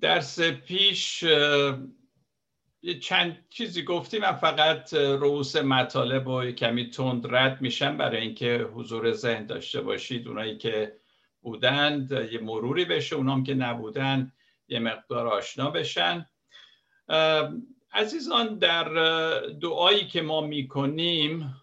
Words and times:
درس 0.00 0.40
پیش 0.40 1.24
چند 3.00 3.44
چیزی 3.50 3.82
گفتیم 3.82 4.20
من 4.20 4.32
فقط 4.32 4.94
رؤوس 4.94 5.56
مطالب 5.56 6.28
و 6.28 6.50
کمی 6.50 6.90
تند 6.90 7.34
رد 7.34 7.60
میشم 7.60 7.96
برای 7.96 8.20
اینکه 8.20 8.68
حضور 8.74 9.12
ذهن 9.12 9.46
داشته 9.46 9.80
باشید. 9.80 10.28
اونایی 10.28 10.58
که 10.58 10.96
بودند 11.40 12.10
یه 12.12 12.40
مروری 12.40 12.84
بشه 12.84 13.16
اونام 13.16 13.44
که 13.44 13.54
نبودن. 13.54 14.32
یه 14.68 14.78
مقدار 14.78 15.26
آشنا 15.26 15.70
بشن. 15.70 16.30
عزیزان 17.92 18.58
در 18.58 18.88
دعایی 19.40 20.06
که 20.06 20.22
ما 20.22 20.40
می‌کنیم 20.40 21.54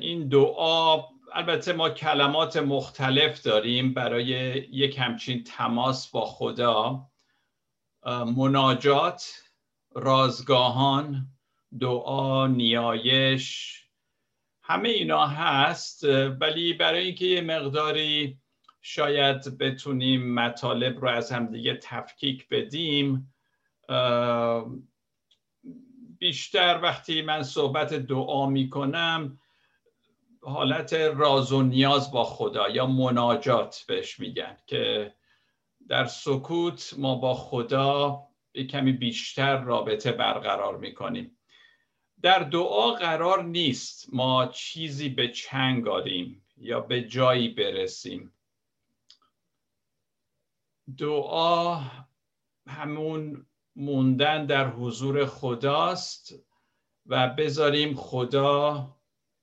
این 0.00 0.28
دعا 0.28 1.02
البته 1.32 1.72
ما 1.72 1.90
کلمات 1.90 2.56
مختلف 2.56 3.42
داریم 3.42 3.94
برای 3.94 4.26
یک 4.72 4.98
همچین 4.98 5.44
تماس 5.44 6.10
با 6.10 6.26
خدا. 6.26 7.06
مناجات 8.36 9.42
رازگاهان 9.94 11.26
دعا 11.80 12.46
نیایش 12.46 13.76
همه 14.62 14.88
اینا 14.88 15.26
هست. 15.26 16.04
ولی 16.40 16.72
برای 16.72 17.04
اینکه 17.04 17.26
یه 17.26 17.40
مقداری 17.40 18.38
شاید 18.82 19.58
بتونیم 19.58 20.34
مطالب 20.34 21.00
رو 21.00 21.08
از 21.08 21.32
همدیگه 21.32 21.74
تفکیک 21.82 22.48
بدیم. 22.48 23.34
بیشتر 26.18 26.80
وقتی 26.82 27.22
من 27.22 27.42
صحبت 27.42 27.94
دعا 27.94 28.46
می‌کنم 28.46 29.38
حالت 30.42 30.92
راز 30.92 31.52
و 31.52 31.62
نیاز 31.62 32.12
با 32.12 32.24
خدا 32.24 32.68
یا 32.68 32.86
مناجات 32.86 33.84
بهش 33.88 34.20
میگن 34.20 34.56
که 34.66 35.14
در 35.88 36.04
سکوت 36.04 36.94
ما 36.98 37.14
با 37.14 37.34
خدا 37.34 38.22
یک 38.54 38.70
کمی 38.70 38.92
بیشتر 38.92 39.60
رابطه 39.60 40.12
برقرار 40.12 40.76
می‌کنیم. 40.76 41.38
در 42.22 42.38
دعا 42.38 42.90
قرار 42.90 43.44
نیست 43.44 44.08
ما 44.12 44.46
چیزی 44.46 45.08
به 45.08 45.28
چنگ 45.28 45.88
آریم 45.88 46.46
یا 46.56 46.80
به 46.80 47.02
جایی 47.02 47.48
برسیم. 47.48 48.32
دعا 50.98 51.80
همون 52.66 53.46
موندن 53.76 54.46
در 54.46 54.68
حضور 54.70 55.26
خداست 55.26 56.34
و 57.06 57.28
بذاریم 57.28 57.94
خدا 57.94 58.96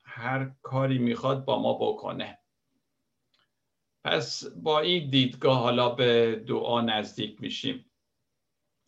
هر 0.04 0.52
کاری 0.62 0.98
می‌خواد 0.98 1.46
با 1.46 1.62
ما 1.62 1.74
بکنه. 1.74 2.38
پس 4.04 4.44
با 4.44 4.80
این 4.80 5.10
دیدگاه 5.10 5.60
حالا 5.60 5.90
به 5.90 6.36
دعا 6.48 6.82
نزدیک 6.82 7.42
میشیم. 7.42 7.86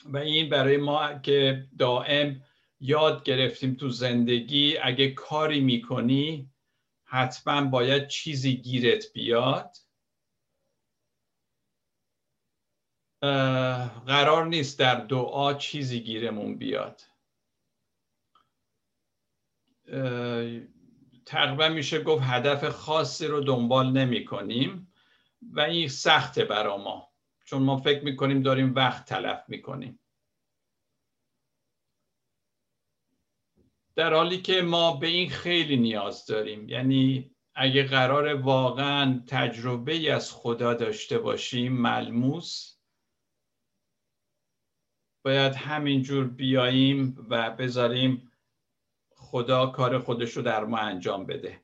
و 0.06 0.18
این 0.18 0.50
برای 0.50 0.78
ما 0.78 1.14
که 1.14 1.68
دائم 1.80 2.42
یاد 2.80 3.24
گرفتیم 3.24 3.74
تو 3.76 3.90
زندگی 3.90 4.78
اگه 4.78 5.12
کاری 5.12 5.60
می‌کنی 5.60 6.50
حتما 7.04 7.66
باید 7.70 8.08
چیزی 8.08 8.56
گیرت 8.58 9.14
بیاد. 9.14 9.76
قرار 13.22 14.46
نیست 14.46 14.80
در 14.80 14.96
دعا 14.96 15.54
چیزی 15.54 16.00
گیرمون 16.00 16.58
بیاد. 16.58 17.02
تقریبا 21.26 21.70
میشه 21.70 22.04
گفت 22.04 22.24
هدف 22.26 22.70
خاصی 22.70 23.28
رو 23.28 23.42
دنبال 23.42 23.92
نمی 23.92 24.26
کنیم 24.26 24.94
و 25.42 25.60
این 25.60 25.88
سخته 25.88 26.46
برا 26.46 26.78
ما 26.78 27.10
چون 27.46 27.62
ما 27.64 27.78
فکر 27.78 28.04
می‌کنیم 28.04 28.42
داریم 28.42 28.76
وقت 28.76 29.06
تلف 29.06 29.44
می‌کنیم 29.48 30.00
در 33.96 34.14
حالی 34.14 34.42
که 34.42 34.62
ما 34.62 34.96
به 34.96 35.08
این 35.08 35.30
خیلی 35.30 35.78
نیاز 35.78 36.26
داریم 36.26 36.70
یعنی 36.70 37.32
اگه 37.56 37.84
قرار 37.84 38.34
واقعا 38.34 39.24
تجربه 39.28 40.14
از 40.14 40.32
خدا 40.32 40.74
داشته 40.74 41.20
باشیم 41.20 41.74
ملموس 41.74 42.79
باید 45.24 45.56
همینجور 45.56 46.28
بیاییم 46.28 47.28
و 47.30 47.52
بذاریم 47.52 48.32
خدا 49.16 49.68
کار 49.68 50.00
خودش 50.00 50.32
رو 50.32 50.42
در 50.42 50.66
ما 50.66 50.78
انجام 50.78 51.26
بده. 51.26 51.64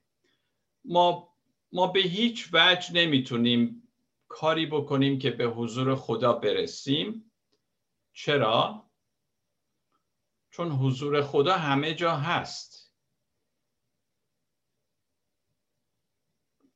ما 0.86 1.36
ما 1.72 1.88
به 1.88 2.00
هیچ 2.00 2.50
وجه 2.54 2.94
نمی‌تونیم 2.94 3.88
کاری 4.28 4.66
بکنیم 4.66 5.20
که 5.20 5.32
به 5.32 5.46
حضور 5.46 5.96
خدا 5.96 6.34
برسیم. 6.34 7.32
چرا؟ 8.14 8.90
چون 10.52 10.72
حضور 10.72 11.22
خدا 11.22 11.58
همه 11.58 11.94
جا 11.94 12.16
هست. 12.16 12.94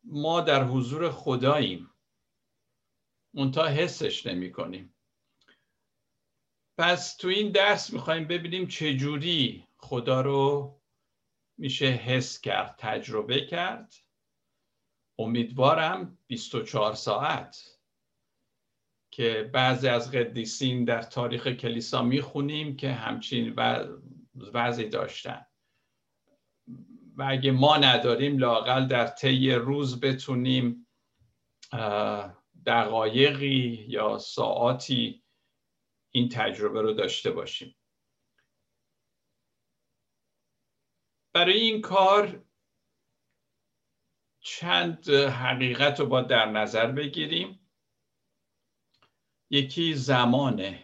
ما 0.04 0.42
در 0.42 0.64
حضور 0.64 1.12
خداییم. 1.12 1.90
منتها 3.34 3.68
حسش 3.68 4.26
نمی 4.26 4.52
کنیم 4.52 4.96
پس 6.80 7.16
تو 7.16 7.28
این 7.28 7.52
درس 7.52 7.94
می‌خوایم 7.94 8.28
ببینیم 8.28 8.68
چجوری 8.68 9.68
خدا 9.78 10.22
رو 10.22 10.76
میشه 11.58 11.86
حس 11.86 12.42
کرد 12.42 12.76
تجربه 12.78 13.46
کرد. 13.46 13.94
امیدوارم 15.18 16.18
24 16.28 16.94
ساعت 16.94 17.80
که 19.12 19.50
بعضی 19.54 19.88
از 19.88 20.12
قدیسین 20.12 20.86
در 20.86 21.02
تاریخ 21.02 21.48
کلیسا 21.48 22.04
می‌خونیم 22.04 22.76
که 22.76 22.92
همچین 22.92 23.56
وضعی 24.54 24.90
داشتن. 24.90 25.46
و 27.16 27.26
اگه 27.30 27.52
ما 27.52 27.78
نداریم 27.78 28.38
لاقل 28.38 28.88
در 28.88 29.08
طی 29.08 29.52
روز 29.52 30.00
بتونیم 30.00 30.88
دقایقی 32.66 33.86
یا 33.88 34.18
ساعاتی 34.18 35.24
این 36.12 36.30
تجربه 36.30 36.82
رو 36.82 36.94
داشته 36.94 37.32
باشیم. 37.32 37.76
برای 41.34 41.60
این 41.60 41.82
کار 41.82 42.44
چند 44.40 45.10
حقیقت 45.10 46.00
رو 46.00 46.06
با 46.06 46.22
در 46.22 46.46
نظر 46.46 46.92
بگیریم. 46.92 47.60
یکی 49.50 49.94
زمانه 49.94 50.84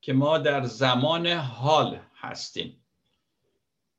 که 0.00 0.12
ما 0.12 0.38
در 0.38 0.64
زمان 0.64 1.26
حال 1.26 2.00
هستیم. 2.14 2.84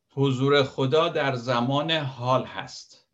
حضور 0.10 0.64
خدا 0.64 1.10
در 1.10 1.36
زمان 1.36 1.92
حال 1.92 2.46
هست. 2.46 3.10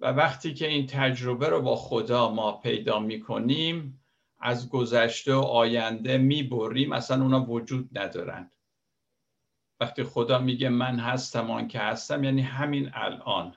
و 0.00 0.06
وقتی 0.06 0.54
که 0.54 0.68
این 0.68 0.86
تجربه 0.86 1.48
رو 1.48 1.62
با 1.62 1.76
خدا 1.76 2.30
ما 2.30 2.52
پیدا 2.52 2.98
می 2.98 3.20
کنیم 3.20 4.01
از 4.42 4.68
گذشته 4.68 5.34
و 5.34 5.40
آینده 5.40 6.18
می 6.18 6.42
بریم 6.42 6.92
اصلا 6.92 7.22
اونا 7.22 7.44
وجود 7.44 7.98
ندارند 7.98 8.56
وقتی 9.80 10.04
خدا 10.04 10.38
میگه 10.38 10.68
من 10.68 10.98
هستم 10.98 11.50
آن 11.50 11.68
که 11.68 11.78
هستم 11.78 12.24
یعنی 12.24 12.42
همین 12.42 12.90
الان. 12.94 13.56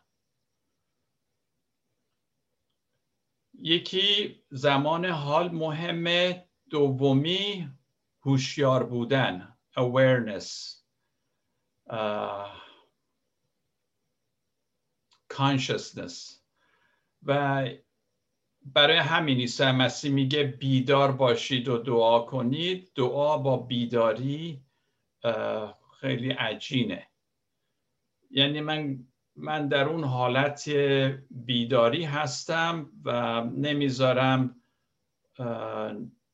یکی 3.53 4.35
زمان 4.49 5.05
حال 5.05 5.51
مهمه 5.51 6.49
دومی 6.69 7.69
هوشیار 8.21 8.83
بودن 8.83 9.57
awareness. 9.77 10.81
uh, 11.89 12.49
consciousness. 15.29 16.41
و 17.23 17.69
برای 18.65 18.97
همین 18.97 19.37
عیسی 19.37 19.71
مسیح 19.71 20.11
میگه 20.11 20.43
بیدار 20.43 21.11
باشید 21.11 21.67
و 21.67 21.77
دعا 21.77 22.19
کنید. 22.19 22.91
دعا 22.95 23.37
با 23.37 23.57
بیداری 23.57 24.61
خیلی 25.99 26.31
عجینه. 26.31 27.07
یعنی 28.31 28.61
من 28.61 29.07
من 29.35 29.67
در 29.67 29.83
اون 29.83 30.03
حالت 30.03 30.69
بیداری 31.31 32.03
هستم 32.03 32.89
و 33.03 33.41
نمی‌ذارم 33.43 34.61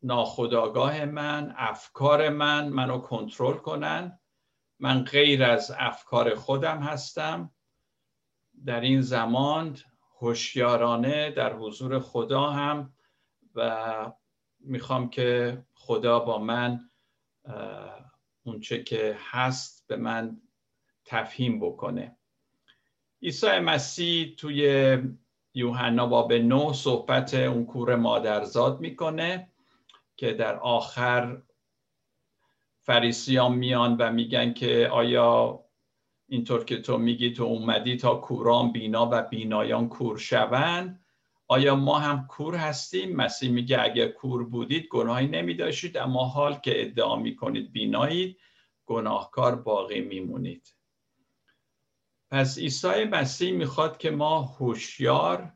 ناخداگاه 0.04 1.06
من 1.06 1.54
افکار 1.58 2.30
من 2.30 2.70
منو 2.70 2.98
کنترل 2.98 3.58
کنن. 3.58 4.20
من 4.80 5.04
غیر 5.04 5.44
از 5.44 5.76
افکار 5.78 6.36
خودم 6.36 6.78
هستم. 6.78 7.52
در 8.66 8.82
این 8.82 9.02
زمان 9.02 9.78
هوشیارانه 10.22 11.32
در 11.32 11.54
حضور 11.54 12.00
خدا 12.00 12.50
هم 12.50 12.94
و 13.56 14.12
می‌خوام 14.60 15.10
که 15.10 15.58
خدا 15.74 16.20
با 16.20 16.38
من 16.38 16.80
اونچه 18.44 18.84
که 18.84 19.18
هست 19.20 19.88
به 19.88 19.96
من 19.96 20.42
تفهیم 21.06 21.60
بکنه. 21.60 22.18
عیسی 23.22 23.60
مسیح 23.60 24.36
توی 24.36 24.98
یوحنا 25.54 26.08
باب 26.08 26.34
نو 26.34 26.74
صحبت 26.74 27.34
اون 27.34 27.66
کور 27.66 27.96
مادرزاد 27.96 28.80
می‌کنه 28.80 29.52
که 30.16 30.34
در 30.34 30.56
آخر 30.56 31.42
فریسیان 32.80 33.54
میان 33.54 33.98
و 33.98 34.12
میگن 34.12 34.54
که 34.54 34.90
آیا 34.92 35.64
اینطور 36.32 36.66
که 36.66 36.82
تو 36.82 36.98
میگی 36.98 37.32
تو 37.32 37.44
اومدی 37.44 37.98
تا 37.98 38.16
کوران 38.16 38.72
بینا 38.72 39.10
و 39.12 39.22
بینایان 39.22 39.90
کور 39.90 40.18
شوند. 40.18 41.06
آیا 41.48 41.76
ما 41.76 42.00
هم 42.00 42.28
کور 42.28 42.56
هستیم؟ 42.56 43.16
مسیح 43.16 43.52
میگه 43.52 43.82
اگر 43.82 44.08
کور 44.08 44.44
بودید 44.44 44.88
گناهی 44.88 45.28
نمیداشتید 45.28 45.98
اما 45.98 46.26
حال 46.26 46.54
که 46.56 46.82
ادعا 46.82 47.16
می‌کنید 47.16 47.72
بینایید 47.72 48.38
گناهکار 48.86 49.56
باقی 49.56 50.02
میمونید. 50.02 50.76
پس 52.30 52.58
عیسی 52.58 53.04
مسیح 53.04 53.52
می‌خواد 53.54 53.98
که 53.98 54.12
ما 54.12 54.42
هوشیار 54.42 55.54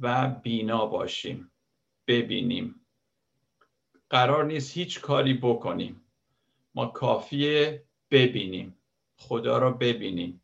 و 0.00 0.28
بینا 0.28 0.86
باشیم 0.86 1.52
ببینیم. 2.06 2.86
قرار 4.10 4.44
نیست 4.44 4.76
هیچ 4.76 5.00
کاری 5.00 5.34
بکنیم. 5.34 6.00
ما 6.74 6.86
کافیه 6.86 7.84
ببینیم. 8.10 8.76
خدا 9.16 9.58
را 9.58 9.70
ببینیم. 9.70 10.42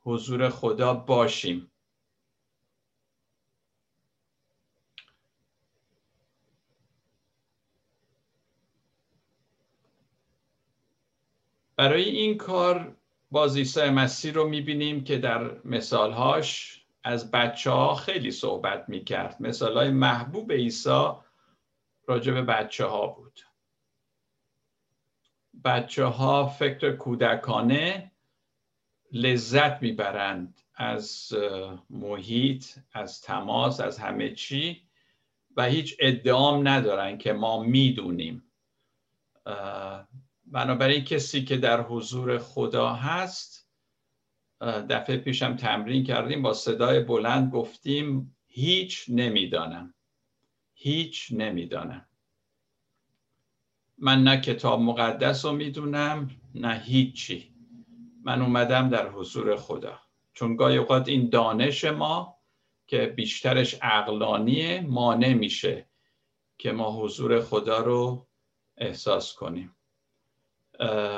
حضور 0.00 0.48
خدا 0.48 0.94
باشیم. 0.94 1.70
برای 11.76 12.04
این 12.04 12.38
کار 12.38 12.96
باز 13.30 13.56
عیسی 13.56 13.90
مسیح 13.90 14.32
رو 14.32 14.48
می‌بینیم 14.48 15.04
که 15.04 15.18
در 15.18 15.64
مثالهاش 15.64 16.80
از 17.04 17.30
بچه 17.30 17.70
ها 17.70 17.94
خیلی 17.94 18.30
صحبت 18.30 18.88
می‌کرد. 18.88 19.36
مثال 19.40 19.76
های 19.76 19.90
محبوب 19.90 20.52
عیسی 20.52 21.08
راجع 22.06 22.32
به 22.32 22.42
بچه 22.42 22.84
ها 22.84 23.06
بود. 23.06 23.40
بچه 25.64 26.04
ها 26.04 26.46
فکر 26.46 26.96
کودکانه 26.96 28.10
لذت 29.12 29.82
می‌برند 29.82 30.60
از 30.74 31.32
محیط 31.90 32.64
از 32.92 33.20
تماس 33.20 33.80
از 33.80 33.98
همه 33.98 34.34
چی 34.34 34.82
و 35.56 35.64
هیچ 35.64 35.96
ادعام 36.00 36.68
ندارن 36.68 37.18
که 37.18 37.32
ما 37.32 37.62
می‌دونیم. 37.62 38.42
بنابراین 40.46 41.04
کسی 41.04 41.44
که 41.44 41.56
در 41.56 41.80
حضور 41.80 42.38
خدا 42.38 42.92
هست 42.92 43.68
دفعه 44.60 45.16
پیشم 45.16 45.56
تمرین 45.56 46.04
کردیم 46.04 46.42
با 46.42 46.54
صدای 46.54 47.00
بلند 47.00 47.52
گفتیم 47.52 48.36
هیچ 48.46 49.04
نمی‌دانم. 49.08 49.94
هیچ 50.74 51.28
نمی‌دانم. 51.32 52.06
من 54.04 54.24
نه 54.24 54.40
کتاب 54.40 54.80
مقدس 54.80 55.44
رو 55.44 55.52
می‌دونم 55.52 56.30
نه 56.54 56.82
هیچی. 56.84 57.54
من 58.24 58.42
اومدم 58.42 58.88
در 58.88 59.08
حضور 59.08 59.56
خدا. 59.56 60.00
چون 60.34 60.56
گاهی 60.56 60.76
اوقات 60.76 61.08
این 61.08 61.28
دانش 61.28 61.84
ما 61.84 62.36
که 62.86 63.06
بیشترش 63.06 63.74
عقلانیه 63.82 64.80
مانع 64.80 65.32
میشه 65.34 65.86
که 66.58 66.72
ما 66.72 66.90
حضور 67.00 67.40
خدا 67.40 67.78
رو 67.78 68.26
احساس 68.76 69.34
کنیم. 69.34 69.76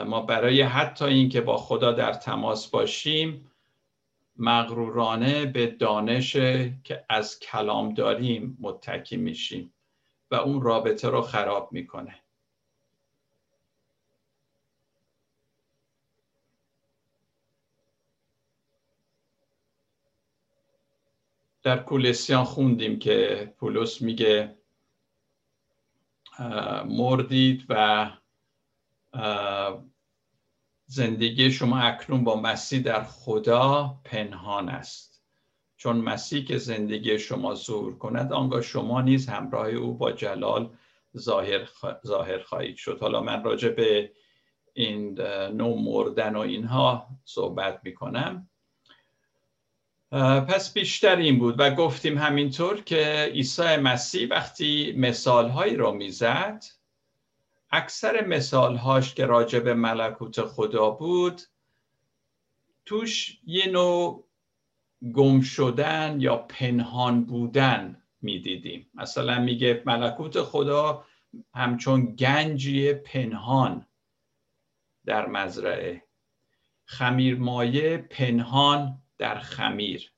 ما 0.06 0.21
برای 0.21 0.62
حتی 0.62 1.05
اینکه 1.05 1.41
با 1.41 1.56
خدا 1.56 1.93
در 1.93 2.12
تماس 2.12 2.71
باشیم 2.71 3.50
مغرورانه 4.37 5.47
به 5.47 5.67
دانش 5.67 6.33
که 6.85 7.05
از 7.09 7.38
کلام 7.38 7.94
داریم 7.94 8.59
متکی 8.61 9.17
میشیم 9.17 9.73
و 10.31 10.35
اون 10.35 10.62
رابطه 10.62 11.09
رو 11.09 11.21
خراب 11.21 11.69
می‌کنه. 11.73 12.15
در 21.66 21.78
کولسیان 21.78 22.44
خوندیم 22.44 22.98
که 22.98 23.52
پولس 23.58 24.02
میگه 24.02 24.58
مردید 26.84 27.66
و 27.68 28.10
زندگی 30.86 31.50
شما 31.50 31.78
اکنون 31.78 32.24
با 32.24 32.40
مسیح 32.40 32.82
در 32.82 33.02
خدا 33.04 34.00
پنهان 34.04 34.68
است. 34.68 35.22
چون 35.76 35.96
مسیح 35.96 36.44
که 36.44 36.58
زندگی 36.58 37.18
شما 37.18 37.54
ظهور 37.54 37.98
کند 37.98 38.32
آنگاه 38.32 38.62
شما 38.62 39.00
نیز 39.00 39.28
همراه 39.28 39.68
او 39.68 39.94
با 39.94 40.12
جلال 40.12 40.70
ظاهر, 41.16 41.68
ظاهر 42.06 42.38
خواهید 42.42 42.76
شد. 42.76 43.00
حالا 43.00 43.20
من 43.20 43.44
راجع 43.44 43.68
به 43.68 44.12
این 44.72 45.20
نوع 45.50 45.80
مردن 45.82 46.36
و 46.36 46.40
اینها 46.40 47.06
صحبت 47.24 47.80
می‌کنم. 47.84 48.48
پس 50.48 50.72
بیشتر 50.72 51.16
این 51.16 51.38
بود 51.38 51.54
و 51.58 51.74
گفتیم 51.74 52.18
همینطور 52.18 52.80
که 52.80 53.30
عیسی 53.32 53.76
مسیح 53.76 54.28
وقتی 54.28 54.94
مثالهایی 54.96 55.76
را 55.76 55.92
می‌زد 55.92 56.64
اکثر 57.70 58.24
مثالهاش 58.26 59.14
که 59.14 59.26
راجع 59.26 59.72
ملکوت 59.72 60.42
خدا 60.42 60.90
بود 60.90 61.42
توش 62.84 63.40
یه 63.46 63.66
نوع 63.66 64.24
گم 65.14 65.40
شدن 65.40 66.16
یا 66.20 66.36
پنهان 66.36 67.24
بودن 67.24 68.02
می‌دیدیم. 68.22 68.90
مثلا 68.94 69.40
میگه 69.40 69.82
ملکوت 69.86 70.42
خدا 70.42 71.04
همچون 71.54 72.14
گنجی 72.14 72.92
پنهان 72.92 73.86
در 75.04 75.26
مزرعه. 75.26 76.02
خمیر 76.84 77.38
مایه 77.38 77.98
پنهان 77.98 79.02
در 79.18 79.38
خمیر. 79.38 80.12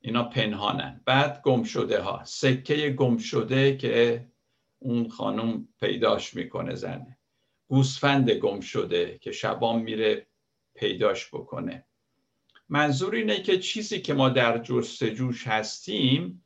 اینا 0.00 0.24
پنهانن. 0.24 1.00
بعد 1.04 1.42
گم 1.42 1.62
شده 1.62 2.00
ها 2.00 2.24
سکه 2.24 2.90
گم 2.90 3.16
شده 3.18 3.76
که 3.76 4.26
اون 4.78 5.08
خانم 5.08 5.68
پیداش 5.80 6.34
می‌کنه 6.34 6.74
زنه. 6.74 7.18
گوسفند 7.68 8.30
گم 8.30 8.60
شده 8.60 9.18
که 9.18 9.32
شبان 9.32 9.82
میره 9.82 10.26
پیداش 10.74 11.34
بکنه. 11.34 11.86
منظور 12.68 13.14
اینه 13.14 13.42
که 13.42 13.58
چیزی 13.58 14.00
که 14.00 14.14
ما 14.14 14.28
در 14.28 14.58
جستجوش 14.58 15.46
هستیم 15.46 16.44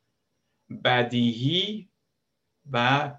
بدیهی 0.83 1.89
و 2.71 3.11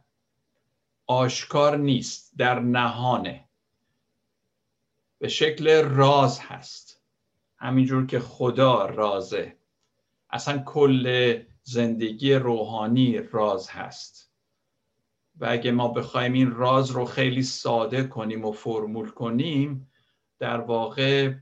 آشکار 1.07 1.77
نیست. 1.77 2.33
در 2.39 2.61
نهانه. 2.61 3.49
به 5.19 5.29
شکل 5.29 5.85
راز 5.85 6.41
هست. 6.41 6.96
همینجور 7.59 8.07
که 8.07 8.21
خدا 8.21 8.87
رازه. 8.87 9.57
اصلا 10.31 10.59
کل 10.59 11.37
زندگی 11.63 12.35
روحانی 12.35 13.19
راز 13.19 13.69
هست. 13.69 14.33
و 15.41 15.47
اگه 15.51 15.71
ما 15.71 15.89
بخوایم 15.89 16.33
این 16.33 16.51
راز 16.51 16.91
رو 16.91 17.05
خیلی 17.05 17.43
ساده 17.43 18.05
کنیم 18.05 18.45
و 18.45 18.53
فرمول 18.53 19.11
کنیم 19.11 19.93
در 20.39 20.61
واقع 20.61 21.35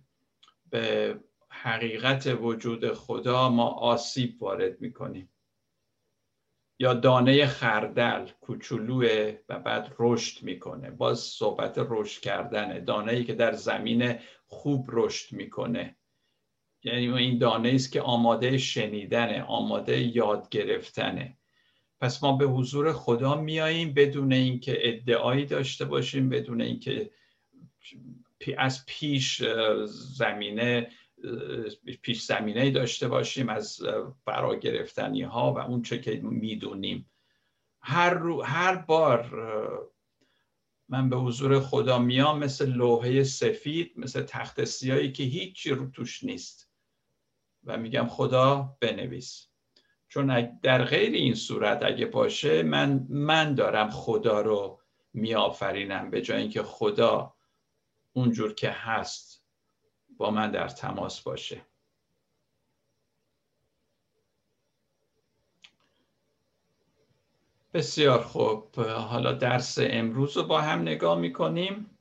به 0.70 1.16
حقیقت 1.48 2.26
وجود 2.40 2.92
خدا 2.92 3.48
ما 3.48 3.68
آسیب 3.68 4.42
وارد 4.42 4.80
می‌کنیم. 4.80 5.30
یا 6.78 6.94
دانه 6.94 7.46
خردل 7.46 8.28
کوچولوه 8.40 9.38
و 9.48 9.58
بعد 9.58 9.94
رشد 9.98 10.42
می‌کنه. 10.42 10.90
باز 10.90 11.18
صحبت 11.18 11.74
رشد 11.78 12.20
کردنه. 12.20 12.80
دانه 12.80 13.12
ای 13.12 13.24
که 13.24 13.34
در 13.34 13.52
زمین 13.52 14.18
خوب 14.46 14.86
رشد 14.92 15.32
می‌کنه. 15.32 15.96
یعنی 16.84 17.12
این 17.12 17.38
دانه 17.38 17.68
است 17.68 17.92
که 17.92 18.00
آماده 18.00 18.58
شنیدنه 18.58 19.42
آماده 19.42 20.16
یاد 20.16 20.48
گرفتنه. 20.48 21.38
پس 22.00 22.22
ما 22.22 22.36
به 22.36 22.46
حضور 22.46 22.92
خدا 22.92 23.40
میاییم 23.40 23.94
بدون 23.94 24.32
اینکه 24.32 24.78
ادعایی 24.80 25.46
داشته 25.46 25.84
باشیم 25.84 26.28
بدون 26.28 26.60
اینکه 26.60 27.10
از 28.58 28.86
پیش 28.86 29.42
زمینه 29.86 30.90
پیش 32.02 32.22
زمینه 32.22 32.70
داشته 32.70 33.08
باشیم 33.08 33.48
از 33.48 33.80
فرا 34.24 34.54
گرفتنی 34.54 35.22
ها 35.22 35.52
و 35.52 35.58
اون 35.58 35.82
چه 35.82 36.00
که 36.00 36.20
می‌دونیم. 36.22 37.10
هر, 37.80 38.14
رو، 38.14 38.42
هر 38.42 38.76
بار 38.76 39.30
من 40.88 41.08
به 41.10 41.16
حضور 41.16 41.60
خدا 41.60 41.98
میام 41.98 42.38
مثل 42.38 42.70
لوحه 42.70 43.24
سفید 43.24 43.92
مثل 43.96 44.22
تخت 44.22 44.64
سیایی 44.64 45.12
که 45.12 45.22
هیچی 45.22 45.70
رو 45.70 45.90
توش 45.90 46.24
نیست. 46.24 46.63
و 47.66 47.76
میگم 47.76 48.06
خدا 48.06 48.76
بنویس. 48.80 49.48
چون 50.08 50.58
در 50.62 50.84
غیر 50.84 51.12
این 51.12 51.34
صورت 51.34 51.82
اگه 51.82 52.06
باشه 52.06 52.62
من 52.62 53.06
من 53.08 53.54
دارم 53.54 53.90
خدا 53.90 54.40
رو 54.40 54.80
میآفرینم 55.12 56.10
به 56.10 56.22
جای 56.22 56.40
اینکه 56.40 56.62
خدا 56.62 57.34
اونجور 58.12 58.54
که 58.54 58.70
هست 58.70 59.44
با 60.16 60.30
من 60.30 60.50
در 60.50 60.68
تماس 60.68 61.20
باشه. 61.20 61.62
بسیار 67.74 68.22
خوب. 68.22 68.78
حالا 68.80 69.32
درس 69.32 69.78
امروز 69.80 70.36
رو 70.36 70.42
با 70.42 70.60
هم 70.60 70.82
نگاه 70.82 71.18
می‌کنیم. 71.18 71.98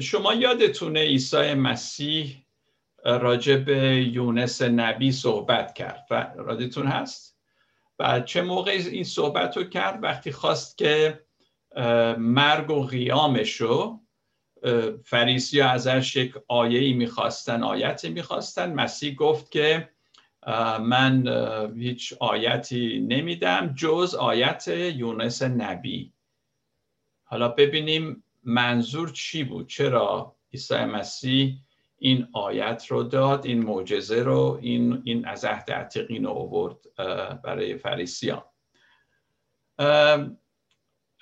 شما 0.00 0.34
یادتونه 0.34 1.00
عیسی 1.00 1.54
مسیح 1.54 2.41
راجع 3.04 3.56
به 3.56 4.02
یونس 4.12 4.62
نبی 4.62 5.12
صحبت 5.12 5.74
کرد. 5.74 6.06
و 6.10 6.14
رادتون 6.36 6.86
هست؟ 6.86 7.38
و 7.98 8.20
چه 8.20 8.42
موقع 8.42 8.70
این 8.70 9.04
صحبت 9.04 9.56
رو 9.56 9.64
کرد؟ 9.64 10.02
وقتی 10.02 10.32
خواست 10.32 10.78
که 10.78 11.20
مرگ 12.18 12.70
و 12.70 12.86
قیامش 12.86 13.56
رو 13.56 14.00
فریسی 15.04 15.60
ازش 15.60 16.16
یک 16.16 16.34
آیه 16.48 16.80
ای 16.80 16.92
می‌خواستن 16.92 17.62
آیتی 17.62 18.08
می‌خواستن. 18.08 18.72
مسیح 18.72 19.14
گفت 19.14 19.50
که 19.50 19.88
من 20.80 21.26
هیچ 21.76 22.14
آیتی 22.20 23.00
نمیدم 23.00 23.74
جز 23.76 24.14
آیت 24.14 24.68
یونس 24.68 25.42
نبی. 25.42 26.12
حالا 27.24 27.48
ببینیم 27.48 28.24
منظور 28.42 29.10
چی 29.10 29.44
بود؟ 29.44 29.68
چرا 29.68 30.36
عیسی 30.52 30.74
مسیح 30.74 31.58
این 32.04 32.28
آیت 32.32 32.86
رو 32.88 33.02
داد 33.02 33.46
این 33.46 33.62
معجزه 33.62 34.22
رو 34.22 34.58
این, 34.62 35.02
این 35.04 35.26
از 35.26 35.44
عهد 35.44 35.70
عتیقین 35.70 36.24
رو 36.24 36.80
برای 37.44 37.76
فریسیان. 37.76 38.42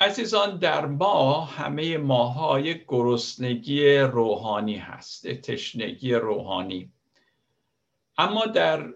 عزیزان 0.01 0.59
در 0.59 0.87
ما 0.87 1.41
همه 1.41 1.99
ماها 1.99 2.61
یک 2.61 2.85
گرسنگی 2.89 3.97
روحانی 3.99 4.77
هست 4.77 5.29
تشنگی 5.29 6.15
روحانی. 6.15 6.93
اما 8.19 8.47
در 8.47 8.95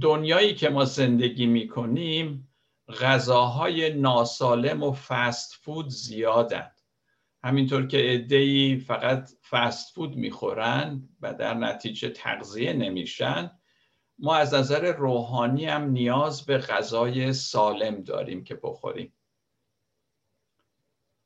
دنیایی 0.00 0.54
که 0.54 0.68
ما 0.68 0.84
زندگی 0.84 1.46
می 1.46 1.68
کنیم 1.68 2.48
غذاهای 3.00 3.94
ناسالم 3.94 4.82
و 4.82 4.92
فست 4.92 5.54
فود 5.54 5.88
زیادن. 5.88 6.70
همینطور 7.46 7.86
که 7.86 8.14
ادهی 8.14 8.76
فقط 8.76 9.30
فست 9.50 9.94
فود 9.94 10.16
می‌خورن 10.16 11.08
و 11.20 11.34
در 11.34 11.54
نتیجه 11.54 12.08
تغذیه 12.08 12.72
نمیشن 12.72 13.50
ما 14.18 14.36
از 14.36 14.54
نظر 14.54 14.92
روحانی 14.92 15.64
هم 15.64 15.90
نیاز 15.90 16.46
به 16.46 16.58
غذای 16.58 17.32
سالم 17.32 18.02
داریم 18.02 18.44
که 18.44 18.54
بخوریم. 18.62 19.12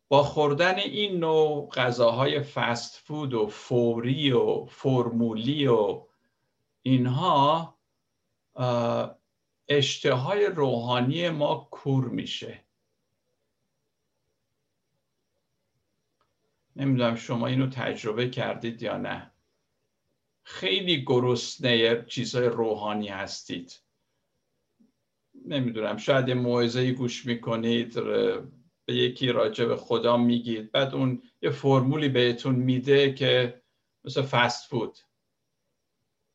با 0.09 0.23
خوردن 0.23 0.75
این 0.75 1.19
نوع 1.19 1.69
غذاهای 1.69 2.41
فست 2.41 2.97
فود 2.97 3.35
و 3.35 3.47
فوری 3.47 4.33
و 4.33 4.65
فرمولی 4.65 5.67
و 5.67 6.03
اینها 6.83 7.79
اشتهای 9.69 10.47
روحانی 10.47 11.29
ما 11.29 11.69
کور 11.71 12.05
میشه. 12.05 12.65
نمی‌دونم 16.80 17.16
شما 17.16 17.46
اینو 17.46 17.66
تجربه 17.66 18.28
کردید 18.28 18.82
یا 18.82 18.96
نه. 18.96 19.30
خیلی 20.42 21.04
گرسنه 21.04 22.04
چیزهای 22.04 22.46
روحانی 22.46 23.08
هستید. 23.08 23.80
نمی‌دونم 25.44 25.96
شاید 25.96 26.28
یه 26.28 26.34
موعظه 26.34 26.92
گوش 26.92 27.26
می‌کنید 27.26 27.94
به 28.84 28.94
یکی 28.94 29.28
راجع 29.28 29.64
به 29.64 29.76
خدا 29.76 30.16
میگید. 30.16 30.72
بعد 30.72 30.94
اون 30.94 31.22
یه 31.42 31.50
فرمولی 31.50 32.08
بهتون 32.08 32.54
میده 32.54 33.14
که 33.14 33.62
مثل 34.04 34.22
فست 34.22 34.68
فود. 34.68 34.99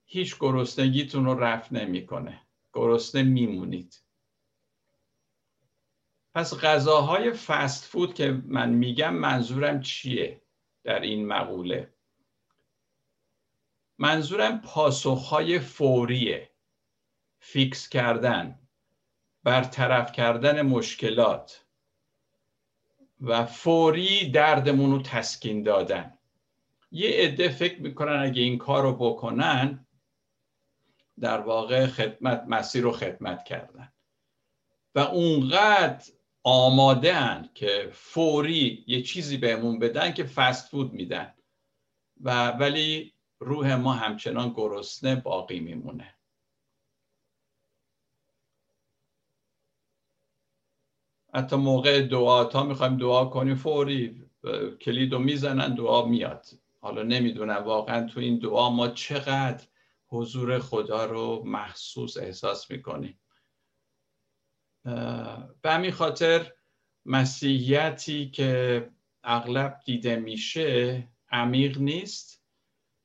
هیچ 0.06 0.36
گرسنگیتون 0.40 1.26
رو 1.26 1.40
رفت 1.40 1.74
نمی‌کنه. 1.74 2.42
گرسنه 2.74 3.24
میمونید. 3.24 4.05
پس 6.36 6.54
غذاهای 6.54 7.32
فست 7.32 7.86
فود 7.86 8.14
که 8.14 8.42
من 8.46 8.70
میگم 8.70 9.16
منظورم 9.16 9.82
چیه 9.82 10.42
در 10.84 11.00
این 11.00 11.28
مقوله؟ 11.28 11.94
منظورم 13.98 14.62
پاسخهای 14.62 15.60
فوریه. 15.60 16.50
فیکس 17.40 17.90
کردن 17.90 18.60
برطرف 19.44 20.12
کردن 20.12 20.62
مشکلات 20.62 21.66
و 23.22 23.46
فوری 23.46 24.32
دردمون 24.32 24.92
رو 24.92 25.02
تسکین 25.02 25.64
دادن. 25.64 26.18
یه 26.92 27.10
عده 27.10 27.50
فکر 27.50 27.82
می‌کنن 27.82 28.24
اگه 28.24 28.42
این 28.42 28.58
کار 28.58 28.84
رو 28.84 28.96
بکنن 28.96 29.88
در 31.20 31.40
واقع 31.40 31.88
خدمت 31.88 32.44
مسیر 32.48 32.84
رو 32.84 32.92
خدمت 32.92 33.44
کردن. 33.44 33.92
و 34.96 35.00
اونقدر 35.00 36.15
آماده 36.48 37.50
که 37.54 37.90
فوری 37.94 38.84
یه 38.88 39.02
چیزی 39.02 39.38
بهمون 39.38 39.80
بدن 39.80 40.14
که 40.14 40.24
فست 40.24 40.70
فود 40.70 40.94
میدن. 40.94 41.34
و 42.22 42.52
ولی 42.52 43.14
روح 43.40 43.76
ما 43.76 43.94
همچنان 43.94 44.54
گرسنه 44.56 45.16
باقی 45.16 45.60
میمونه. 45.60 46.16
حتی 51.34 51.56
موقع 51.56 52.02
دعا 52.02 52.46
تا 52.46 52.64
می‌خوایم 52.64 52.98
دعا 52.98 53.26
کنیم 53.26 53.56
فوری 53.56 54.26
کلید 54.82 55.14
رو 55.14 55.20
می‌زنن 55.20 55.76
دعا 55.76 56.06
میاد. 56.06 56.46
حالا 56.82 57.04
نمی‌دونم 57.04 57.64
واقعا 57.64 58.08
تو 58.08 58.20
این 58.20 58.40
دعا 58.40 58.70
ما 58.70 58.88
چقدر 58.88 59.68
حضور 60.08 60.60
خدا 60.60 61.06
رو 61.06 61.44
محسوس 61.46 62.18
احساس 62.18 62.72
می‌کنیم. 62.72 63.20
به 65.62 65.72
همین 65.72 65.92
خاطر 65.92 66.52
مسیحیتی 67.06 68.30
که 68.30 68.90
اغلب 69.24 69.80
دیده 69.86 70.16
میشه 70.16 71.04
عمیق 71.32 71.78
نیست. 71.78 72.46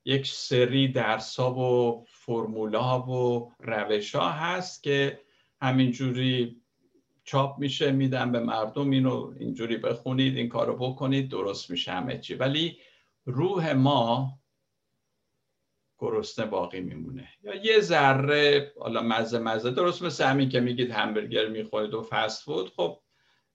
یک 0.04 0.26
سری 0.26 0.88
درسا 0.88 1.54
و 1.54 2.04
فرمولا 2.08 3.02
و 3.02 3.52
روش 3.58 4.14
ها 4.14 4.30
هست 4.30 4.82
که 4.82 5.20
همینجوری 5.62 6.62
چاپ 7.24 7.58
میشه 7.58 7.92
میدن 7.92 8.32
به 8.32 8.40
مردم 8.40 8.90
اینو 8.90 9.34
اینجوری 9.38 9.76
بخونید 9.76 10.36
این 10.36 10.48
کارو 10.48 10.76
بکنید 10.76 11.30
درست 11.30 11.70
میشه 11.70 11.92
همه 11.92 12.18
چی. 12.18 12.34
ولی 12.34 12.78
روح 13.24 13.72
ما 13.72 14.39
گرسنه 16.00 16.46
باقی 16.46 16.80
میمونه. 16.80 17.28
یا 17.42 17.54
یه 17.54 17.80
ذره 17.80 18.72
حالا 18.80 19.02
مزه 19.02 19.38
مزه. 19.38 19.70
درست 19.70 20.02
مثل 20.02 20.24
همین 20.24 20.48
که 20.48 20.60
میگید 20.60 20.90
همبرگر 20.90 21.48
می‌خورید 21.48 21.94
و 21.94 22.02
فست 22.02 22.42
فود. 22.44 22.72
خب 22.72 23.00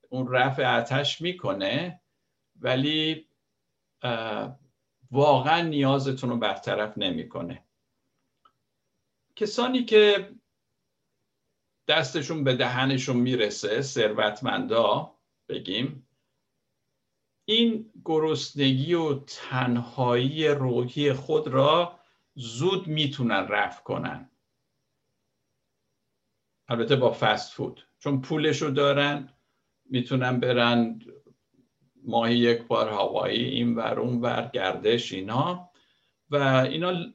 اون 0.09 0.33
رفع 0.33 0.77
آتش 0.77 1.21
می‌کنه 1.21 2.01
ولی 2.59 3.27
واقعا 5.11 5.61
نیازتون 5.61 6.29
رو 6.29 6.37
برطرف 6.37 6.97
نمی‌کنه. 6.97 7.63
کسانی 9.35 9.83
که 9.83 10.29
دستشون 11.87 12.43
به 12.43 12.55
دهنشون 12.55 13.17
می‌رسه 13.17 13.81
ثروتمندا 13.81 15.11
بگیم 15.49 16.07
این 17.45 17.91
گرسنگی 18.05 18.93
و 18.93 19.19
تنهایی 19.19 20.47
روحی 20.47 21.13
خود 21.13 21.47
را 21.47 21.99
زود 22.35 22.87
می‌تونن 22.87 23.47
رفع 23.47 23.83
کنن. 23.83 24.29
البته 26.67 26.95
با 26.95 27.17
فست 27.19 27.53
فود. 27.53 27.87
چون 27.99 28.21
پولش 28.21 28.61
رو 28.61 28.71
دارن 28.71 29.33
می‌تونن 29.85 30.39
برن 30.39 30.99
ماهی 32.03 32.37
یک 32.37 32.61
بار 32.61 32.89
هوایی 32.89 33.45
این 33.45 33.75
ور 33.75 33.99
اون 33.99 34.21
ور 34.21 34.49
گردش 34.53 35.13
اینا. 35.13 35.69
و 36.29 36.35
اینا 36.35 37.13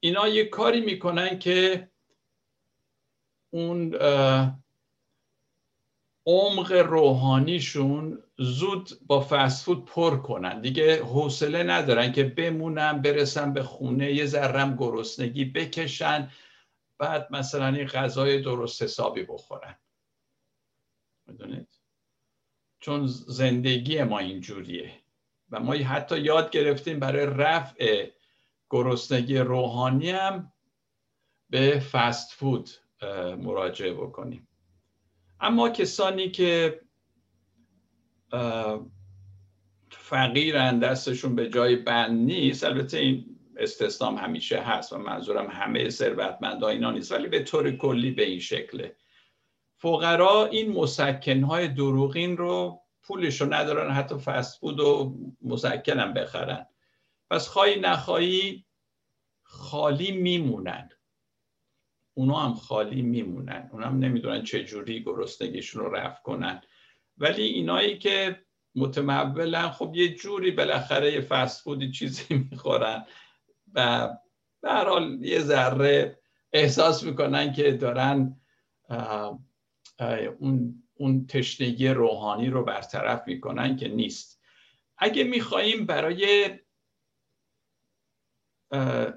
اینا 0.00 0.28
یه 0.28 0.44
کاری 0.44 0.80
می‌کنن 0.80 1.38
که 1.38 1.90
اون 3.50 3.94
عمق 6.26 6.72
روحانیشون 6.72 8.22
زود 8.42 8.90
با 9.06 9.26
فسفود 9.30 9.84
پر 9.84 10.16
کنن. 10.16 10.60
دیگه 10.60 11.04
حوصله 11.04 11.62
ندارن 11.62 12.12
که 12.12 12.24
بمونن 12.24 13.02
برسن 13.02 13.52
به 13.52 13.62
خونه 13.62 14.12
یه 14.12 14.26
ذرم 14.26 14.76
گرسنگی 14.76 15.44
بکشن 15.44 16.30
بعد 16.98 17.28
مثلا 17.30 17.66
این 17.66 17.86
غذای 17.86 18.40
درست 18.40 18.82
حسابی 18.82 19.22
بخورن. 19.22 19.78
می‌دونید؟ 21.26 21.68
چون 22.80 23.06
زندگی 23.06 24.02
ما 24.02 24.18
اینجوریه. 24.18 24.92
و 25.50 25.60
ما 25.60 25.72
حتی 25.72 26.18
یاد 26.18 26.50
گرفتیم 26.50 27.00
برای 27.00 27.26
رفع 27.26 28.10
گرسنگی 28.70 29.38
روحانی 29.38 30.10
هم 30.10 30.52
به 31.50 31.80
فست 31.80 32.32
فود 32.32 32.70
مراجعه 33.38 33.94
بکنیم. 33.94 34.48
اما 35.40 35.68
کسانی 35.68 36.30
که 36.30 36.80
فقیرن 39.90 40.78
دستشون 40.78 41.34
به 41.34 41.48
جای 41.48 41.76
بند 41.76 42.20
نیست. 42.20 42.64
البته 42.64 42.98
این 42.98 43.36
استثنام 43.56 44.16
همیشه 44.16 44.60
هست 44.60 44.92
و 44.92 44.98
منظورم 44.98 45.46
همه 45.50 45.90
ثروتمندها 45.90 46.68
اینا 46.68 46.90
نیست 46.90 47.12
ولی 47.12 47.28
به 47.28 47.42
طور 47.42 47.70
کلی 47.70 48.10
به 48.10 48.24
این 48.24 48.40
شکله. 48.40 48.96
فقرا 49.76 50.46
این 50.46 50.72
مسکنهای 50.72 51.68
دروغین 51.68 52.36
رو 52.36 52.80
پولش 53.02 53.42
ندارن 53.42 53.90
حتی 53.90 54.18
فست 54.18 54.60
فود 54.60 54.80
و 54.80 55.18
مسکنم 55.42 56.14
بخرن. 56.14 56.66
پس 57.30 57.48
خواهی 57.48 57.80
نخواهی 57.80 58.64
خالی 59.42 60.12
میمونن. 60.12 60.88
اونا 62.14 62.36
هم 62.36 62.54
خالی 62.54 63.02
میمونن. 63.02 63.68
اونا 63.72 63.86
هم 63.86 63.98
نمی‌دونن 63.98 64.42
چجوری 64.42 65.04
گرسنگیشون 65.04 65.84
رو 65.84 65.94
رفت 65.94 66.22
کنن. 66.22 66.62
ولی 67.20 67.42
اینایی 67.42 67.98
که 67.98 68.44
متمولن 68.74 69.70
خب 69.70 69.92
یه 69.94 70.14
جوری 70.14 70.50
بالاخره 70.50 71.12
یه 71.12 71.20
فست 71.20 71.62
فودی 71.62 71.90
چیزی 71.90 72.34
می‌خورن 72.50 73.06
و 73.74 74.08
به 74.62 74.72
حال 74.72 75.24
یه 75.24 75.40
ذره 75.40 76.18
احساس 76.52 77.02
می‌کنن 77.02 77.52
که 77.52 77.72
دارن 77.72 78.40
اون, 80.38 80.82
اون 80.94 81.26
تشنگی 81.26 81.88
روحانی 81.88 82.50
رو 82.50 82.64
برطرف 82.64 83.22
می‌کنن 83.26 83.76
که 83.76 83.88
نیست. 83.88 84.40
اگه 84.98 85.24
میخواییم 85.24 85.86
برای 85.86 86.50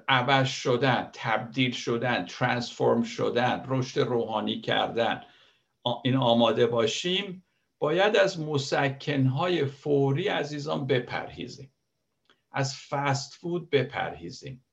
عوض 0.08 0.48
شدن 0.48 1.10
تبدیل 1.12 1.72
شدن 1.72 2.24
ترانسفورم 2.24 3.02
شدن 3.02 3.64
رشد 3.68 4.00
روحانی 4.00 4.60
کردن 4.60 5.24
این 6.04 6.16
آماده 6.16 6.66
باشیم 6.66 7.43
باید 7.84 8.16
از 8.16 8.40
مسکنهای 8.40 9.64
فوری 9.64 10.28
عزیزان 10.28 10.86
بپرهیزیم. 10.86 11.74
از 12.52 12.76
فست 12.76 13.34
فود 13.34 13.70
بپرهیزیم. 13.70 14.64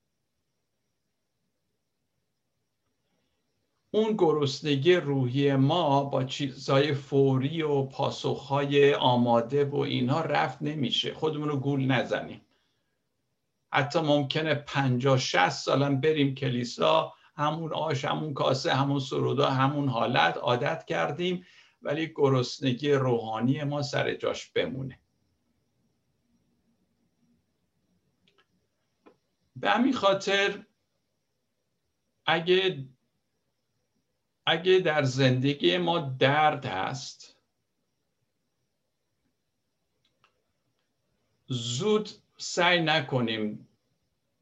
اون 3.93 4.15
گرسنگی 4.17 4.95
روحی 4.95 5.55
ما 5.55 6.03
با 6.03 6.23
چیزهای 6.23 6.93
فوری 6.93 7.61
و 7.61 7.83
پاسخهای 7.83 8.93
آماده 8.93 9.65
و 9.65 9.75
اینها 9.75 10.21
رفت 10.21 10.61
نمیشه. 10.61 11.13
خودمون 11.13 11.49
رو 11.49 11.57
گول 11.57 11.85
نزنیم. 11.85 12.41
حتی 13.73 13.99
ممکنه 13.99 14.55
پنجاه 14.55 15.17
شست 15.17 15.65
سالم 15.65 16.01
بریم 16.01 16.35
کلیسا 16.35 17.13
همون 17.35 17.73
آش 17.73 18.05
همون 18.05 18.33
کاسه 18.33 18.73
همون 18.73 18.99
سرودا 18.99 19.49
همون 19.49 19.89
حالت 19.89 20.37
عادت 20.37 20.85
کردیم. 20.85 21.45
ولی 21.81 22.13
گرسنگی 22.15 22.91
روحانی 22.91 23.63
ما 23.63 23.81
سر 23.81 24.15
جاش 24.15 24.49
بمونه. 24.49 24.99
به 29.55 29.69
همین 29.69 29.93
خاطر 29.93 30.65
اگه 32.25 32.87
اگه 34.45 34.79
در 34.79 35.03
زندگی 35.03 35.77
ما 35.77 35.99
درد 35.99 36.65
هست 36.65 37.37
زود 41.47 42.09
سعی 42.37 42.81
نکنیم 42.81 43.67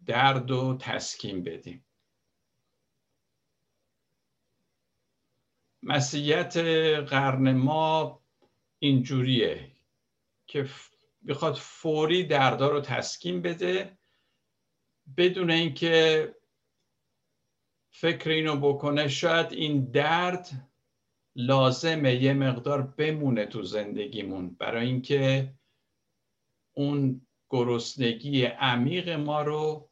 درد 0.06 0.52
و 0.52 0.78
تسکین 0.82 1.44
بدیم. 1.44 1.86
مسیحیت 5.90 6.58
قرن 7.08 7.54
ما 7.54 8.22
اینجوریه 8.80 9.72
که 10.48 10.70
بخواد 11.28 11.56
فوری 11.56 12.24
دردا 12.24 12.70
رو 12.70 12.82
تسکین 12.82 13.42
بده 13.42 13.98
بدون 15.18 15.52
اینکه 15.52 16.36
فکر 17.92 18.30
اینو 18.30 18.56
بکنه 18.56 19.08
شاید 19.08 19.54
این 19.54 19.92
درد 19.92 20.70
لازمه 21.36 22.16
یه 22.16 22.34
مقدار 22.34 22.82
بمونه 22.82 23.46
تو 23.46 23.64
زندگیمون. 23.64 24.50
برای 24.50 24.88
اینکه 24.88 25.54
اون 26.74 27.28
گرسنگی 27.50 28.44
عمیق 28.46 29.10
ما 29.10 29.42
رو 29.42 29.90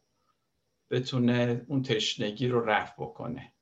بتونه 0.92 1.66
اون 1.68 1.82
تشنگی 1.84 2.48
رو 2.48 2.66
رفع 2.66 2.94
بکنه. 3.04 3.54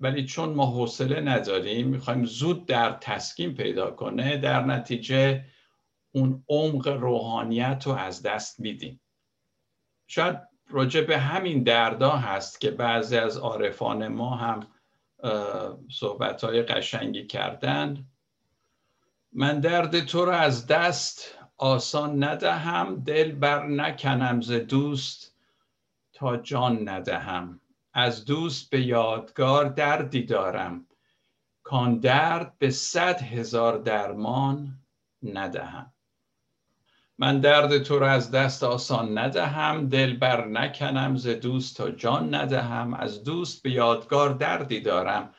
ولی 0.00 0.24
چون 0.24 0.48
ما 0.48 0.66
حوصله 0.66 1.20
نداریم 1.20 1.88
می‌خوایم 1.88 2.24
زود 2.24 2.66
در 2.66 2.92
تسکین 2.92 3.54
پیدا 3.54 3.90
کنه 3.90 4.36
در 4.36 4.64
نتیجه 4.64 5.44
اون 6.12 6.44
عمق 6.48 6.88
روحانیت 6.88 7.82
رو 7.86 7.92
از 7.92 8.22
دست 8.22 8.60
میدیم. 8.60 9.00
شاید 10.06 10.38
راجع 10.68 11.00
به 11.00 11.18
همین 11.18 11.62
دردا 11.62 12.10
هست 12.10 12.60
که 12.60 12.70
بعضی 12.70 13.16
از 13.16 13.36
عارفان 13.36 14.08
ما 14.08 14.36
هم 14.36 14.66
صحبت 15.90 16.44
های 16.44 16.62
قشنگی 16.62 17.26
کردن. 17.26 18.06
من 19.32 19.60
درد 19.60 20.00
تو 20.00 20.24
رو 20.24 20.32
از 20.32 20.66
دست 20.66 21.38
آسان 21.56 22.24
ندهم 22.24 23.02
دل 23.06 23.32
بر 23.32 23.66
نکنم 23.66 24.40
ز 24.40 24.52
دوست 24.52 25.36
تا 26.12 26.36
جان 26.36 26.88
ندهم. 26.88 27.60
از 27.92 28.24
دوست 28.24 28.70
به 28.70 28.80
یادگار 28.80 29.64
دردی 29.64 30.22
دارم. 30.22 30.86
کان 31.62 31.98
درد 31.98 32.58
به 32.58 32.70
صد 32.70 33.22
هزار 33.22 33.78
درمان 33.78 34.78
ندهم. 35.22 35.92
من 37.18 37.40
درد 37.40 37.78
تو 37.78 37.98
را 37.98 38.10
از 38.10 38.30
دست 38.30 38.62
آسان 38.62 39.18
ندهم 39.18 39.88
دل 39.88 40.16
بر 40.16 40.46
نکنم 40.46 41.16
ز 41.16 41.26
دوست 41.26 41.76
تا 41.76 41.90
جان 41.90 42.34
ندهم. 42.34 42.94
از 42.94 43.24
دوست 43.24 43.62
به 43.62 43.70
یادگار 43.70 44.30
دردی 44.30 44.80
دارم. 44.80 45.34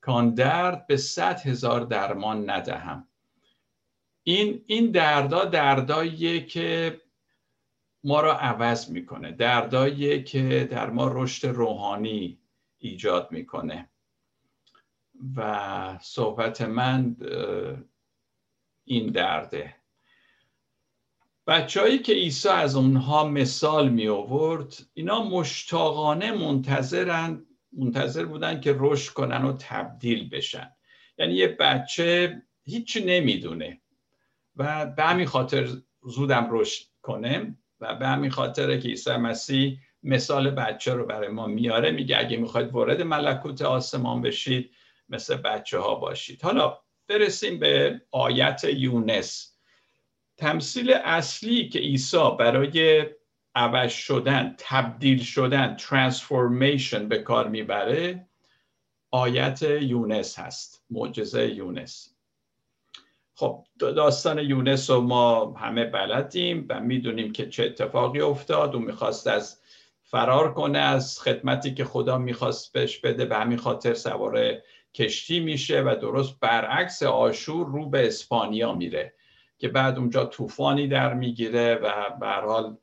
کان 0.00 0.34
درد 0.34 0.86
به 0.86 0.96
صد 0.96 1.40
هزار 1.40 1.80
درمان 1.80 2.50
ندهم. 2.50 3.08
این 4.22 4.64
این 4.66 4.90
دردا 4.90 5.44
درداییه 5.44 6.46
که 6.46 7.00
ما 8.04 8.20
را 8.20 8.38
عوض 8.38 8.90
می‌کنه. 8.90 9.32
درداییه 9.32 10.22
که 10.22 10.68
در 10.70 10.90
ما 10.90 11.08
رشد 11.12 11.48
روحانی 11.48 12.38
ایجاد 12.78 13.32
می‌کنه. 13.32 13.88
و 15.36 15.98
صحبت 16.02 16.60
من 16.60 17.16
این 18.84 19.06
درده. 19.06 19.74
بچههایی 21.46 21.98
که 21.98 22.12
عیسی 22.12 22.48
از 22.48 22.76
اونها 22.76 23.28
مثال 23.28 23.88
می 23.88 24.08
آورد 24.08 24.76
اینا 24.94 25.22
مشتاقانه 25.22 26.32
منتظرن 26.32 27.46
منتظر 27.72 28.24
بودن 28.24 28.60
که 28.60 28.76
رشد 28.78 29.12
کنن 29.12 29.44
و 29.44 29.56
تبدیل 29.58 30.28
بشن. 30.28 30.72
یعنی 31.18 31.34
یه 31.34 31.48
بچه 31.48 32.42
هیچی 32.64 33.04
نمی‌دونه 33.04 33.80
و 34.56 34.86
به 34.86 35.02
همین 35.02 35.26
خاطر 35.26 35.68
زودم 36.02 36.48
رشد 36.50 36.86
کنه. 37.02 37.56
و 37.80 37.94
به 37.94 38.06
همین 38.08 38.30
خاطره 38.30 38.80
که 38.80 38.88
عیسی 38.88 39.16
مسیح 39.16 39.78
مثال 40.02 40.50
بچه 40.50 40.94
رو 40.94 41.06
برای 41.06 41.28
ما 41.28 41.46
میاره 41.46 41.90
میگه 41.90 42.18
اگه 42.18 42.36
می‌خواید 42.36 42.72
وارد 42.72 43.02
ملکوت 43.02 43.62
آسمان 43.62 44.22
بشید 44.22 44.70
مثل 45.08 45.36
بچه 45.36 45.78
ها 45.78 45.94
باشید. 45.94 46.42
حالا 46.42 46.78
برسیم 47.08 47.58
به 47.58 48.00
آیت 48.10 48.64
یونس. 48.64 49.54
تمثیل 50.36 50.92
اصلی 50.92 51.68
که 51.68 51.78
عیسی 51.78 52.30
برای 52.38 53.06
عوض 53.54 53.92
شدن 53.92 54.54
تبدیل 54.58 55.22
شدن 55.22 55.76
ترانسفورمیشن 55.76 57.08
به 57.08 57.18
کار 57.18 57.48
می‌بره 57.48 58.28
آیت 59.10 59.62
یونس 59.62 60.38
هست 60.38 60.84
معجزه 60.90 61.54
یونس. 61.54 62.17
خب 63.38 63.64
داستان 63.78 64.38
یونس 64.38 64.90
رو 64.90 65.00
ما 65.00 65.52
همه 65.52 65.84
بلدیم 65.84 66.66
و 66.68 66.80
می‌دونیم 66.80 67.32
که 67.32 67.48
چه 67.48 67.64
اتفاقی 67.64 68.20
افتاد. 68.20 68.74
و 68.74 68.78
می‌خواست 68.78 69.26
از 69.26 69.60
فرار 70.02 70.54
کنه 70.54 70.78
از 70.78 71.20
خدمتی 71.20 71.74
که 71.74 71.84
خدا 71.84 72.18
می‌خواست 72.18 72.72
بهش 72.72 72.98
بده. 72.98 73.24
به 73.24 73.36
همین 73.36 73.58
خاطر 73.58 73.94
سوار 73.94 74.54
کشتی 74.94 75.40
میشه 75.40 75.80
و 75.80 75.96
درست 76.00 76.40
برعکس 76.40 77.02
آشور 77.02 77.66
رو 77.66 77.88
به 77.88 78.06
اسپانیا 78.06 78.74
میره 78.74 79.14
که 79.58 79.68
بعد 79.68 79.98
اونجا 79.98 80.24
طوفانی 80.24 80.88
در 80.88 81.14
می‌گیره 81.14 81.74
و 81.74 82.10
به 82.20 82.28
حال 82.28 82.76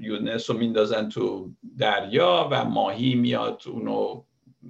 یونس 0.00 0.50
رو 0.50 0.58
میندازن 0.58 1.08
تو 1.08 1.50
دریا 1.78 2.48
و 2.50 2.64
ماهی 2.64 3.14
میاد 3.14 3.62
اونو 3.66 4.22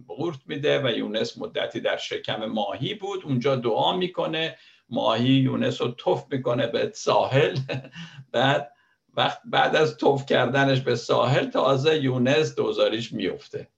غورت 0.08 0.38
میده 0.46 0.82
و 0.84 0.90
یونس 0.96 1.38
مدتی 1.38 1.80
در 1.80 1.96
شکم 1.96 2.44
ماهی 2.44 2.94
بود. 2.94 3.24
اونجا 3.24 3.56
دعا 3.56 3.96
می‌کنه 3.96 4.56
ماهی 4.90 5.28
یونس 5.28 5.82
رو 5.82 5.90
تف 5.90 6.24
می‌کنه 6.30 6.66
به 6.66 6.92
ساحل. 6.94 7.58
بعد 8.32 8.72
وقت 9.14 9.40
بعد 9.44 9.76
از 9.76 9.96
توف 9.96 10.26
کردنش 10.26 10.80
به 10.80 10.94
ساحل 10.96 11.50
تازه 11.50 12.04
یونس 12.04 12.54
دوزاریش 12.54 13.12
میفته 13.12 13.68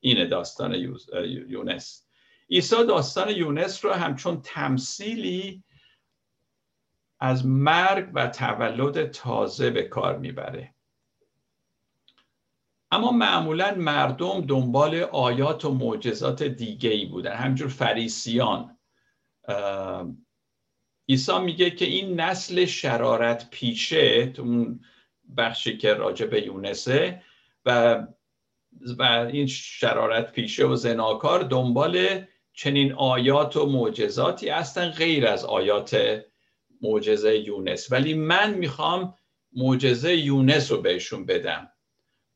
اینه 0.00 0.26
داستان 0.26 0.74
یونس. 1.48 2.04
عیسی 2.50 2.86
داستان 2.86 3.30
یونس 3.30 3.84
رو 3.84 3.92
همچون 3.92 4.40
تمثیلی 4.42 5.62
از 7.20 7.46
مرگ 7.46 8.10
و 8.14 8.26
تولد 8.26 9.10
تازه 9.10 9.70
به 9.70 9.82
کار 9.82 10.18
می‌بره. 10.18 10.74
اما 12.90 13.12
معمولا 13.12 13.74
مردم 13.74 14.40
دنبال 14.40 14.94
آیات 14.94 15.64
و 15.64 15.74
معجزات 15.74 16.42
دیگه 16.42 16.90
ای 16.90 17.06
بودن. 17.06 17.36
همجور 17.36 17.68
فریسیان. 17.68 18.77
عیسی 21.08 21.38
میگه 21.38 21.70
که 21.70 21.84
این 21.84 22.20
نسل 22.20 22.64
شرارت 22.64 23.50
پیشه 23.50 24.32
اون 24.38 24.80
بخشی 25.36 25.78
که 25.78 25.94
راجع 25.94 26.26
به 26.26 26.42
یونسه 26.42 27.22
و 27.66 28.06
و 28.98 29.02
این 29.32 29.46
شرارت 29.46 30.32
پیشه 30.32 30.64
و 30.64 30.76
زناکار 30.76 31.42
دنبال 31.42 32.24
چنین 32.52 32.92
آیات 32.92 33.56
و 33.56 33.66
معجزاتی 33.66 34.48
هستن 34.48 34.90
غیر 34.90 35.26
از 35.26 35.44
آیات 35.44 36.20
معجزه 36.82 37.38
یونس. 37.38 37.92
ولی 37.92 38.14
من 38.14 38.54
می‌خوام 38.54 39.14
معجزه 39.52 40.16
یونس 40.16 40.72
رو 40.72 40.82
بهشون 40.82 41.26
بدم. 41.26 41.72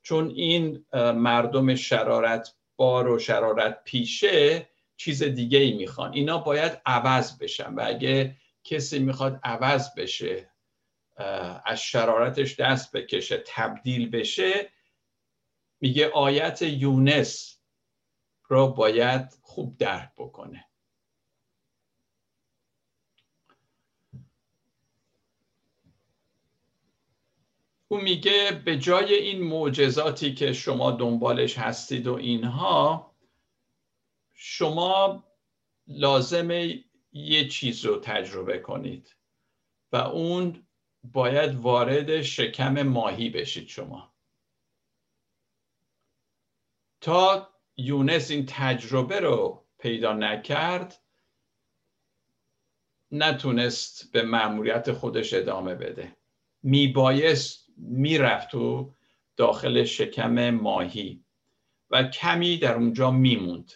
چون 0.03 0.31
این 0.31 0.85
مردم 1.14 1.75
شرارت 1.75 2.55
بار 2.77 3.09
و 3.09 3.18
شرارت 3.18 3.85
پیشه 3.85 4.68
چیز 5.04 5.22
دیگه 5.22 5.58
ای 5.58 5.72
می‌خوان. 5.72 6.12
اینا 6.12 6.38
باید 6.38 6.80
عوض 6.86 7.38
بشن 7.38 7.74
و 7.74 7.82
اگه 7.86 8.36
کسی 8.64 8.98
می‌خواد 8.98 9.40
عوض 9.44 9.94
بشه 9.94 10.50
از 11.64 11.80
شرارتش 11.80 12.60
دست 12.60 12.96
بکشه 12.96 13.42
تبدیل 13.46 14.10
بشه 14.10 14.70
میگه 15.80 16.10
آیت 16.10 16.62
یونس 16.62 17.58
رو 18.48 18.68
باید 18.68 19.38
خوب 19.42 19.76
درک 19.76 20.10
بکنه. 20.16 20.64
او 27.88 28.00
میگه 28.00 28.62
به 28.64 28.78
جای 28.78 29.14
این 29.14 29.42
معجزاتی 29.42 30.34
که 30.34 30.52
شما 30.52 30.90
دنبالش 30.90 31.58
هستید 31.58 32.06
و 32.06 32.14
اینها 32.14 33.12
شما 34.44 35.24
لازمه 35.87 36.85
یه 37.12 37.48
چیز 37.48 37.85
رو 37.85 38.00
تجربه 38.00 38.59
کنید 38.59 39.16
و 39.92 39.96
اون 39.96 40.66
باید 41.05 41.55
وارد 41.55 42.22
شکم 42.22 42.83
ماهی 42.83 43.31
بشید 43.31 43.68
شما. 43.68 44.14
تا 47.00 47.48
یونس 47.76 48.31
این 48.31 48.46
تجربه 48.48 49.20
رو 49.20 49.64
پیدا 49.78 50.12
نکرد 50.12 51.02
نتونست 53.12 54.12
به 54.12 54.22
معمولیت 54.22 54.92
خودش 54.92 55.35
ادامه 55.35 55.74
بده. 55.74 56.16
میبایست 56.62 57.66
می‌رفت 57.76 58.50
تو 58.50 58.94
داخل 59.37 59.85
شکم 59.85 60.50
ماهی 60.50 61.24
و 61.90 62.02
کمی 62.02 62.57
در 62.57 62.74
اونجا 62.74 63.11
میموند. 63.11 63.72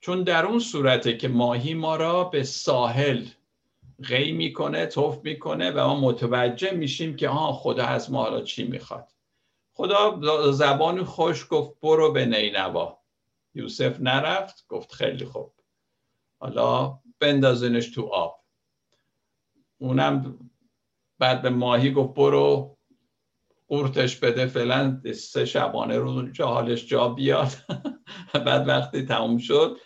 چون 0.00 0.22
در 0.22 0.46
اون 0.46 0.58
صورته 0.58 1.16
که 1.16 1.28
ماهی 1.28 1.74
ما 1.74 1.96
را 1.96 2.24
به 2.24 2.42
ساحل 2.42 3.24
غی 4.04 4.32
می‌کنه 4.32 4.86
توف 4.86 5.24
می‌کنه 5.24 5.70
و 5.70 5.86
ما 5.86 6.00
متوجه 6.00 6.70
میشیم 6.70 7.16
که 7.16 7.28
ها 7.28 7.52
خدا 7.52 7.84
از 7.84 8.12
ما 8.12 8.22
حالا 8.22 8.40
چی 8.40 8.64
می‌خواد. 8.64 9.12
خدا 9.72 10.20
زبان 10.52 11.04
خوش 11.04 11.46
گفت 11.50 11.80
برو 11.80 12.12
به 12.12 12.26
نینوا. 12.26 12.98
یوسف 13.54 14.00
نرفت 14.00 14.66
گفت 14.68 14.92
خیلی 14.92 15.24
خوب. 15.24 15.52
حالا 16.40 16.98
بندازینش 17.20 17.90
تو 17.90 18.06
آب. 18.06 18.44
اونم 19.78 20.38
بعد 21.18 21.42
به 21.42 21.50
ماهی 21.50 21.92
گفت 21.92 22.14
برو 22.14 22.76
قورتش 23.68 24.16
بده 24.16 24.46
فعلا 24.46 25.00
سه 25.14 25.44
شبانه 25.44 25.98
رو 25.98 26.30
جا 26.30 26.46
حالش 26.46 26.86
جا 26.86 27.08
بیاد. 27.08 27.52
بعد 28.46 28.68
وقتی 28.68 29.02
تموم 29.02 29.38
شد 29.38 29.76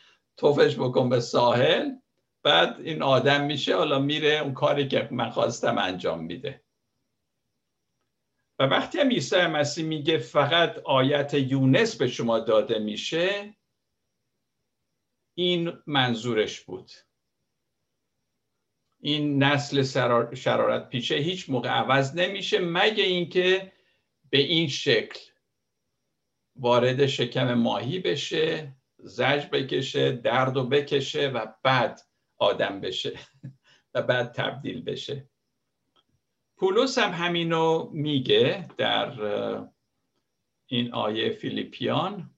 توفش 0.43 0.77
بکن 0.79 1.09
به 1.09 1.21
ساحل 1.21 1.91
بعد 2.43 2.81
این 2.81 3.03
آدم 3.03 3.45
میشه 3.45 3.77
حالا 3.77 3.99
میره 3.99 4.41
اون 4.43 4.55
کاری 4.55 4.89
که 4.89 5.09
من 5.11 5.31
خواستم 5.31 5.79
انجام 5.79 6.25
میده. 6.25 6.65
و 8.59 8.63
وقتی 8.63 8.99
هم 8.99 9.09
عیسی 9.09 9.47
مسیح 9.47 9.85
میگه 9.85 10.19
فقط 10.19 10.79
آیت 10.79 11.35
یونس 11.35 11.97
به 11.97 12.09
شما 12.09 12.39
داده 12.39 12.79
میشه 12.79 13.57
این 15.35 15.73
منظورش 15.87 16.61
بود. 16.61 16.91
این 19.01 19.43
نسل 19.43 19.83
شرارت 20.35 20.89
پیشه 20.89 21.15
هیچ 21.15 21.51
موقع 21.51 21.69
عوض 21.69 22.15
نمیشه 22.17 22.59
مگه 22.59 23.05
اینکه 23.05 23.73
به 24.31 24.39
این 24.39 24.69
شکل 24.69 25.21
وارد 26.57 27.07
شکم 27.07 27.55
ماهی 27.55 27.99
بشه. 27.99 28.77
زج 29.03 29.47
بکشه 29.53 30.13
درد 30.13 30.57
و 30.57 30.69
بکشه 30.69 31.29
و 31.29 31.47
بعد 31.63 32.01
آدم 32.39 32.81
بشه 32.81 33.19
و 33.95 34.03
بعد 34.03 34.33
تبدیل 34.33 34.83
بشه. 34.83 35.29
پولس 36.57 36.99
هم 36.99 37.11
همینو 37.13 37.91
میگه 37.93 38.69
در 38.77 39.13
این 40.67 40.95
آیه 40.95 41.31
فیلیپیان. 41.31 42.35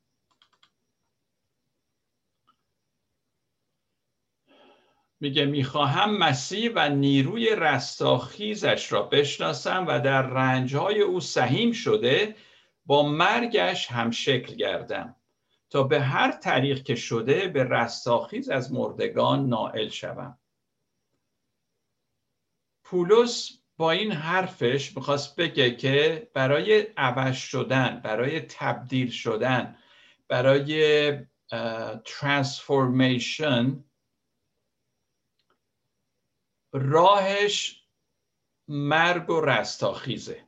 میگه 5.20 5.44
می‌خواهم 5.44 6.16
مسیح 6.16 6.70
و 6.74 6.88
نیروی 6.88 7.56
رستاخیزش 7.56 8.92
را 8.92 9.02
بشناسم 9.02 9.86
و 9.88 10.00
در 10.00 10.22
رنجهای 10.22 11.00
او 11.00 11.20
سهیم 11.20 11.72
شده 11.72 12.36
با 12.86 13.08
مرگش 13.08 13.86
هم 13.90 14.10
شکل 14.10 14.54
گردم. 14.54 15.16
تا 15.74 15.82
به 15.82 16.00
هر 16.00 16.30
طریق 16.30 16.82
که 16.82 16.94
شده 16.94 17.48
به 17.48 17.64
رستاخیز 17.64 18.48
از 18.48 18.72
مردگان 18.72 19.48
نائل 19.48 19.88
شوم. 19.88 20.38
پولس 22.84 23.50
با 23.76 23.90
این 23.90 24.12
حرفش 24.12 24.96
می‌خواست 24.96 25.36
بگه 25.36 25.76
که 25.76 26.30
برای 26.34 26.80
عوض 26.96 27.36
شدن 27.36 28.00
برای 28.00 28.40
تبدیل 28.40 29.10
شدن 29.10 29.78
برای 30.28 31.12
ترانسفورمیشن 32.04 33.84
راهش 36.72 37.84
مرگ 38.68 39.30
و 39.30 39.40
رستاخیزه. 39.40 40.44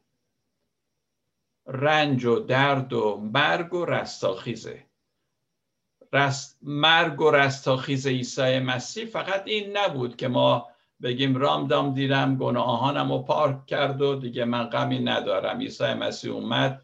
رنج 1.66 2.24
و 2.24 2.38
درد 2.38 2.92
و 2.92 3.16
مرگ 3.16 3.74
و 3.74 3.84
رستاخیزه. 3.84 4.86
رست 6.12 6.58
مرگ 6.62 7.20
و 7.20 7.30
رستاخیز 7.30 8.06
عیسی 8.06 8.58
مسیح 8.58 9.04
فقط 9.04 9.42
این 9.46 9.76
نبود 9.76 10.16
که 10.16 10.28
ما 10.28 10.68
بگیم 11.02 11.36
رام 11.36 11.66
دام 11.66 11.94
دیدم 11.94 12.36
گناهانم 12.36 13.12
رو 13.12 13.22
پارک 13.22 13.66
کرد 13.66 14.02
و 14.02 14.16
دیگه 14.16 14.44
من 14.44 14.64
غمی 14.64 14.98
ندارم. 14.98 15.58
عیسی 15.58 15.94
مسیح 15.94 16.32
اومد 16.32 16.82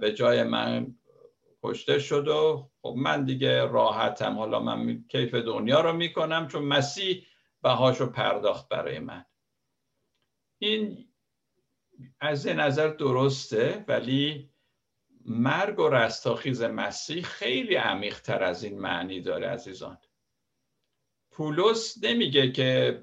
به 0.00 0.12
جای 0.12 0.42
من 0.42 0.96
کشته 1.62 1.98
شد 1.98 2.28
و 2.28 2.70
خب 2.82 2.94
من 2.96 3.24
دیگه 3.24 3.64
راحتم. 3.64 4.38
حالا 4.38 4.60
من 4.60 5.04
کیف 5.08 5.34
دنیا 5.34 5.80
رو 5.80 5.92
می‌کنم 5.92 6.48
چون 6.48 6.62
مسیح 6.62 7.26
بهاشو 7.62 8.06
پرداخت 8.06 8.68
برای 8.68 8.98
من. 8.98 9.24
این 10.58 11.08
از 12.20 12.46
نظر 12.46 12.88
درسته 12.88 13.84
ولی 13.88 14.50
مرگ 15.28 15.78
و 15.78 15.88
رستاخیز 15.88 16.62
مسیح 16.62 17.22
خیلی 17.22 17.74
عمیقتر 17.74 18.42
از 18.42 18.64
این 18.64 18.78
معنی 18.78 19.20
داره 19.20 19.48
عزیزان. 19.48 19.98
پولس 21.30 22.04
نمیگه 22.04 22.52
که 22.52 23.02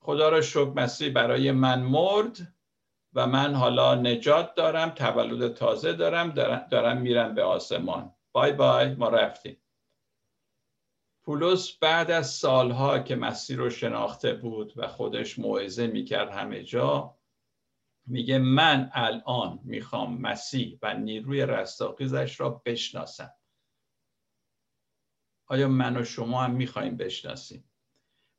خدا 0.00 0.28
را 0.28 0.40
شکر 0.40 0.72
مسیح 0.76 1.12
برای 1.12 1.52
من 1.52 1.82
مرد 1.82 2.54
و 3.14 3.26
من 3.26 3.54
حالا 3.54 3.94
نجات 3.94 4.54
دارم 4.54 4.90
تولد 4.90 5.54
تازه 5.54 5.92
دارم 5.92 6.30
دارم 6.70 7.00
میرم 7.00 7.34
به 7.34 7.42
آسمان. 7.42 8.14
بای 8.32 8.52
بای 8.52 8.94
ما 8.94 9.08
رفتیم. 9.08 9.62
پولس 11.24 11.78
بعد 11.78 12.10
از 12.10 12.30
سالها 12.30 12.98
که 12.98 13.16
مسیح 13.16 13.56
رو 13.56 13.70
شناخته 13.70 14.34
بود 14.34 14.72
و 14.76 14.88
خودش 14.88 15.38
موعظه 15.38 15.86
می‌کرد 15.86 16.30
همه 16.30 16.62
جا 16.62 17.16
میگه 18.06 18.38
من 18.38 18.90
الان 18.92 19.60
می‌خوام 19.64 20.20
مسیح 20.20 20.78
و 20.82 20.94
نیروی 20.94 21.46
رستاخیزش 21.46 22.40
را 22.40 22.62
بشناسم. 22.66 23.34
آیا 25.46 25.68
من 25.68 25.96
و 25.96 26.04
شما 26.04 26.42
هم 26.42 26.50
می‌خوایم 26.50 26.96
بشناسیم؟ 26.96 27.70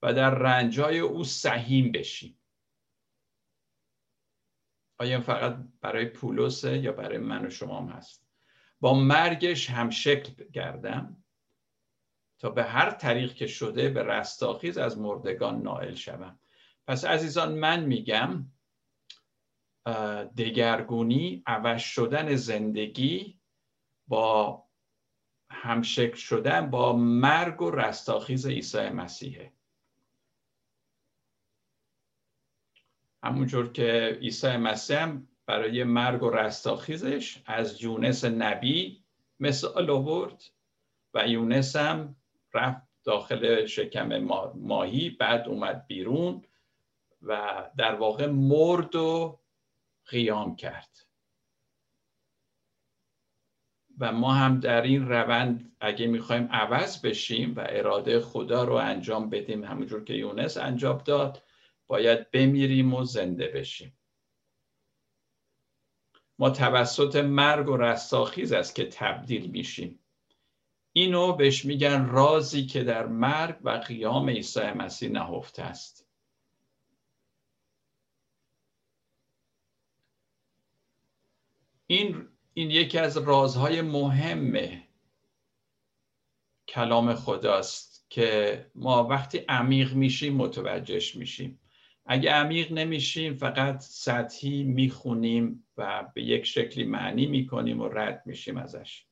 و 0.01 0.13
در 0.13 0.29
رنجای 0.29 0.99
او 0.99 1.23
سهیم 1.23 1.91
بشیم. 1.91 2.39
آیا 4.97 5.21
فقط 5.21 5.57
برای 5.81 6.05
پولوسه 6.05 6.77
یا 6.77 6.91
برای 6.91 7.17
من 7.17 7.45
و 7.45 7.49
شما 7.49 7.81
هم 7.81 7.89
هست؟ 7.89 8.27
با 8.79 8.93
مرگش 8.93 9.69
هم 9.69 9.89
شکل 9.89 10.43
گردم 10.43 11.23
تا 12.39 12.49
به 12.49 12.63
هر 12.63 12.91
طریق 12.91 13.33
که 13.33 13.47
شده 13.47 13.89
به 13.89 14.03
رستاخیز 14.03 14.77
از 14.77 14.97
مردگان 14.97 15.61
نائل 15.61 15.95
شوم. 15.95 16.39
پس 16.87 17.05
عزیزان 17.05 17.55
من 17.55 17.85
میگم 17.85 18.52
دگرگونی 20.37 21.43
عوض 21.45 21.81
شدن 21.81 22.35
زندگی 22.35 23.39
با 24.07 24.63
همشکل 25.49 26.15
شدن 26.15 26.69
با 26.69 26.93
مرگ 26.93 27.61
و 27.61 27.71
رستاخیز 27.71 28.47
عیسی 28.47 28.89
مسیحه. 28.89 29.53
همونجور 33.23 33.71
که 33.71 34.17
عیسی 34.21 34.57
مسیح 34.57 35.07
برای 35.45 35.83
مرگ 35.83 36.23
و 36.23 36.29
رستاخیزش 36.29 37.37
از 37.45 37.83
یونس 37.83 38.25
نبی 38.25 39.03
مثال 39.39 39.89
آورد 39.89 40.43
و 41.13 41.27
یونس 41.27 41.75
هم 41.75 42.15
رفت 42.53 42.87
داخل 43.03 43.65
شکم 43.65 44.17
ماهی 44.55 45.09
بعد 45.09 45.47
اومد 45.47 45.87
بیرون 45.87 46.45
و 47.21 47.63
در 47.77 47.95
واقع 47.95 48.27
مرد 48.27 48.95
و 48.95 49.39
قیام 50.05 50.55
کرد. 50.55 51.07
و 53.99 54.11
ما 54.11 54.33
هم 54.33 54.59
در 54.59 54.81
این 54.81 55.09
روند 55.09 55.75
اگه 55.79 56.07
می‌خوایم 56.07 56.47
عوض 56.51 57.01
بشیم 57.01 57.55
و 57.55 57.65
اراده 57.69 58.19
خدا 58.19 58.63
رو 58.63 58.73
انجام 58.73 59.29
بدیم 59.29 59.63
همونجور 59.63 60.03
که 60.03 60.13
یونس 60.13 60.57
انجام 60.57 60.97
داد 60.97 61.43
باید 61.87 62.31
بمیریم 62.31 62.93
و 62.93 63.03
زنده 63.03 63.47
بشیم. 63.47 63.97
ما 66.39 66.49
توسط 66.49 67.15
مرگ 67.15 67.69
و 67.69 67.77
رستاخیز 67.77 68.51
است 68.51 68.75
که 68.75 68.85
تبدیل 68.85 69.51
میشیم. 69.51 69.99
اینو 70.95 71.33
بهش 71.33 71.65
میگن 71.65 72.05
رازی 72.05 72.65
که 72.65 72.83
در 72.83 73.05
مرگ 73.05 73.57
و 73.61 73.69
قیام 73.69 74.29
عیسی 74.29 74.71
مسیح 74.71 75.11
نهفته 75.11 75.63
است. 75.63 76.12
این 81.87 82.27
این 82.53 82.71
یکی 82.71 82.97
از 82.97 83.17
رازهای 83.17 83.81
مهم 83.81 84.81
کلام 86.67 87.13
خداست 87.13 88.05
که 88.09 88.65
ما 88.75 89.03
وقتی 89.03 89.37
عمیق 89.37 89.93
میشیم 89.93 90.35
متوجهش 90.35 91.15
میشیم. 91.15 91.59
اگه 92.05 92.31
عمیق 92.31 92.71
نمیشیم 92.71 93.33
فقط 93.33 93.81
سطحی 93.81 94.63
می‌خونیم 94.63 95.65
و 95.77 96.09
به 96.13 96.23
یک 96.23 96.45
شکلی 96.45 96.83
معنی 96.83 97.25
می‌کنیم 97.25 97.81
و 97.81 97.87
رد 97.87 98.23
میشیم 98.25 98.57
ازش. 98.57 99.05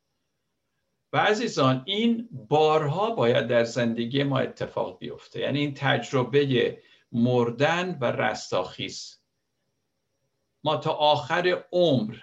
و 1.14 1.18
عزیزان 1.18 1.84
این 1.86 2.30
بارها 2.50 3.10
باید 3.10 3.48
در 3.48 3.64
زندگی 3.64 4.24
ما 4.24 4.40
اتفاق 4.40 5.00
بیفته. 5.00 5.40
یعنی 5.40 5.60
این 5.60 5.74
تجربه 5.74 6.78
مردن 7.12 7.98
و 8.02 8.06
رستاخیز. 8.06 9.20
ما 10.64 10.78
تا 10.78 10.92
آخر 10.92 11.64
عمر 11.72 12.18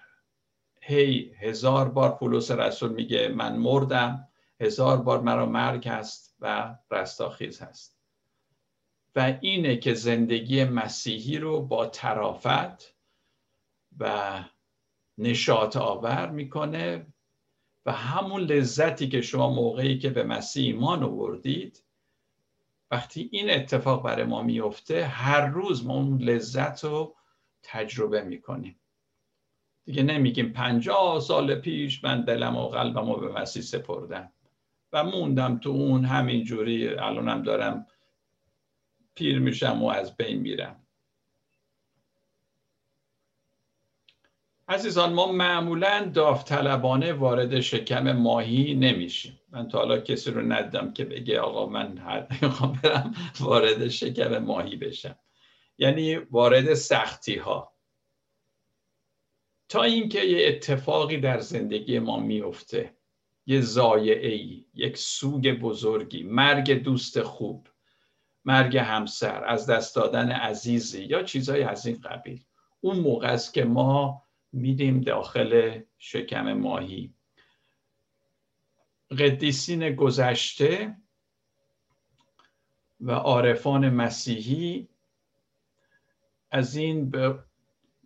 هی 0.88 1.32
هزار 1.38 1.88
بار 1.88 2.16
پولس 2.16 2.50
رسول 2.50 2.92
میگه 2.92 3.28
من 3.28 3.56
مردم 3.56 4.28
هزار 4.60 4.96
بار 4.96 5.20
مرا 5.20 5.46
مرگ 5.46 5.88
هست 5.88 6.36
و 6.40 6.74
رستاخیز 6.90 7.62
هست. 7.62 7.98
و 9.16 9.38
اینه 9.40 9.76
که 9.76 9.94
زندگی 9.94 10.64
مسیحی 10.64 11.38
رو 11.38 11.62
با 11.62 11.86
ترافت 11.86 12.94
و 13.98 14.44
نشاط 15.18 15.76
آور 15.76 16.30
می‌کنه 16.30 17.06
و 17.86 17.92
همون 17.92 18.40
لذتی 18.40 19.08
که 19.08 19.20
شما 19.20 19.50
موقعی 19.50 19.98
که 19.98 20.10
به 20.10 20.22
مسیح 20.22 20.64
ایمان 20.64 21.02
آوردید 21.02 21.84
وقتی 22.90 23.28
این 23.32 23.50
اتفاق 23.50 24.02
برای 24.02 24.24
ما 24.24 24.42
میفته 24.42 25.06
هر 25.06 25.46
روز 25.46 25.86
ما 25.86 25.94
اون 25.94 26.18
لذت 26.18 26.84
رو 26.84 27.16
تجربه 27.62 28.22
می‌کنیم. 28.22 28.80
دیگه 29.88 30.02
نمیگیم 30.02 30.52
پنجاه 30.52 31.20
سال 31.20 31.54
پیش 31.54 32.04
من 32.04 32.24
دلم 32.24 32.56
و 32.56 32.68
قلبم 32.68 33.10
رو 33.10 33.20
به 33.20 33.40
مسیح 33.40 33.62
سپردم 33.62 34.32
و 34.92 35.04
موندم 35.04 35.58
تو 35.58 35.70
اون 35.70 36.04
همین 36.04 36.44
جوری 36.44 36.88
الانم 36.88 37.42
دارم 37.42 37.86
پیر 39.14 39.38
میشم 39.38 39.82
و 39.82 39.86
از 39.86 40.16
بین 40.16 40.38
میرم. 40.38 40.86
عزیزان 44.68 45.12
ما 45.12 45.32
معمولا 45.32 46.10
داوطلبانه 46.14 47.12
وارد 47.12 47.60
شکم 47.60 48.12
ماهی 48.12 48.74
نمیشیم. 48.74 49.40
من 49.50 49.68
تا 49.68 49.78
حالا 49.78 49.98
کسی 50.00 50.30
رو 50.30 50.52
ندیدم 50.52 50.92
که 50.92 51.04
بگه 51.04 51.40
آقا 51.40 51.66
من 51.66 51.92
می‌خوام 52.42 52.80
برم 52.82 53.14
وارد 53.40 53.88
شکم 53.88 54.38
ماهی 54.38 54.76
بشم. 54.76 55.18
یعنی 55.78 56.16
وارد 56.16 56.74
سختی 56.74 57.36
ها 57.36 57.77
تا 59.68 59.82
اینکه 59.82 60.20
یه 60.20 60.48
اتفاقی 60.48 61.16
در 61.16 61.40
زندگی 61.40 61.98
ما 61.98 62.20
میفته 62.20 62.94
یه 63.46 63.60
زایعه 63.60 64.32
ای 64.32 64.64
یک 64.74 64.96
سوگ 64.98 65.50
بزرگی 65.60 66.22
مرگ 66.22 66.72
دوست 66.72 67.22
خوب 67.22 67.68
مرگ 68.44 68.76
همسر 68.76 69.44
از 69.44 69.66
دست 69.66 69.96
دادن 69.96 70.30
عزیزی 70.30 71.04
یا 71.04 71.22
چیزهای 71.22 71.62
از 71.62 71.86
این 71.86 72.00
قبیل. 72.00 72.44
اون 72.80 73.00
موقع 73.00 73.28
است 73.28 73.54
که 73.54 73.64
ما 73.64 74.22
میدیم 74.52 75.00
داخل 75.00 75.80
شکم 75.98 76.52
ماهی. 76.52 77.14
قدیسین 79.18 79.94
گذشته 79.94 80.96
و 83.00 83.10
عارفان 83.10 83.88
مسیحی 83.88 84.88
از 86.50 86.76
این 86.76 87.10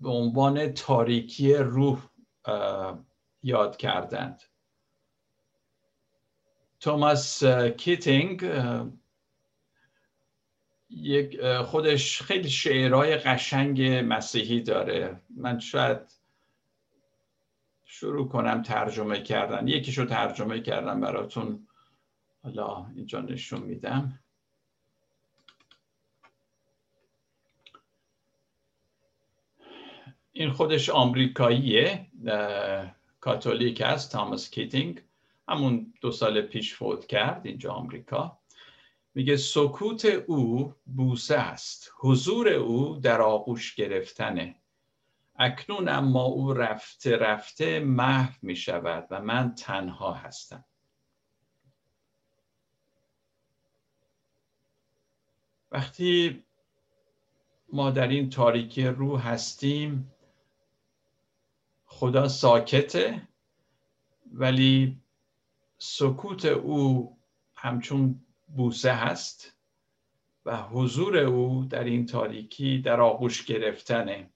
به 0.02 0.10
عنوان 0.10 0.72
تاریکی 0.72 1.54
روح 1.54 2.08
یاد 3.42 3.76
کردند. 3.76 4.42
توماس 6.80 7.44
کیتینگ 7.76 8.50
یک 10.90 11.40
خودش 11.56 12.22
خیلی 12.22 12.50
شعرهای 12.50 13.16
قشنگ 13.16 13.82
مسیحی 13.82 14.60
داره. 14.60 15.20
من 15.36 15.58
شاید 15.58 15.98
شروع 17.84 18.28
کنم 18.28 18.62
ترجمه 18.62 19.22
کردن. 19.22 19.68
یکیشو 19.68 20.04
ترجمه 20.04 20.60
کردم 20.60 21.00
براتون. 21.00 21.68
حالا 22.42 22.86
اینجا 22.94 23.20
نشون 23.20 23.62
میدم. 23.62 24.21
این 30.32 30.50
خودش 30.50 30.90
آمریکاییه 30.90 32.06
کاتولیک 33.20 33.80
است 33.80 34.12
تاماس 34.12 34.50
کیتینگ. 34.50 35.02
همون 35.48 35.94
دو 36.00 36.10
سال 36.10 36.40
پیش 36.42 36.74
فوت 36.74 37.06
کرد 37.06 37.46
اینجا 37.46 37.72
آمریکا. 37.72 38.38
میگه 39.14 39.36
سکوت 39.36 40.04
او 40.04 40.74
بوسه 40.86 41.36
است. 41.36 41.92
حضور 41.98 42.48
او 42.48 42.96
در 42.96 43.20
آغوش 43.20 43.74
گرفتنه. 43.74 44.56
اکنون 45.36 45.88
اما 45.88 46.22
او 46.22 46.52
رفته 46.52 47.16
رفته 47.16 47.80
محو 47.80 48.32
می 48.42 48.56
شود 48.56 49.06
و 49.10 49.20
من 49.20 49.54
تنها 49.54 50.12
هستم. 50.12 50.64
وقتی 55.70 56.42
ما 57.72 57.90
در 57.90 58.08
این 58.08 58.30
تاریکی 58.30 58.86
روح 58.86 59.28
هستیم 59.28 60.11
خدا 62.02 62.28
ساکته 62.28 63.28
ولی 64.32 65.00
سکوت 65.78 66.44
او 66.44 67.16
همچون 67.54 68.20
بوسه 68.56 68.92
هست 68.92 69.56
و 70.44 70.56
حضور 70.62 71.16
او 71.16 71.64
در 71.64 71.84
این 71.84 72.06
تاریکی 72.06 72.78
در 72.78 73.00
آغوش 73.00 73.44
گرفتنه. 73.44 74.30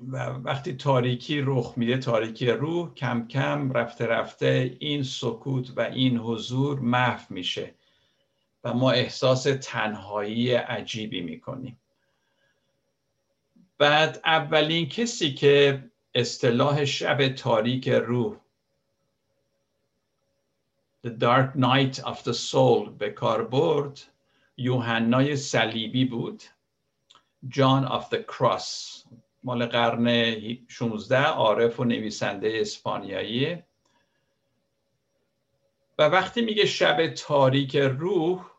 و 0.00 0.16
وقتی 0.26 0.72
تاریکی 0.72 1.40
رخ 1.40 1.74
میده 1.76 1.98
تاریکی 1.98 2.46
روح 2.46 2.94
کم 2.94 3.28
کم 3.28 3.72
رفته 3.72 4.06
رفته 4.06 4.76
این 4.80 5.02
سکوت 5.02 5.72
و 5.76 5.80
این 5.80 6.18
حضور 6.18 6.80
محو 6.80 7.34
میشه 7.34 7.74
و 8.64 8.74
ما 8.74 8.90
احساس 8.90 9.42
تنهایی 9.42 10.52
عجیبی 10.54 11.20
می‌کنیم. 11.20 11.81
بعد 13.82 14.20
اولین 14.24 14.88
کسی 14.88 15.34
که 15.34 15.84
اصطلاح 16.14 16.84
شب 16.84 17.28
تاریک 17.28 17.88
روح 17.88 18.36
The 21.06 21.10
Dark 21.10 21.56
Night 21.56 21.98
of 22.04 22.18
the 22.22 22.32
Soul 22.32 22.90
به 22.98 23.10
کار 23.10 23.44
برد 23.44 24.00
یوحنای 24.56 25.36
صلیبی 25.36 26.04
بود 26.04 26.42
جان 27.48 27.84
آف 27.84 28.14
the 28.14 28.18
کراس 28.18 29.04
مال 29.42 29.66
قرن 29.66 30.34
16 30.68 31.18
عارف 31.22 31.80
و 31.80 31.84
نویسنده 31.84 32.52
اسپانیایی. 32.54 33.62
و 35.98 36.02
وقتی 36.02 36.42
میگه 36.42 36.66
شب 36.66 37.14
تاریک 37.14 37.76
روح 37.76 38.50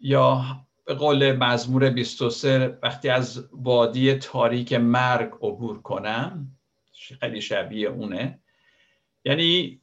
یا 0.00 0.44
به 0.88 0.94
قول 0.94 1.32
مزمور 1.32 1.90
23 1.90 2.78
وقتی 2.82 3.08
از 3.08 3.48
وادی 3.52 4.14
تاریک 4.14 4.72
مرگ 4.72 5.32
عبور 5.42 5.82
کنم 5.82 6.56
خیلی 7.20 7.40
شبیه 7.40 7.88
اونه. 7.88 8.40
یعنی 9.24 9.80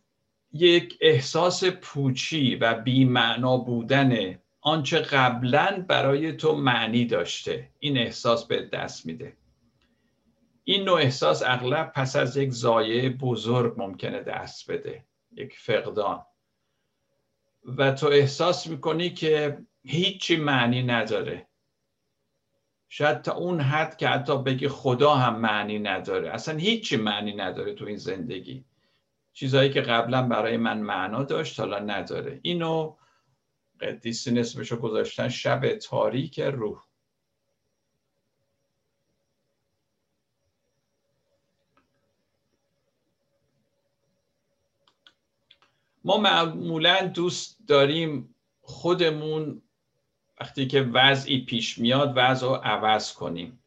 یک 0.53 0.97
احساس 1.01 1.63
پوچی 1.63 2.55
و 2.55 2.73
بیمعنا 2.73 3.57
بودن 3.57 4.39
آنچه 4.61 4.99
قبلا 4.99 5.85
برای 5.87 6.33
تو 6.33 6.55
معنی 6.55 7.05
داشته. 7.05 7.69
این 7.79 7.97
احساس 7.97 8.47
به 8.47 8.61
دست 8.61 9.05
میده. 9.05 9.37
این 10.63 10.83
نوع 10.83 10.99
احساس 10.99 11.43
اغلب 11.45 11.91
پس 11.95 12.15
از 12.15 12.37
یک 12.37 12.49
زایه 12.49 13.09
بزرگ 13.09 13.73
ممکنه 13.77 14.19
دست 14.19 14.71
بده. 14.71 15.05
یک 15.31 15.57
فقدان. 15.57 16.25
و 17.65 17.91
تو 17.91 18.07
احساس 18.07 18.67
می‌کنی 18.67 19.09
که 19.09 19.57
هیچی 19.83 20.37
معنی 20.37 20.83
نداره. 20.83 21.47
شاید 22.89 23.21
تا 23.21 23.33
اون 23.33 23.61
حد 23.61 23.97
که 23.97 24.07
حتی 24.07 24.43
بگی 24.43 24.67
خدا 24.67 25.15
هم 25.15 25.39
معنی 25.39 25.79
نداره. 25.79 26.29
اصلا 26.29 26.57
هیچی 26.57 26.97
معنی 26.97 27.33
نداره 27.33 27.73
تو 27.73 27.85
این 27.85 27.97
زندگی. 27.97 28.65
چیزهایی 29.33 29.69
که 29.69 29.81
قبلا 29.81 30.27
برای 30.27 30.57
من 30.57 30.79
معنا 30.79 31.23
داشت 31.23 31.59
حالا 31.59 31.79
نداره. 31.79 32.39
اینو 32.43 32.95
قدیسی 33.81 34.31
نسبشو 34.31 34.77
گذاشتن 34.77 35.29
شب 35.29 35.75
تاریک 35.75 36.39
روح. 36.39 36.83
ما 46.05 46.17
معمولا 46.17 47.07
دوست 47.07 47.57
داریم 47.67 48.35
خودمون 48.61 49.61
وقتی 50.41 50.67
که 50.67 50.81
وضعی 50.81 51.45
پیش 51.45 51.77
میاد 51.77 52.13
وضع 52.15 52.47
رو 52.47 52.53
عوض 52.53 53.13
کنیم. 53.13 53.63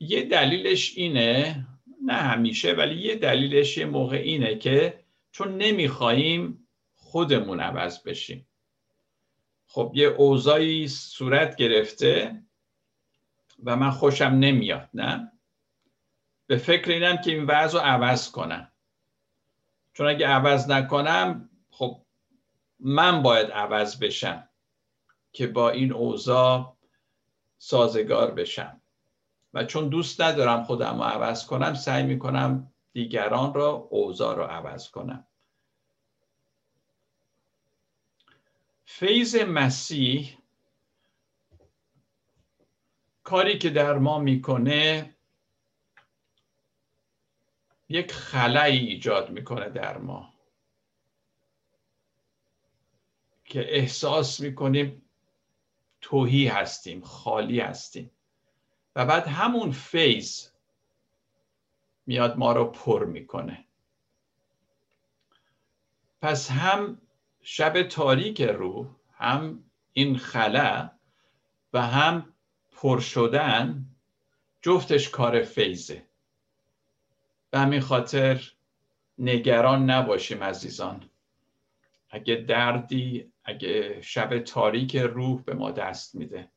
یه 0.00 0.22
دلیلش 0.22 0.92
اینه 0.96 1.66
نه 2.06 2.12
همیشه 2.12 2.72
ولی 2.72 3.02
یه 3.02 3.14
دلیلش 3.14 3.76
یه 3.76 3.84
موقع 3.84 4.16
اینه 4.16 4.54
که 4.58 5.04
چون 5.32 5.56
نمی‌خواهیم 5.56 6.68
خودمون 6.94 7.60
عوض 7.60 8.02
بشیم. 8.02 8.46
خب 9.66 9.92
یه 9.94 10.06
اوضاعی 10.06 10.88
صورت 10.88 11.56
گرفته 11.56 12.42
و 13.64 13.76
من 13.76 13.90
خوشم 13.90 14.24
نمیاد 14.24 14.88
نه؟ 14.94 15.32
به 16.46 16.56
فکر 16.56 16.90
اینم 16.90 17.16
که 17.16 17.30
این 17.30 17.44
وضع 17.44 17.78
رو 17.78 17.84
عوض 17.84 18.30
کنم. 18.30 18.69
چون 20.00 20.08
اگه 20.08 20.26
عوض 20.26 20.70
نکنم 20.70 21.50
خب 21.70 22.02
من 22.78 23.22
باید 23.22 23.50
عوض 23.50 23.98
بشم 23.98 24.48
که 25.32 25.46
با 25.46 25.70
این 25.70 25.92
اوضاع 25.92 26.76
سازگار 27.58 28.30
بشم. 28.30 28.80
و 29.54 29.64
چون 29.64 29.88
دوست 29.88 30.20
ندارم 30.20 30.64
خودم 30.64 30.96
رو 30.96 31.02
عوض 31.02 31.46
کنم 31.46 31.74
سعی 31.74 32.02
می‌کنم 32.02 32.72
دیگران 32.92 33.54
را 33.54 33.68
اوضاع 33.70 34.36
رو 34.36 34.42
عوض 34.42 34.90
کنم. 34.90 35.26
فیض 38.84 39.36
مسیح 39.36 40.38
کاری 43.22 43.58
که 43.58 43.70
در 43.70 43.98
ما 43.98 44.18
می‌کنه 44.18 45.16
یک 47.90 48.12
خلایی 48.12 48.78
ایجاد 48.78 49.30
می‌کنه 49.30 49.68
در 49.68 49.98
ما. 49.98 50.34
که 53.44 53.76
احساس 53.76 54.40
می‌کنیم 54.40 55.02
توهی 56.00 56.48
هستیم 56.48 57.00
خالی 57.00 57.60
هستیم. 57.60 58.10
و 58.96 59.06
بعد 59.06 59.26
همون 59.26 59.72
فیض 59.72 60.48
میاد 62.06 62.38
ما 62.38 62.52
رو 62.52 62.64
پر 62.64 63.04
می‌کنه. 63.04 63.64
پس 66.22 66.50
هم 66.50 67.00
شب 67.42 67.82
تاریک 67.82 68.42
روح 68.42 68.86
هم 69.14 69.64
این 69.92 70.18
خلا 70.18 70.90
و 71.72 71.82
هم 71.82 72.32
پر 72.72 73.00
شدن 73.00 73.86
جفتش 74.62 75.08
کار 75.08 75.42
فیضه. 75.42 76.09
به 77.50 77.58
همین 77.58 77.80
خاطر 77.80 78.52
نگران 79.18 79.90
نباشیم 79.90 80.44
عزیزان. 80.44 81.10
اگه 82.10 82.34
دردی 82.34 83.32
اگه 83.44 84.02
شب 84.02 84.38
تاریک 84.38 84.96
روح 84.96 85.42
به 85.42 85.54
ما 85.54 85.70
دست 85.70 86.14
میده. 86.14 86.50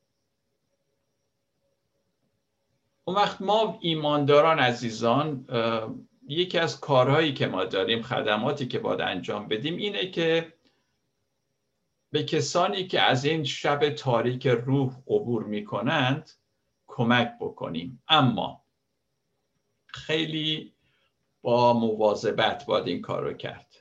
اون 3.06 3.16
وقت 3.16 3.42
ما 3.42 3.78
ایمانداران 3.82 4.60
عزیزان 4.60 5.46
یکی 6.28 6.60
از 6.60 6.80
کارهایی 6.80 7.34
که 7.34 7.48
ما 7.48 7.66
داریم 7.66 8.02
خدماتی 8.02 8.68
که 8.68 8.80
باید 8.80 9.02
انجام 9.02 9.48
بدیم 9.48 9.78
اینه 9.78 10.12
که 10.12 10.54
به 12.12 12.24
کسانی 12.24 12.88
که 12.88 13.02
از 13.02 13.26
این 13.26 13.44
شب 13.44 13.90
تاریک 13.90 14.48
روح 14.48 14.96
عبور 15.08 15.44
می 15.44 15.66
کنند 15.66 16.32
کمک 16.88 17.32
بکنیم. 17.40 18.04
اما 18.08 18.64
خیلی 19.88 20.74
با 21.44 21.74
مواظبت 21.74 22.66
باید 22.66 22.88
این 22.88 23.02
کار 23.02 23.24
رو 23.24 23.34
کرد. 23.34 23.76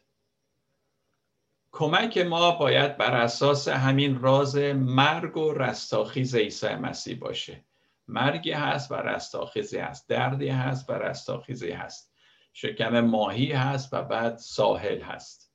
کمک 1.72 2.18
ما 2.18 2.51
باید 2.51 2.96
بر 2.96 3.14
اساس 3.14 3.68
همین 3.68 4.20
راز 4.20 4.57
مرگ 4.57 5.37
و 5.37 5.53
رستاخیز 5.53 6.35
عیسی 6.35 6.75
مسیح 6.75 7.18
باشه. 7.18 7.64
مرگی 8.09 8.53
هست 8.53 8.92
و 8.92 8.94
رستاخیزی 8.94 9.79
هست. 9.79 10.09
دردی 10.09 10.48
هست 10.48 10.90
و 10.90 10.92
رستاخیزی 10.92 11.70
هست. 11.70 12.12
شکم 12.53 13.01
ماهی 13.01 13.53
هست 13.53 13.94
و 13.94 14.03
بعد 14.03 14.37
ساحل 14.37 15.01
هست. 15.01 15.53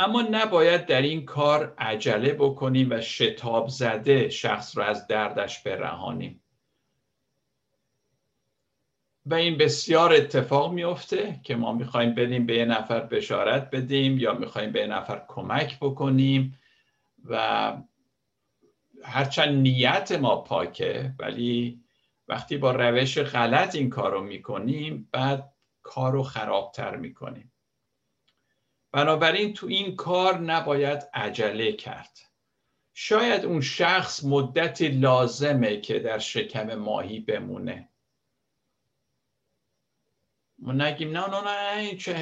اما 0.00 0.22
نباید 0.22 0.86
در 0.86 1.02
این 1.02 1.24
کار 1.24 1.74
عجله 1.78 2.32
بکنیم 2.32 2.90
و 2.90 3.00
شتاب 3.00 3.68
زده 3.68 4.28
شخص 4.28 4.76
رو 4.76 4.82
از 4.82 5.06
دردش 5.06 5.62
برهانیم. 5.62 6.42
و 9.26 9.34
این 9.34 9.58
بسیار 9.58 10.12
اتفاق 10.12 10.72
میفته 10.72 11.40
که 11.42 11.56
ما 11.56 11.72
می‌خوایم 11.72 12.14
بدیم 12.14 12.46
به 12.46 12.56
یه 12.56 12.64
نفر 12.64 13.00
بشارت 13.00 13.70
بدیم 13.70 14.18
یا 14.18 14.34
می‌خوایم 14.34 14.72
به 14.72 14.80
یه 14.80 14.86
نفر 14.86 15.24
کمک 15.28 15.78
بکنیم 15.80 16.58
و 17.24 17.72
هرچند 19.02 19.58
نیت 19.58 20.12
ما 20.12 20.36
پاکه 20.36 21.14
ولی 21.18 21.80
وقتی 22.28 22.56
با 22.56 22.70
روش 22.72 23.18
غلط 23.18 23.74
این 23.74 23.90
کار 23.90 24.12
رو 24.12 24.20
می‌کنیم 24.20 25.08
بعد 25.12 25.52
کار 25.82 26.12
رو 26.12 26.22
خرابتر 26.22 26.96
می‌کنیم. 26.96 27.52
بنابراین 28.92 29.54
تو 29.54 29.66
این 29.66 29.96
کار 29.96 30.38
نباید 30.38 31.02
عجله 31.14 31.72
کرد. 31.72 32.18
شاید 32.94 33.44
اون 33.44 33.60
شخص 33.60 34.24
مدتی 34.24 34.88
لازمه 34.88 35.80
که 35.80 35.98
در 35.98 36.18
شکم 36.18 36.74
ماهی 36.74 37.20
بمونه. 37.20 37.88
نگیم 40.58 41.10
نه 41.10 41.26
نه 41.30 41.40
نه 41.44 41.96
چه 41.96 42.14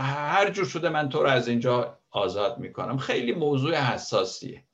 هر 0.00 0.50
جور 0.50 0.64
شده 0.64 0.88
من 0.88 1.08
تو 1.08 1.22
رو 1.22 1.28
از 1.28 1.48
اینجا 1.48 1.98
آزاد 2.10 2.58
می‌کنم. 2.58 2.98
خیلی 2.98 3.32
موضوع 3.32 3.74
حساسیه. 3.74 4.64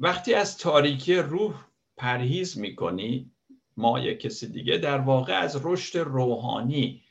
وقتی 0.00 0.34
از 0.34 0.58
تاریکی 0.58 1.16
روح 1.16 1.64
پرهیز 1.96 2.58
می‌کنی 2.58 3.30
ما 3.76 3.98
یا 4.00 4.14
کسی 4.14 4.48
دیگه 4.48 4.78
در 4.78 4.98
واقع 4.98 5.38
از 5.38 5.60
رشد 5.64 5.98
روحانی 5.98 7.02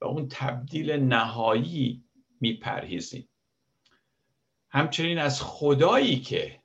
و 0.00 0.04
اون 0.04 0.28
تبدیل 0.28 0.92
نهایی 0.92 2.04
میپرهیزیم. 2.40 3.28
همچنین 4.70 5.18
از 5.18 5.42
خدایی 5.42 6.20
که 6.20 6.60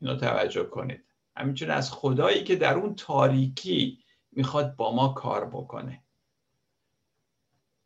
اینو 0.00 0.16
توجه 0.16 0.64
کنید 0.64 1.04
همچنین 1.36 1.70
از 1.70 1.92
خدایی 1.92 2.44
که 2.44 2.56
در 2.56 2.74
اون 2.74 2.94
تاریکی 2.94 4.01
می‌خواد 4.32 4.76
با 4.76 4.94
ما 4.94 5.08
کار 5.08 5.44
بکنه. 5.44 6.02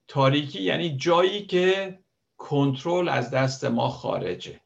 تاریکی 0.09 0.63
یعنی 0.63 0.97
جایی 0.97 1.47
که 1.47 1.99
کنترل 2.37 3.09
از 3.09 3.31
دست 3.31 3.65
ما 3.65 3.89
خارجه. 3.89 4.61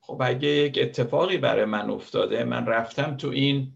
خب 0.00 0.22
اگه 0.24 0.48
یک 0.48 0.78
اتفاقی 0.82 1.38
برای 1.38 1.64
من 1.64 1.90
افتاده 1.90 2.44
من 2.44 2.66
رفتم 2.66 3.16
تو 3.16 3.28
این 3.28 3.72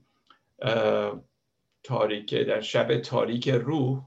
تاریکه 1.83 2.45
در 2.45 2.61
شب 2.61 3.01
تاریک 3.01 3.49
روح 3.49 4.07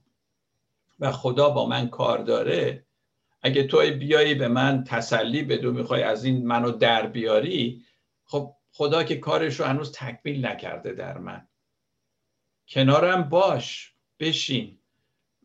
و 0.99 1.11
خدا 1.11 1.49
با 1.49 1.65
من 1.65 1.87
کار 1.87 2.17
داره 2.17 2.85
اگه 3.41 3.63
توی 3.63 3.91
بیایی 3.91 4.35
به 4.35 4.47
من 4.47 4.83
تسلی 4.83 5.43
بدو 5.43 5.71
می‌خوای 5.71 6.03
از 6.03 6.23
این 6.25 6.47
منو 6.47 6.71
در 6.71 7.07
بیاری 7.07 7.83
خب 8.25 8.55
خدا 8.71 9.03
که 9.03 9.15
کارش 9.15 9.59
رو 9.59 9.65
هنوز 9.65 9.91
تکمیل 9.91 10.45
نکرده 10.45 10.93
در 10.93 11.17
من. 11.17 11.47
کنارم 12.67 13.23
باش 13.23 13.93
بشین. 14.19 14.79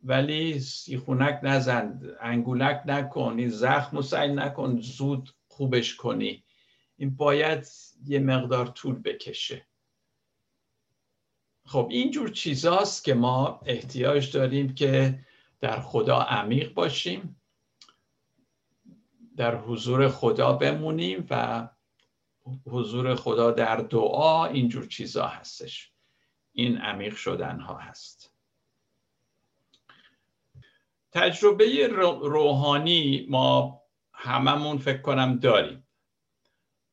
ولی 0.02 0.60
سیخونک 0.60 1.40
نزن 1.42 2.00
انگولک 2.20 2.82
نکن 2.86 3.34
این 3.38 3.48
زخم 3.48 3.96
و 3.96 4.02
سعی 4.02 4.32
نکن 4.32 4.80
زود 4.80 5.30
خوبش 5.48 5.96
کنی. 5.96 6.44
این 6.96 7.16
باید 7.16 7.66
یه 8.04 8.18
مقدار 8.18 8.66
طول 8.66 8.94
بکشه. 8.94 9.66
خب 11.64 11.88
اینجور 11.90 12.28
چیزاست 12.28 13.04
که 13.04 13.14
ما 13.14 13.60
احتیاج 13.66 14.32
داریم 14.32 14.74
که 14.74 15.24
در 15.60 15.80
خدا 15.80 16.18
عمیق 16.18 16.74
باشیم 16.74 17.40
در 19.36 19.56
حضور 19.56 20.08
خدا 20.08 20.52
بمونیم 20.52 21.26
و 21.30 21.68
حضور 22.66 23.14
خدا 23.14 23.50
در 23.50 23.76
دعا 23.76 24.46
اینجور 24.46 24.86
چیزا 24.86 25.26
هستش. 25.26 25.92
این 26.58 26.78
عمیق 26.78 27.16
شدن 27.16 27.60
ها 27.60 27.76
هست. 27.76 28.32
تجربه 31.12 31.86
روحانی 32.22 33.26
ما 33.30 33.82
هممون 34.12 34.78
فکر 34.78 35.00
کنم 35.00 35.38
داریم. 35.38 35.88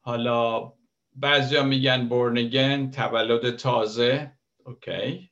حالا 0.02 0.74
بعضیا 1.16 1.64
میگن 1.64 2.08
بورنگن 2.08 2.92
تولد 2.92 3.56
تازه 3.56 4.32
اوکی. 4.66 5.32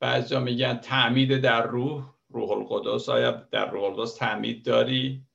بعضیا 0.00 0.40
میگن 0.40 0.76
تعمید 0.76 1.36
در 1.40 1.66
روح 1.66 2.04
روح 2.28 2.50
القدس 2.50 3.08
آیا 3.08 3.30
در 3.50 3.70
روح 3.70 3.84
القدس 3.84 4.14
تعمید 4.14 4.64
داری؟ 4.64 5.26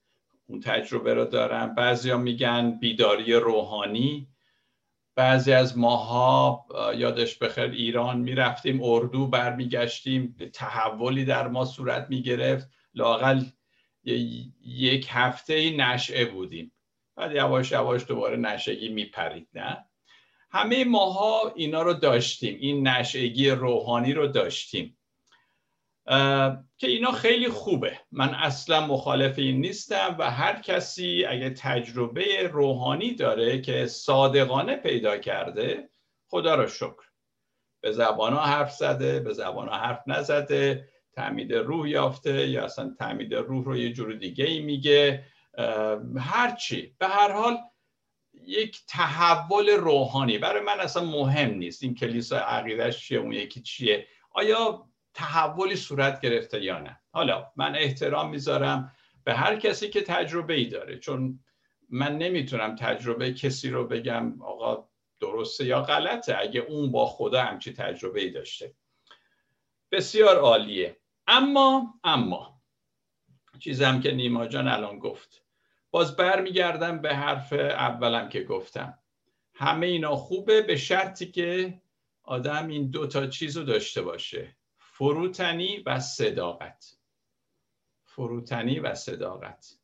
اون 0.47 0.59
تجربه 0.59 1.13
رو 1.13 1.25
دارم. 1.25 1.75
بعضیا 1.75 2.17
میگن 2.17 2.80
بیداری 2.80 3.34
روحانی. 3.34 4.27
بعضی 5.20 5.51
از 5.53 5.78
ماها 5.78 6.65
یادش 6.97 7.38
بخیر 7.38 7.63
ایران 7.63 8.20
می‌رفتیم 8.20 8.84
اردو 8.84 9.28
برمیگشتیم 9.28 10.36
تحولی 10.53 11.26
در 11.26 11.47
ما 11.47 11.65
صورت 11.65 12.07
می‌گرفت. 12.09 12.70
لاقل 12.93 13.41
یک 14.65 15.07
هفته 15.09 15.72
نشعه 15.72 16.26
بودیم. 16.26 16.72
بعد 17.15 17.32
یواش 17.32 17.72
یواش 17.72 18.07
دوباره 18.07 18.38
نشگی 18.38 18.89
میپرید 18.89 19.47
نه؟ 19.53 19.86
همه 20.51 20.86
ماها 20.86 21.53
اینا 21.55 21.82
رو 21.82 21.93
داشتیم. 21.93 22.57
این 22.59 22.88
نشگی 22.88 23.49
روحانی 23.49 24.13
رو 24.13 24.28
داشتیم. 24.28 24.97
که 26.78 26.88
اینا 26.88 27.12
خیلی 27.12 27.49
خوبه. 27.49 27.99
من 28.12 28.36
اصلا 28.36 28.88
مخالف 28.88 29.39
این 29.39 29.62
نیستم 29.62 30.16
و 30.20 30.32
هر 30.32 30.62
کسی 30.62 31.26
اگه 31.26 31.49
تجربه 31.49 32.47
روحانی 32.47 33.14
داره 33.14 33.62
که 33.62 33.86
صادقانه 33.86 34.76
پیدا 34.76 35.18
کرده 35.18 35.89
خدا 36.28 36.55
را 36.55 36.68
شکر. 36.68 37.10
به 37.82 37.91
زبان 37.91 38.34
حرف 38.34 38.72
زده 38.72 39.20
به 39.20 39.34
زبان 39.34 39.70
حرف 39.70 40.03
نزده 40.07 40.89
تعمید 41.14 41.53
روح 41.53 41.89
یافته 41.89 42.47
یا 42.47 42.66
اصلا 42.66 42.95
تعمید 42.99 43.36
روح 43.36 43.66
رو 43.66 43.78
یه 43.78 43.93
جور 43.93 44.14
دیگه 44.14 44.45
ای 44.45 44.60
میگه 44.60 45.26
هرچی 46.18 46.95
به 46.99 47.07
هر 47.07 47.32
حال 47.32 47.57
یک 48.34 48.80
تحول 48.88 49.70
روحانی. 49.70 50.38
برای 50.38 50.62
من 50.62 50.80
اصلا 50.80 51.03
مهم 51.05 51.53
نیست 51.53 51.84
این 51.84 51.95
کلیسا 51.95 52.38
عقیدش 52.38 52.99
چیه 52.99 53.20
اون 53.20 53.32
یکی 53.32 53.62
چیه. 53.62 54.07
آیا 54.32 54.89
تحولی 55.14 55.76
صورت 55.76 56.22
گرفته 56.22 56.64
یا 56.64 56.80
نه. 56.80 56.99
حالا 57.12 57.51
من 57.55 57.76
احترام 57.76 58.30
می‌ذارم 58.30 58.95
به 59.24 59.34
هر 59.34 59.55
کسی 59.55 59.89
که 59.89 60.01
تجربه 60.01 60.53
ای 60.53 60.66
داره 60.66 60.99
چون 60.99 61.39
من 61.89 62.18
نمی‌تونم 62.18 62.76
تجربه 62.76 63.34
کسی 63.34 63.70
رو 63.70 63.88
بگم 63.88 64.41
آقا 64.41 64.89
درسته 65.20 65.66
یا 65.66 65.82
غلطه 65.82 66.38
اگه 66.39 66.60
اون 66.60 66.91
با 66.91 67.05
خدا 67.05 67.41
همچی 67.41 67.74
تجربه 67.74 68.22
ای 68.22 68.30
داشته. 68.30 68.74
بسیار 69.91 70.38
عالیه. 70.38 70.97
اما 71.28 71.93
اما 72.03 72.62
چیزم 73.60 74.01
که 74.01 74.12
نیما 74.12 74.47
جان 74.47 74.68
الان 74.68 74.99
گفت. 74.99 75.43
باز 75.91 76.16
برمیگردم 76.16 77.01
به 77.01 77.16
حرف 77.16 77.53
اولم 77.53 78.30
که 78.30 78.43
گفتم. 78.43 78.99
همه 79.53 79.88
اینا 79.88 80.16
خوبه 80.16 80.62
به 80.62 80.76
شرطی 80.76 81.32
که 81.32 81.82
آدم 82.24 82.68
این 82.68 82.91
دو 82.91 83.07
تا 83.07 83.28
چیز 83.28 83.57
رو 83.57 83.64
داشته 83.64 84.01
باشه. 84.01 84.55
فروتنی 85.00 85.84
و 85.86 86.00
صداقت. 86.00 86.97
فروتنی 88.06 88.80
و 88.80 88.95
صداقت. 88.95 89.80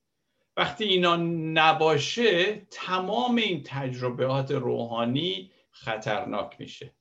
وقتی 0.58 0.84
اینا 0.84 1.16
نباشه 1.54 2.56
تمام 2.72 3.36
این 3.36 3.64
تجربیات 3.66 4.52
روحانی 4.52 5.52
خطرناک 5.72 6.56
میشه. 6.60 6.96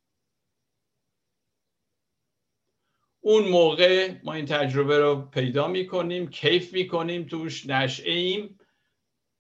اون 3.21 3.49
موقع 3.49 4.15
ما 4.25 4.33
این 4.35 4.47
تجربه 4.47 4.99
رو 4.99 5.23
پیدا 5.23 5.69
می‌کنیم 5.69 6.31
کیف 6.31 6.73
می‌کنیم 6.73 7.27
توش 7.27 7.67
نشعه 7.67 8.12
ایم 8.12 8.59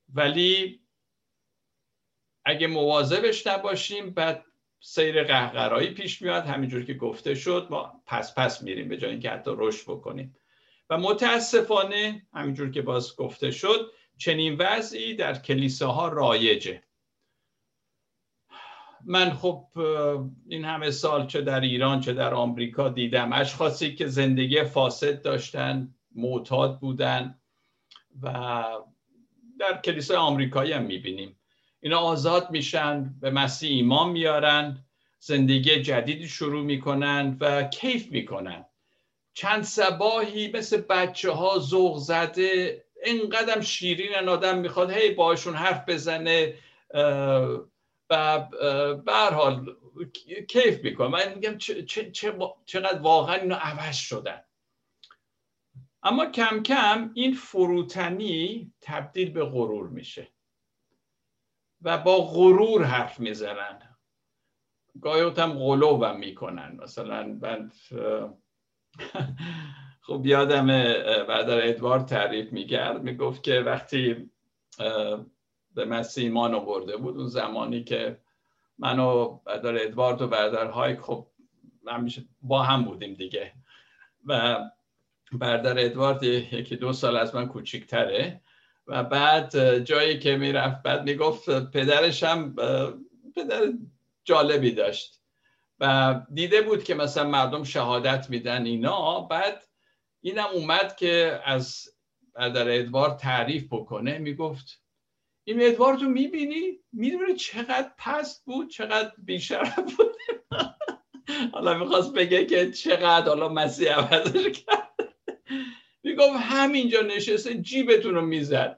ولی 0.08 0.80
اگه 2.44 2.66
مواظبش 2.66 3.46
نباشیم 3.46 4.10
بعد 4.10 4.44
سیر 4.86 5.24
قهقرایی 5.24 5.90
پیش 5.90 6.22
میاد 6.22 6.46
همینجور 6.46 6.84
که 6.84 6.94
گفته 6.94 7.34
شد 7.34 7.66
ما 7.70 8.02
پس 8.06 8.34
پس 8.34 8.62
میریم 8.62 8.88
به 8.88 8.96
جای 8.96 9.10
اینکه 9.10 9.30
حتی 9.30 9.50
رشد 9.56 9.84
بکنیم. 9.84 10.36
و 10.90 10.98
متاسفانه 10.98 12.26
همینجور 12.32 12.70
که 12.70 12.82
باز 12.82 13.16
گفته 13.16 13.50
شد 13.50 13.90
چنین 14.18 14.56
وضعی 14.58 15.14
در 15.14 15.38
کلیساها 15.38 16.08
رایجه. 16.08 16.82
من 19.04 19.30
خب 19.30 19.66
این 20.48 20.64
همه 20.64 20.90
سال 20.90 21.26
چه 21.26 21.40
در 21.40 21.60
ایران 21.60 22.00
چه 22.00 22.12
در 22.12 22.34
آمریکا 22.34 22.88
دیدم. 22.88 23.32
اشخاصی 23.32 23.94
که 23.94 24.06
زندگی 24.06 24.64
فاسد 24.64 25.22
داشتن 25.22 25.94
معتاد 26.14 26.80
بودن 26.80 27.38
و 28.22 28.64
در 29.58 29.80
کلیسای 29.80 30.16
آمریکایی 30.16 30.72
هم 30.72 30.82
می‌بینیم. 30.82 31.36
اینا 31.84 31.98
آزاد 31.98 32.50
میشن 32.50 33.14
به 33.20 33.30
مسیح 33.30 33.70
ایمان 33.70 34.10
میارن 34.10 34.84
زندگی 35.18 35.82
جدیدی 35.82 36.28
شروع 36.28 36.62
می‌کنن 36.64 37.36
و 37.40 37.62
کیف 37.62 38.12
می‌کنن. 38.12 38.64
چند 39.34 39.62
سباهی 39.62 40.52
مثل 40.52 40.80
بچه 40.80 41.30
ها 41.30 41.58
ذوق 41.58 41.98
زده 41.98 42.84
اینقدر 43.04 43.60
شیرین 43.60 44.28
آدم 44.28 44.58
می‌خواد 44.58 44.90
هی 44.90 45.10
باشون 45.10 45.54
حرف 45.54 45.88
بزنه 45.88 46.54
و 48.10 48.40
به 49.04 49.12
حال 49.12 49.76
کیف 50.48 50.84
می‌کنه. 50.84 51.08
من 51.08 51.34
میگم 51.34 51.58
چقدر 52.66 52.98
واقعا 52.98 53.34
اینا 53.34 53.56
عوض 53.56 53.96
شدن. 53.96 54.40
اما 56.02 56.26
کم 56.26 56.62
کم 56.62 57.10
این 57.14 57.34
فروتنی 57.34 58.72
تبدیل 58.80 59.30
به 59.30 59.44
غرور 59.44 59.88
میشه. 59.88 60.33
و 61.84 61.98
با 61.98 62.20
غرور 62.20 62.84
حرف 62.84 63.20
می‌زنن. 63.20 63.96
گاهی 65.02 65.22
هم 65.22 65.52
غلوبم 65.52 66.18
می‌کنن. 66.18 66.78
مثلا 66.82 67.38
من 67.42 67.70
خب 70.06 70.26
یادم 70.26 70.66
بعد 71.28 71.50
ادوارد 71.50 72.06
تعریف 72.06 72.52
می‌کرد 72.52 73.02
می‌گفت 73.02 73.42
که 73.42 73.60
وقتی 73.60 74.30
به 75.74 75.84
مسیح 75.84 76.24
ایمان 76.24 76.54
آورده 76.54 76.96
بود 76.96 77.16
اون 77.16 77.26
زمانی 77.26 77.84
که 77.84 78.20
من 78.78 78.98
و 78.98 79.40
برادر 79.44 79.82
ادوارد 79.82 80.22
و 80.22 80.28
برادر 80.28 80.66
هایک 80.66 81.00
خب 81.00 81.26
با 82.42 82.62
هم 82.62 82.84
بودیم 82.84 83.14
دیگه. 83.14 83.52
و 84.26 84.58
برادر 85.32 85.84
ادوارد 85.84 86.22
یکی 86.22 86.76
دو 86.76 86.92
سال 86.92 87.16
از 87.16 87.34
من 87.34 87.48
کوچیکتره. 87.48 88.40
و 88.86 89.04
بعد 89.04 89.78
جایی 89.78 90.18
که 90.18 90.36
می‌رفت 90.36 90.82
بعد 90.82 91.02
می‌گفت 91.04 91.70
پدرش 91.70 92.22
هم 92.22 92.56
پدر 93.36 93.72
جالبی 94.24 94.70
داشت. 94.70 95.20
و 95.80 96.20
دیده 96.34 96.62
بود 96.62 96.84
که 96.84 96.94
مثلا 96.94 97.28
مردم 97.28 97.64
شهادت 97.64 98.30
میدن 98.30 98.66
اینا. 98.66 99.20
بعد 99.20 99.62
اینم 100.20 100.48
اومد 100.54 100.96
که 100.96 101.40
از 101.44 101.84
برادر 102.34 102.78
ادوارد 102.78 103.16
تعریف 103.16 103.66
بکنه. 103.70 104.18
می‌گفت 104.18 104.80
این 105.44 105.62
ادوارد 105.62 106.02
رو 106.02 106.08
می‌بینی؟ 106.08 106.78
می‌دونی 106.92 107.34
چقدر 107.34 107.90
پست 107.98 108.44
بود؟ 108.44 108.70
چقدر 108.70 109.12
بیشرف 109.18 109.78
بود؟ 109.78 110.16
حالا 111.54 111.74
می‌خواست 111.78 112.12
بگه 112.12 112.46
که 112.46 112.70
چقدر 112.70 113.28
حالا 113.28 113.48
مسیح 113.48 113.92
عوضش 113.92 114.58
کرد. 114.58 115.14
می‌گفت 116.04 116.36
همینجا 116.36 117.00
نشسته 117.00 117.54
جیبتون 117.54 118.14
رو 118.14 118.20
می‌زد. 118.20 118.76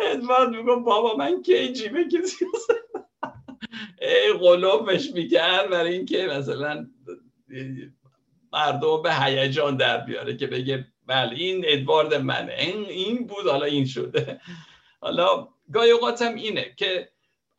ادوارد 0.00 0.50
می‌گفت 0.50 0.84
بابا 0.84 1.16
من 1.16 1.42
کی 1.42 1.72
جیبه 1.72 2.04
کسی 2.04 2.44
ای 4.02 4.32
قلوبش 4.32 5.10
می‌کرد 5.14 5.70
برای 5.70 5.92
اینکه 5.92 6.26
مثلا 6.26 6.86
مردم 8.52 9.02
به 9.02 9.14
هیجان 9.14 9.76
در 9.76 9.98
بیاره 9.98 10.36
که 10.36 10.46
بگه 10.46 10.86
بله 11.06 11.36
این 11.36 11.64
ادوارد 11.68 12.14
منه. 12.14 12.54
این, 12.58 12.84
این 12.84 13.26
بود 13.26 13.46
حالا 13.46 13.66
این 13.66 13.86
شده. 13.86 14.40
حالا 15.00 15.48
گاهی 15.72 15.90
اوقاتم 15.90 16.34
اینه 16.34 16.74
که 16.76 17.08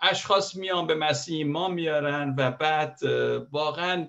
اشخاص 0.01 0.55
میان 0.55 0.87
به 0.87 0.95
مسیح 0.95 1.45
ما 1.45 1.67
میارن 1.67 2.35
و 2.37 2.51
بعد 2.51 2.99
واقعا 3.51 4.07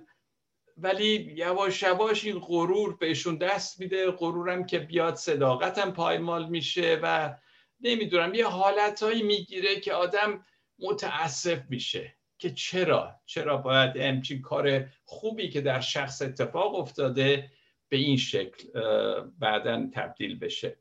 ولی 0.82 1.32
یواش 1.36 1.82
یواش 1.82 2.24
این 2.24 2.38
غرور 2.38 2.96
بهشون 2.96 3.36
دست 3.36 3.80
میده. 3.80 4.10
غرورم 4.10 4.66
که 4.66 4.78
بیاد 4.78 5.14
صداقتم 5.14 5.90
پایمال 5.90 6.48
میشه 6.48 7.00
و 7.02 7.34
نمی‌دونم 7.80 8.34
یه 8.34 8.46
حالتهایی 8.46 9.22
می‌گیره 9.22 9.80
که 9.80 9.92
آدم 9.92 10.44
متاسف 10.78 11.60
میشه 11.68 12.16
که 12.38 12.50
چرا؟ 12.50 13.20
چرا 13.26 13.56
باید 13.56 13.96
همچین 13.96 14.42
کار 14.42 14.86
خوبی 15.04 15.50
که 15.50 15.60
در 15.60 15.80
شخص 15.80 16.22
اتفاق 16.22 16.74
افتاده 16.74 17.50
به 17.88 17.96
این 17.96 18.16
شکل 18.16 18.68
بعدا 19.38 19.90
تبدیل 19.94 20.38
بشه. 20.38 20.78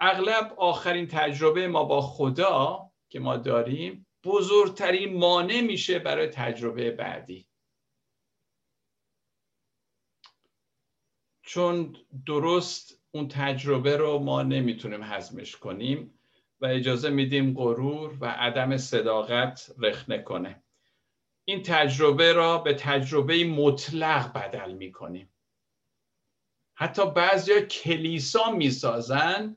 اغلب 0.00 0.54
آخرین 0.56 1.06
تجربه 1.06 1.68
ما 1.68 1.84
با 1.84 2.00
خدا 2.00 2.90
که 3.08 3.20
ما 3.20 3.36
داریم 3.36 4.06
بزرگترین 4.24 5.18
مانع 5.18 5.60
میشه 5.60 5.98
برای 5.98 6.26
تجربه 6.26 6.90
بعدی. 6.90 7.47
چون 11.48 11.96
درست 12.26 13.02
اون 13.10 13.28
تجربه 13.28 13.96
رو 13.96 14.18
ما 14.18 14.42
نمی‌تونیم 14.42 15.02
هضمش 15.02 15.56
کنیم 15.56 16.18
و 16.60 16.66
اجازه 16.66 17.10
میدیم 17.10 17.54
غرور 17.54 18.16
و 18.20 18.26
عدم 18.26 18.76
صداقت 18.76 19.70
رخنه 19.78 20.18
کنه 20.18 20.62
این 21.44 21.62
تجربه 21.62 22.32
را 22.32 22.58
به 22.58 22.74
تجربه 22.74 23.44
مطلق 23.44 24.32
بدل 24.32 24.72
می‌کنیم. 24.72 25.30
حتی 26.74 27.10
بعضیا 27.10 27.60
کلیسا 27.60 28.50
می‌سازن 28.50 29.56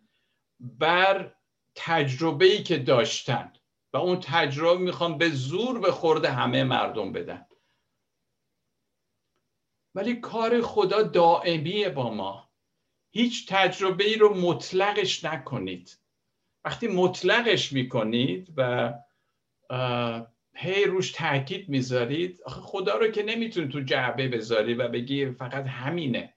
بر 0.60 1.36
تجربه 1.76 2.46
ای 2.46 2.64
که 2.64 2.78
داشتن 2.78 3.54
و 3.94 3.98
اون 3.98 4.20
تجربه 4.20 4.82
می‌خوان 4.82 5.18
به 5.18 5.30
زور 5.30 5.80
به 5.80 5.92
خورده 5.92 6.32
همه 6.32 6.64
مردم 6.64 7.12
بدن. 7.12 7.46
ولی 9.96 10.16
کار 10.16 10.62
خدا 10.62 11.02
دائمیه 11.02 11.90
با 11.90 12.14
ما. 12.14 12.50
هیچ 13.12 13.48
تجربه 13.50 14.04
ای 14.04 14.16
رو 14.16 14.42
مطلقش 14.42 15.26
نکنید. 15.26 15.98
وقتی 16.66 16.88
مطلقش 16.88 17.72
می‌کنید 17.72 18.54
و 18.58 18.94
هی 20.56 20.86
روش 20.86 21.12
تاکید 21.12 21.70
می‌ذارید 21.70 22.40
خدا 22.48 22.98
رو 22.98 23.08
که 23.08 23.24
نمی‌تونید 23.24 23.72
تو 23.72 23.80
جعبه 23.80 24.28
بذاری 24.28 24.74
و 24.74 24.88
بگی 24.88 25.32
فقط 25.32 25.66
همینه. 25.66 26.34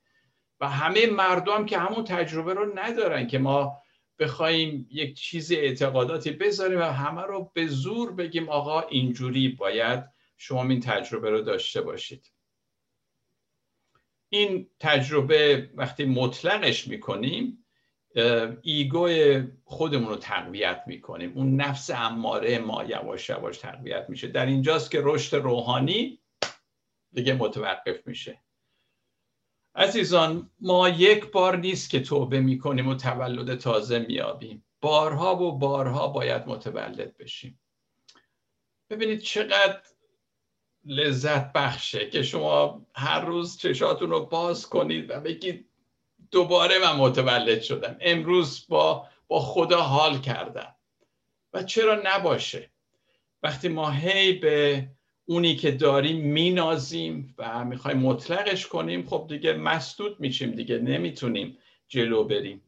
و 0.61 0.69
همه 0.69 1.07
مردم 1.07 1.67
که 1.67 1.79
همون 1.79 2.05
تجربه 2.05 2.55
رو 2.55 2.79
ندارن 2.79 3.27
که 3.27 3.39
ما 3.39 3.79
بخوایم 4.19 4.89
یک 4.91 5.15
چیز 5.15 5.53
اعتقاداتی 5.53 6.31
بذاریم 6.31 6.79
و 6.79 6.83
همه 6.83 7.23
رو 7.23 7.51
به 7.55 7.67
زور 7.67 8.13
بگیم 8.13 8.49
آقا 8.49 8.81
اینجوری 8.81 9.49
باید 9.49 10.05
شما 10.37 10.63
این 10.63 10.81
تجربه 10.81 11.31
رو 11.31 11.41
داشته 11.41 11.81
باشید. 11.81 12.34
این 14.35 14.71
تجربه 14.81 15.71
وقتی 15.75 16.05
مطلقش 16.05 16.89
می‌کنیم 16.89 17.65
ایگو 18.63 19.09
خودمون 19.65 20.09
رو 20.09 20.17
تقویت 20.17 20.83
می‌کنیم. 20.87 21.33
اون 21.35 21.57
نفس 21.57 21.91
اماره 21.91 22.59
ما 22.59 22.85
یواش 22.85 23.29
یواش 23.29 23.59
تقویت 23.59 24.07
میشه. 24.09 24.29
در 24.29 24.47
اینجاست 24.47 24.91
که 24.91 25.01
رشد 25.03 25.37
روحانی 25.37 26.21
دیگه 27.13 27.35
متوقف 27.35 28.07
میشه. 28.07 28.41
عزیزان 29.75 30.51
ما 30.61 30.89
یک 30.89 31.31
بار 31.31 31.57
نیست 31.57 31.91
که 31.91 32.01
توبه 32.01 32.41
می‌کنیم 32.41 32.89
و 32.89 32.95
تولد 32.95 33.59
تازه 33.59 33.99
میابیم 33.99 34.65
بارها 34.81 35.43
و 35.43 35.59
بارها 35.59 36.09
باید 36.09 36.47
متولد 36.47 37.17
بشیم. 37.17 37.61
ببینید 38.91 39.19
چقدر 39.19 39.81
لذت 40.87 41.53
بخشه 41.53 42.11
که 42.11 42.23
شما 42.23 42.87
هر 42.95 43.21
روز 43.21 43.59
چشاتون 43.59 44.11
رو 44.11 44.27
باز 44.27 44.69
کنید 44.69 45.11
و 45.11 45.21
بگید 45.21 45.67
دوباره 46.31 46.79
من 46.79 46.97
متولد 46.97 47.63
شدم. 47.63 47.97
امروز 48.01 48.67
با, 48.69 49.07
با 49.29 49.41
خدا 49.41 49.81
حال 49.83 50.19
کردم. 50.19 50.75
و 51.53 51.63
چرا 51.63 52.03
نباشه؟ 52.05 52.71
وقتی 53.43 53.69
ما 53.69 53.91
هی 53.91 54.33
به 54.33 54.89
اونی 55.25 55.57
که 55.57 55.71
داریم 55.71 56.17
مینازیم 56.17 57.35
و 57.39 57.65
می‌خوایم 57.65 57.99
مطلقش 57.99 58.67
کنیم 58.67 59.07
خب 59.07 59.27
دیگه 59.29 59.53
مسدود 59.53 60.21
میشیم 60.21 60.51
دیگه 60.51 60.79
نمی‌تونیم 60.79 61.59
جلو 61.89 62.25
بریم. 62.25 62.63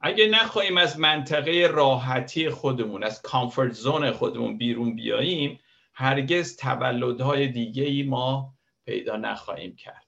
اگه 0.00 0.26
نخواهیم 0.28 0.76
از 0.76 0.98
منطقه 0.98 1.68
راحتی 1.72 2.50
خودمون 2.50 3.04
از 3.04 3.22
کامفورت 3.22 3.72
زون 3.72 4.10
خودمون 4.10 4.58
بیرون 4.58 4.96
بیاییم 4.96 5.60
هرگز 5.98 6.56
تولدهای 6.56 7.48
دیگه 7.48 7.84
ای 7.84 8.02
ما 8.02 8.54
پیدا 8.84 9.16
نخواهیم 9.16 9.76
کرد. 9.76 10.06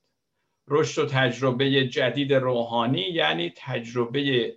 رشد 0.69 1.03
و 1.05 1.07
تجربه 1.07 1.89
جدید 1.89 2.33
روحانی 2.35 3.01
یعنی 3.01 3.53
تجربه 3.57 4.55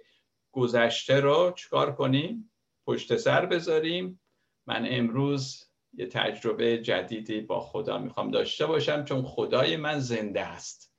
گذشته 0.52 1.20
رو 1.20 1.54
چکار 1.56 1.96
کنیم؟ 1.96 2.52
پشت 2.86 3.16
سر 3.18 3.46
بذاریم. 3.46 4.22
من 4.68 4.86
امروز 4.90 5.70
یه 5.94 6.06
تجربه 6.06 6.78
جدیدی 6.78 7.42
با 7.42 7.60
خدا 7.60 7.98
می‌خوام 7.98 8.32
داشته 8.32 8.66
باشم 8.66 9.06
چون 9.06 9.24
خدای 9.24 9.78
من 9.78 10.00
زنده 10.00 10.42
است. 10.42 10.94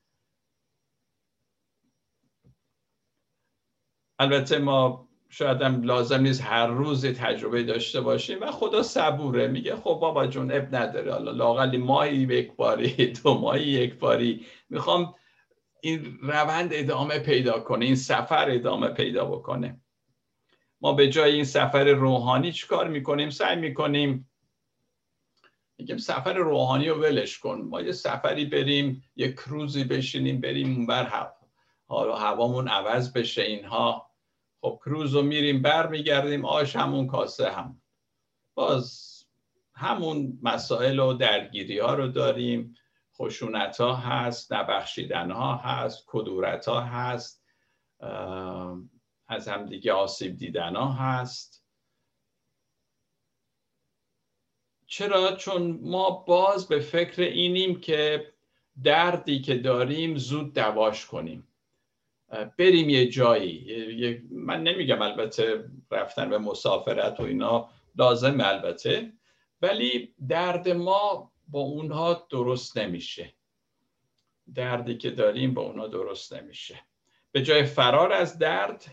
البته 4.19 4.59
ما 4.59 5.09
شاید 5.35 5.63
هم 5.63 5.83
لازم 5.83 6.21
نیست 6.21 6.43
هر 6.43 6.67
روز 6.67 7.07
تجربه 7.07 7.63
داشته 7.63 8.01
باشیم 8.01 8.41
و 8.41 8.51
خدا 8.51 8.83
صبوره. 8.83 9.49
میگه 9.49 9.77
خب 9.77 9.99
بابا 10.03 10.27
جون 10.27 10.53
اب 10.53 10.75
نداره. 10.77 11.13
حالا 11.13 11.31
لاقلی 11.31 11.79
ماهی 11.79 12.17
یک 12.17 12.53
باری 12.57 13.07
دو 13.25 13.39
ماهی 13.39 13.63
یک 13.63 13.95
باری. 13.95 14.47
می‌خوام 14.71 15.15
این 15.81 16.19
روند 16.23 16.71
ادامه 16.73 17.19
پیدا 17.19 17.61
کنه 17.61 17.85
این 17.85 17.95
سفر 17.95 18.51
ادامه 18.51 18.89
پیدا 18.89 19.25
بکنه. 19.25 19.81
ما 20.81 20.93
به 20.93 21.09
جای 21.09 21.33
این 21.33 21.45
سفر 21.45 21.85
روحانی 21.85 22.53
چیکار 22.53 22.89
می‌کنیم؟ 22.89 23.31
سعی 23.31 23.57
می‌کنیم 23.57 24.31
میگیم 25.79 25.97
سفر 25.97 26.33
روحانی 26.33 26.89
رو 26.89 27.01
ولش 27.01 27.39
کن. 27.39 27.61
ما 27.61 27.81
یه 27.81 27.93
سفری 27.93 28.45
بریم 28.45 29.05
یه 29.17 29.33
کروزی 29.33 29.85
بشینیم 29.85 30.41
بریم 30.41 30.77
اون 30.77 30.87
بر 30.87 31.33
حالا 31.87 32.17
هوامون 32.17 32.69
عوض 32.69 33.13
بشه 33.13 33.43
اینها. 33.43 34.12
خب 34.63 34.81
کروز 34.85 35.15
رو 35.15 35.23
میریم 35.23 35.63
بر 35.63 35.87
میگردیم 35.87 36.45
آش 36.45 36.77
همون 36.77 37.07
کاسه 37.07 37.51
هم. 37.51 37.83
باز 38.55 39.13
همون 39.75 40.39
مسائل 40.43 40.99
و 40.99 41.13
درگیری 41.13 41.79
ها 41.79 41.95
رو 41.95 42.09
داریم. 42.09 42.75
خشونت 43.15 43.81
ها 43.81 43.95
هست 43.95 44.53
نبخشیدن 44.53 45.31
ها 45.31 45.57
هست 45.57 46.05
کدورت 46.07 46.69
ها 46.69 46.81
هست 46.81 47.45
از 49.29 49.49
هم 49.49 49.67
دیگه 49.67 49.93
آسیب 49.93 50.37
دیدن 50.37 50.77
ها 50.77 50.93
هست. 50.93 51.67
چرا؟ 54.87 55.37
چون 55.37 55.81
ما 55.83 56.11
باز 56.11 56.69
به 56.69 56.81
فکر 56.81 57.23
اینیم 57.23 57.81
که 57.81 58.33
دردی 58.85 59.41
که 59.41 59.59
داریم 59.59 60.17
زود 60.17 60.55
دواش 60.55 61.07
کنیم. 61.07 61.52
بریم 62.33 62.89
یه 62.89 63.09
جایی. 63.09 64.29
من 64.31 64.63
نمیگم 64.63 65.03
البته 65.03 65.65
رفتن 65.91 66.31
به 66.31 66.39
مسافرت 66.39 67.21
و 67.21 67.23
اینا 67.23 67.69
لازم 67.97 68.41
البته 68.41 69.13
ولی 69.63 70.15
درد 70.29 70.69
ما 70.69 71.33
با 71.49 71.61
اونها 71.61 72.27
درست 72.31 72.79
نمیشه. 72.79 73.35
دردی 74.55 74.97
که 74.97 75.11
داریم 75.11 75.55
با 75.55 75.63
اونها 75.63 75.87
درست 75.87 76.33
نمیشه. 76.33 76.81
به 77.33 77.43
جای 77.43 77.65
فرار 77.65 78.13
از 78.13 78.39
درد 78.39 78.85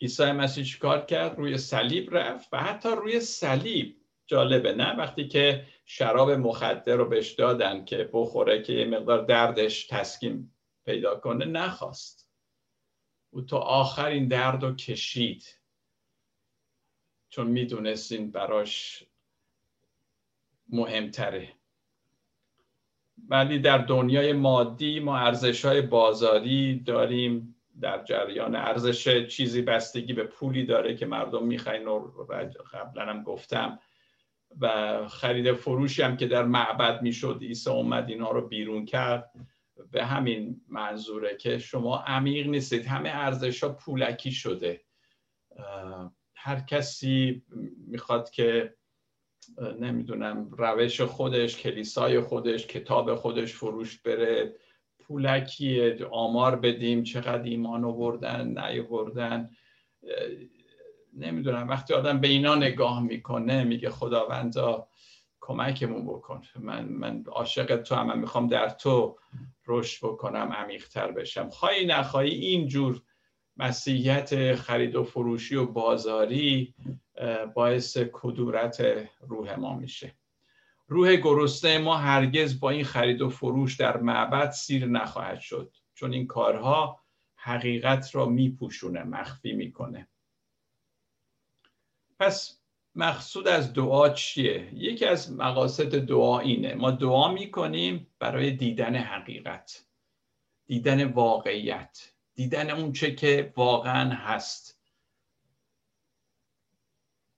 عیسی 0.00 0.32
مسیح 0.32 0.78
کار 0.80 1.04
کرد؟ 1.04 1.38
روی 1.38 1.58
صلیب 1.58 2.16
رفت 2.16 2.48
و 2.52 2.58
حتی 2.58 2.88
روی 2.88 3.20
صلیب 3.20 3.96
جالبه 4.26 4.72
نه؟ 4.72 4.96
وقتی 4.96 5.28
که 5.28 5.66
شراب 5.84 6.30
مخدر 6.30 6.96
رو 6.96 7.08
بهش 7.08 7.32
دادن 7.32 7.84
که 7.84 8.10
بخوره 8.12 8.62
که 8.62 8.72
یه 8.72 8.84
مقدار 8.84 9.24
دردش 9.24 9.86
تسکین 9.86 10.50
پیدا 10.84 11.14
کنه 11.14 11.44
نخواست. 11.44 12.30
او 13.30 13.42
تا 13.42 13.58
آخر 13.58 14.06
این 14.06 14.28
درد 14.28 14.62
رو 14.62 14.74
کشید. 14.74 15.60
چون 17.28 17.46
می‌دونست 17.46 18.12
این 18.12 18.30
براش 18.30 19.04
مهمتره. 20.68 21.48
ولی 23.28 23.58
در 23.58 23.78
دنیای 23.78 24.32
مادی 24.32 25.00
ما 25.00 25.18
ارزش 25.18 25.64
های 25.64 25.82
بازاری 25.82 26.80
داریم. 26.80 27.50
در 27.80 28.04
جریان 28.04 28.54
ارزش 28.54 29.26
چیزی 29.26 29.62
بستگی 29.62 30.12
به 30.12 30.24
پولی 30.24 30.64
داره 30.66 30.96
که 30.96 31.06
مردم 31.06 31.46
می‌خواین 31.46 31.98
قبلا 32.72 33.06
هم 33.06 33.22
گفتم. 33.22 33.78
و 34.60 35.08
خرید 35.08 35.52
فروشی 35.52 36.02
هم 36.02 36.16
که 36.16 36.26
در 36.26 36.44
معبد 36.44 37.02
می‌شد 37.02 37.38
عیسی 37.42 37.70
اومد 37.70 38.08
اینها 38.08 38.30
رو 38.30 38.48
بیرون 38.48 38.84
کرد. 38.84 39.30
به 39.92 40.04
همین 40.04 40.60
منظوره 40.68 41.36
که 41.36 41.58
شما 41.58 41.98
عمیق 41.98 42.46
نیستید. 42.46 42.86
همه 42.86 43.08
ارزش 43.08 43.64
ها 43.64 43.68
پولکی 43.68 44.32
شده. 44.32 44.80
هر 46.34 46.60
کسی 46.60 47.42
می‌خواد 47.88 48.30
که 48.30 48.74
نمی‌دونم 49.80 50.50
روش 50.50 51.00
خودش 51.00 51.56
کلیسای 51.56 52.20
خودش 52.20 52.66
کتاب 52.66 53.14
خودش 53.14 53.52
فروش 53.52 54.00
بره 54.00 54.56
پولکی 54.98 55.92
آمار 56.10 56.56
بدیم 56.56 57.02
چقدر 57.02 57.42
ایمان 57.42 57.84
آوردن 57.84 58.48
نیاوردن. 58.48 59.50
نمی‌دونم 61.16 61.68
وقتی 61.68 61.94
آدم 61.94 62.20
به 62.20 62.28
اینا 62.28 62.54
نگاه 62.54 63.02
می‌کنه 63.02 63.64
میگه 63.64 63.90
خداوندا 63.90 64.88
کمکمون 65.46 66.06
بکن. 66.06 66.42
من 66.56 66.84
من 66.84 67.24
عاشق 67.26 67.82
تو 67.82 67.94
هم. 67.94 68.06
من 68.06 68.18
می‌خوام 68.18 68.48
در 68.48 68.68
تو 68.68 69.18
رشد 69.66 70.06
بکنم 70.06 70.52
عمیقتر 70.52 71.12
بشم. 71.12 71.50
خواهی 71.50 71.86
نخواهی 71.86 72.30
اینجور 72.30 73.02
مسیحیت 73.56 74.54
خرید 74.54 74.96
و 74.96 75.04
فروشی 75.04 75.56
و 75.56 75.66
بازاری 75.66 76.74
باعث 77.54 77.98
کدورت 78.12 78.84
روح 79.20 79.54
ما 79.54 79.76
میشه. 79.76 80.14
روح 80.88 81.16
گرسنه 81.16 81.78
ما 81.78 81.96
هرگز 81.96 82.60
با 82.60 82.70
این 82.70 82.84
خرید 82.84 83.22
و 83.22 83.28
فروش 83.28 83.76
در 83.76 83.96
معبد 83.96 84.50
سیر 84.50 84.86
نخواهد 84.86 85.40
شد 85.40 85.76
چون 85.94 86.12
این 86.12 86.26
کارها 86.26 87.00
حقیقت 87.36 88.14
را 88.14 88.26
میپوشونه 88.26 89.02
مخفی 89.02 89.52
می‌کنه. 89.52 90.08
پس 92.18 92.60
مقصود 92.96 93.48
از 93.48 93.72
دعا 93.72 94.08
چیه؟ 94.08 94.70
یکی 94.74 95.04
از 95.04 95.32
مقاصد 95.32 95.98
دعا 95.98 96.40
اینه. 96.40 96.74
ما 96.74 96.90
دعا 96.90 97.32
می‌کنیم 97.32 98.06
برای 98.18 98.50
دیدن 98.50 98.96
حقیقت 98.96 99.86
دیدن 100.66 101.04
واقعیت 101.04 102.12
دیدن 102.34 102.70
اون 102.70 102.92
چه 102.92 103.14
که 103.14 103.52
واقعا 103.56 104.10
هست. 104.14 104.80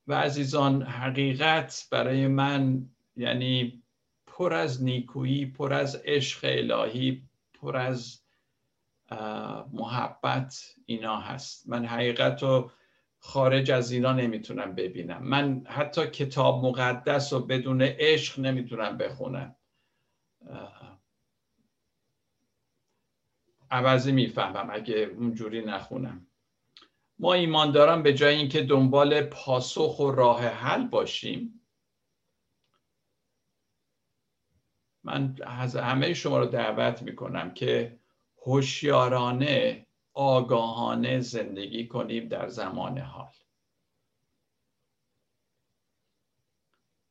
و 0.07 0.15
عزیزان 0.15 0.83
حقیقت 0.83 1.89
برای 1.91 2.27
من 2.27 2.89
یعنی 3.17 3.83
پر 4.27 4.55
از 4.55 4.85
نیکویی 4.85 5.47
پر 5.47 5.73
از 5.73 5.97
عشق 6.05 6.41
الهی 6.45 7.29
پر 7.55 7.77
از 7.77 8.23
محبت 9.73 10.75
اینا 10.87 11.21
هست. 11.21 11.69
من 11.69 11.87
حقیقت 11.87 12.43
رو 12.43 12.71
خارج 13.27 13.71
از 13.71 13.93
اینا 13.93 14.13
نمی‌تونم 14.13 14.75
ببینم. 14.75 15.23
من 15.23 15.65
حتی 15.67 16.07
کتاب 16.07 16.65
مقدس 16.65 17.33
رو 17.33 17.41
بدون 17.41 17.83
عشق 17.83 18.41
نمی‌تونم 18.41 18.99
بخونم. 18.99 19.57
عوضی 23.71 24.13
می‌فهمم 24.13 24.69
اگه 24.71 24.97
اونجوری 24.97 25.65
نخونم. 25.65 26.27
ما 27.19 27.33
ایمانداران 27.35 28.03
به 28.03 28.15
جای 28.15 28.37
اینکه 28.37 28.63
دنبال 28.63 29.23
پاسخ 29.23 29.99
و 29.99 30.11
راه 30.11 30.47
حل 30.47 30.87
باشیم. 30.87 31.61
من 35.05 35.37
از 35.43 35.77
همه 35.77 36.15
شما 36.15 36.39
رو 36.39 36.47
دعوت 36.47 37.03
می‌کنم 37.03 37.55
که 37.55 37.99
هوشیارانه 38.47 39.86
آگاهانه 40.17 41.21
زندگی 41.21 41.87
کنیم 41.87 42.29
در 42.29 42.49
زمان 42.49 42.99
حال. 42.99 43.33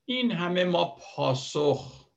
این 0.05 0.31
همه 0.31 0.63
ما 0.63 0.95
پاسخ 0.99 2.09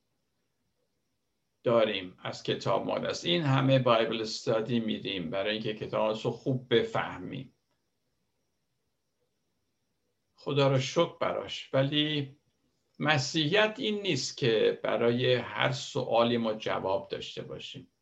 داریم 1.64 2.16
از 2.22 2.43
کتاب 2.43 2.86
مقدس 2.86 3.24
این 3.24 3.43
همه 3.43 3.78
بایبل 3.78 4.20
استادی 4.20 4.80
میدیم 4.80 5.30
برای 5.30 5.53
اینکه 5.53 5.74
کتاب 5.74 6.16
رو 6.24 6.30
خوب 6.30 6.74
بفهمیم. 6.74 7.55
خدا 10.34 10.68
رو 10.68 10.78
شکر 10.78 11.18
براش. 11.20 11.74
ولی 11.74 12.36
مسیحیت 12.99 13.74
این 13.78 14.03
نیست 14.03 14.36
که 14.36 14.80
برای 14.82 15.34
هر 15.34 15.72
سوالی 15.72 16.36
ما 16.36 16.55
جواب 16.55 17.09
داشته 17.09 17.43
باشیم. 17.43 17.93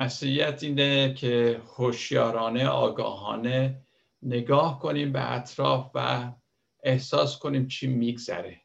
مسیحیت 0.00 0.62
اینه 0.62 1.14
که 1.14 1.62
هوشیارانه 1.76 2.68
آگاهانه 2.68 3.82
نگاه 4.22 4.78
کنیم 4.78 5.12
به 5.12 5.32
اطراف 5.32 5.90
و 5.94 6.32
احساس 6.82 7.38
کنیم 7.38 7.68
چی 7.68 7.86
میگذره. 7.86 8.60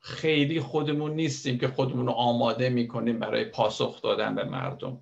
خیلی 0.00 0.60
خودمون 0.60 1.14
نیستیم 1.14 1.58
که 1.58 1.68
خودمون 1.68 2.06
رو 2.06 2.12
آماده 2.12 2.68
می‌کنیم 2.68 3.18
برای 3.18 3.44
پاسخ 3.44 4.02
دادن 4.02 4.34
به 4.34 4.44
مردم. 4.44 5.00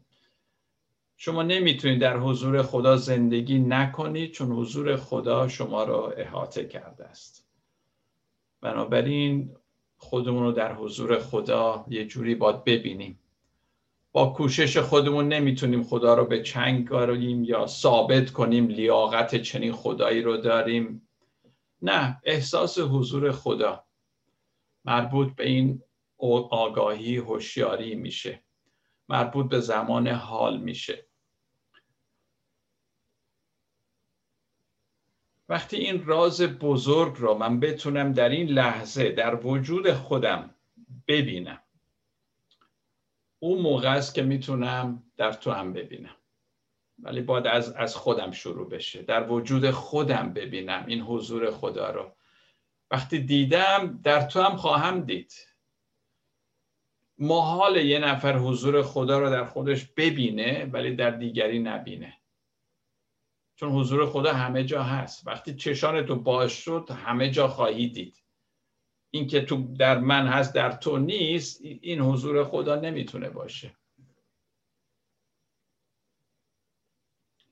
شما 1.16 1.42
نمی‌تونید 1.42 2.00
در 2.00 2.16
حضور 2.18 2.62
خدا 2.62 2.96
زندگی 2.96 3.58
نکنید 3.58 4.32
چون 4.32 4.52
حضور 4.52 4.96
خدا 4.96 5.48
شما 5.48 5.84
را 5.84 6.10
احاطه 6.10 6.64
کرده 6.64 7.04
است. 7.04 7.46
بنابراین 8.60 9.56
خودمون 9.96 10.42
رو 10.42 10.52
در 10.52 10.74
حضور 10.74 11.18
خدا 11.18 11.86
یه 11.88 12.04
جوری 12.04 12.34
باید 12.34 12.64
ببینیم. 12.64 13.18
با 14.16 14.26
کوشش 14.26 14.76
خودمون 14.78 15.28
نمی‌تونیم 15.28 15.82
خدا 15.82 16.14
رو 16.14 16.24
به 16.24 16.42
چنگ 16.42 16.88
کاریم 16.88 17.44
یا 17.44 17.66
ثابت 17.66 18.30
کنیم 18.30 18.68
لیاقت 18.68 19.36
چنین 19.36 19.72
خدایی 19.72 20.22
رو 20.22 20.36
داریم. 20.36 21.08
نه 21.82 22.20
احساس 22.24 22.78
حضور 22.78 23.32
خدا 23.32 23.84
مربوط 24.84 25.34
به 25.34 25.46
این 25.46 25.82
آگاهی 26.50 27.16
هوشیاری 27.16 27.94
میشه. 27.94 28.42
مربوط 29.08 29.48
به 29.48 29.60
زمان 29.60 30.08
حال 30.08 30.60
میشه. 30.60 31.06
وقتی 35.48 35.76
این 35.76 36.04
راز 36.04 36.42
بزرگ 36.42 37.14
رو 37.18 37.34
من 37.34 37.60
بتونم 37.60 38.12
در 38.12 38.28
این 38.28 38.48
لحظه 38.48 39.12
در 39.12 39.46
وجود 39.46 39.92
خودم 39.92 40.54
ببینم 41.08 41.65
اون 43.38 43.58
موقع 43.58 43.96
است 43.96 44.14
که 44.14 44.22
می‌تونم 44.22 45.02
در 45.16 45.32
تو 45.32 45.50
هم 45.50 45.72
ببینم. 45.72 46.16
ولی 46.98 47.20
باید 47.20 47.46
از, 47.46 47.72
از 47.72 47.96
خودم 47.96 48.30
شروع 48.30 48.68
بشه. 48.68 49.02
در 49.02 49.30
وجود 49.30 49.70
خودم 49.70 50.32
ببینم 50.32 50.84
این 50.86 51.00
حضور 51.00 51.50
خدا 51.50 51.90
رو. 51.90 52.16
وقتی 52.90 53.18
دیدم 53.18 54.00
در 54.02 54.20
تو 54.20 54.40
هم 54.40 54.56
خواهم 54.56 55.00
دید. 55.00 55.32
محال 57.18 57.76
یه 57.76 57.98
نفر 57.98 58.36
حضور 58.38 58.82
خدا 58.82 59.18
رو 59.18 59.30
در 59.30 59.44
خودش 59.44 59.84
ببینه 59.84 60.64
ولی 60.72 60.96
در 60.96 61.10
دیگری 61.10 61.58
نبینه. 61.58 62.18
چون 63.56 63.70
حضور 63.72 64.06
خدا 64.06 64.32
همه 64.32 64.64
جا 64.64 64.82
هست. 64.82 65.26
وقتی 65.26 65.54
چشان 65.54 66.06
تو 66.06 66.16
باز 66.16 66.52
شد 66.52 66.90
همه 66.90 67.30
جا 67.30 67.48
خواهی 67.48 67.88
دید. 67.88 68.25
این 69.16 69.26
که 69.26 69.40
تو 69.40 69.74
در 69.74 69.98
من 69.98 70.26
هست 70.26 70.54
در 70.54 70.72
تو 70.72 70.98
نیست 70.98 71.60
این 71.62 72.00
حضور 72.00 72.44
خدا 72.44 72.76
نمی‌تونه 72.76 73.30
باشه. 73.30 73.76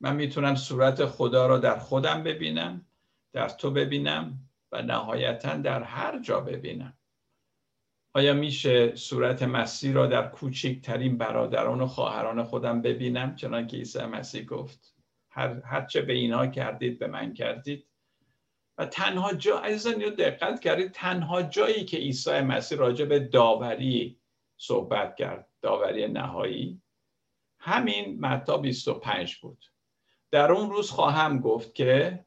من 0.01 0.17
می‌تونم 0.17 0.55
صورت 0.55 1.07
خدا 1.07 1.47
رو 1.47 1.59
در 1.59 1.79
خودم 1.79 2.23
ببینم 2.23 2.87
در 3.33 3.49
تو 3.49 3.71
ببینم 3.71 4.49
و 4.73 4.83
نهایتا 4.83 5.57
در 5.57 5.83
هر 5.83 6.19
جا 6.19 6.41
ببینم. 6.41 6.99
آیا 8.15 8.35
میشه 8.35 8.97
صورت 8.97 9.43
مسیح 9.43 9.93
را 9.93 10.07
در 10.07 10.29
کوچکترین 10.29 11.19
برادران 11.19 11.81
و 11.81 11.87
خواهران 11.87 12.43
خودم 12.43 12.83
ببینم؟ 12.83 13.37
چنان 13.37 13.67
که 13.67 13.77
عیسی 13.77 14.05
مسیح 14.05 14.45
گفت 14.45 14.95
هر 15.31 15.61
هرچه 15.61 16.03
به 16.03 16.13
اینها 16.13 16.47
کردید 16.47 16.99
به 16.99 17.07
من 17.07 17.35
کردید. 17.35 17.87
و 18.79 18.87
تنها 18.87 19.33
جا 19.33 19.59
عزیزان 19.59 19.99
دقت 19.99 20.61
کردید 20.61 20.93
تنها 20.93 21.43
جایی 21.43 21.85
که 21.85 21.97
عیسی 21.97 22.41
مسیح 22.41 22.79
راجع 22.79 23.05
به 23.05 23.19
داوری 23.19 24.21
صحبت 24.57 25.17
کرد 25.17 25.49
داوری 25.63 26.09
نهایی 26.09 26.83
همین 27.59 28.21
متا 28.21 28.57
25 28.57 29.37
بود. 29.37 29.65
در 30.31 30.53
اون 30.53 30.71
روز 30.71 30.91
خواهم 30.91 31.41
گفت 31.41 31.75
که 31.75 32.25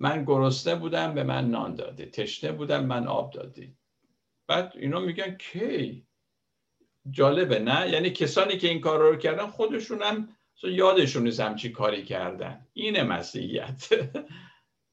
من 0.00 0.24
گرسنه 0.24 0.74
بودم 0.74 1.14
به 1.14 1.22
من 1.22 1.50
نان 1.50 1.74
دادی. 1.74 2.06
تشنه 2.06 2.52
بودم 2.52 2.84
من 2.86 3.06
آب 3.06 3.32
دادی. 3.32 3.76
بعد 4.46 4.72
اینا 4.76 5.00
میگن 5.00 5.34
کی؟ 5.34 6.06
جالبه 7.10 7.58
نه؟ 7.58 7.90
یعنی 7.90 8.10
کسانی 8.10 8.58
که 8.58 8.68
این 8.68 8.80
کار 8.80 9.00
رو 9.00 9.16
کردن 9.16 9.46
خودشون 9.46 10.02
هم 10.02 10.28
یادشون 10.62 11.22
نیست 11.22 11.40
همچی 11.40 11.72
کاری 11.72 12.04
کردن. 12.04 12.66
اینه 12.72 13.02
مسیحیت. 13.02 13.88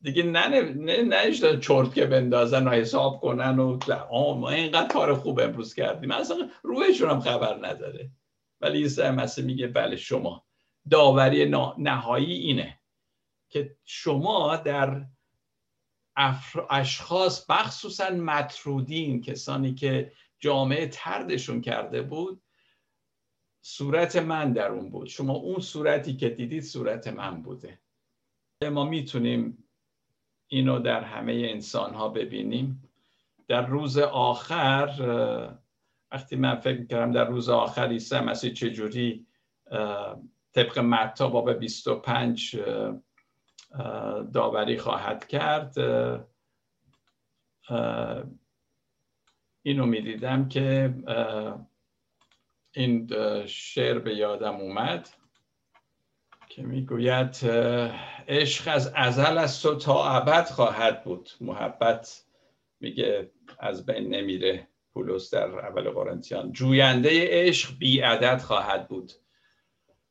دیگه 0.02 0.24
نه 0.24 0.48
نه 1.04 1.32
چرت 1.60 1.94
که 1.94 2.06
بندازن 2.06 2.68
و 2.68 2.72
حساب 2.72 3.20
کنن 3.20 3.60
و 3.60 3.80
ما 4.12 4.50
اینقدر 4.50 4.88
کار 4.88 5.14
خوب 5.14 5.40
امروز 5.40 5.74
کردیم. 5.74 6.12
اصلا 6.12 6.50
روحشون 6.64 7.10
هم 7.10 7.20
خبر 7.20 7.68
نداره. 7.68 8.12
ولی 8.62 8.82
عیسی 8.82 9.10
مسیح 9.10 9.46
میگه 9.46 9.68
بله 9.68 9.96
شما. 9.96 10.46
داوری 10.90 11.52
نهایی 11.78 12.34
اینه 12.34 12.80
که 13.50 13.78
شما 13.84 14.56
در 14.56 15.06
اشخاص 16.70 17.50
مخصوصا 17.50 18.10
مطرودین 18.10 19.22
کسانی 19.22 19.74
که 19.76 20.12
جامعه 20.40 20.88
تردشون 20.88 21.62
کرده 21.62 22.02
بود 22.02 22.42
صورت 23.62 24.16
من 24.16 24.54
در 24.54 24.68
اون 24.72 24.90
بود. 24.90 25.08
شما 25.08 25.34
اون 25.34 25.60
صورتی 25.60 26.18
که 26.18 26.30
دیدید 26.30 26.64
صورت 26.64 27.08
من 27.08 27.42
بوده. 27.42 27.80
ما 28.72 28.84
می‌تونیم 28.84 29.69
اینو 30.52 30.80
در 30.80 31.02
همه 31.02 31.34
انسان 31.34 31.94
ها 31.94 32.10
ببینیم. 32.10 32.90
در 33.48 33.66
روز 33.66 33.98
آخر 33.98 34.90
وقتی 36.12 36.36
من 36.36 36.56
فکر 36.56 36.86
کردم 36.86 37.12
در 37.12 37.26
روز 37.26 37.50
آخر 37.50 37.88
عیسی 37.88 38.20
مسیح 38.20 38.54
چجوری 38.54 39.26
طبق 40.54 40.80
متا 40.80 41.28
باب 41.30 41.54
25 41.54 42.60
داوری 44.34 44.78
خواهد 44.78 45.28
کرد 45.28 45.76
اینو 49.62 49.86
می‌دیدم 49.86 50.48
که 50.50 50.94
این 52.72 53.10
شعر 53.46 54.00
به 54.00 54.16
یادم 54.16 54.56
اومد. 54.56 55.10
که 56.60 56.66
می‌گوید 56.66 57.40
عشق 58.28 58.64
از 58.68 58.92
ازل 58.96 59.38
از 59.38 59.62
تو 59.62 59.76
تا 59.76 60.10
ابد 60.10 60.46
خواهد 60.46 61.04
بود. 61.04 61.30
محبت 61.42 62.24
میگه 62.80 63.32
از 63.60 63.86
بین 63.86 64.16
نمیره. 64.16 64.68
پولس 64.94 65.34
در 65.34 65.60
اول 65.60 65.90
قرنتیان 65.90 66.52
جوینده 66.52 67.10
عشق 67.28 67.78
بی 67.78 68.00
عدد 68.00 68.42
خواهد 68.42 68.88
بود. 68.88 69.12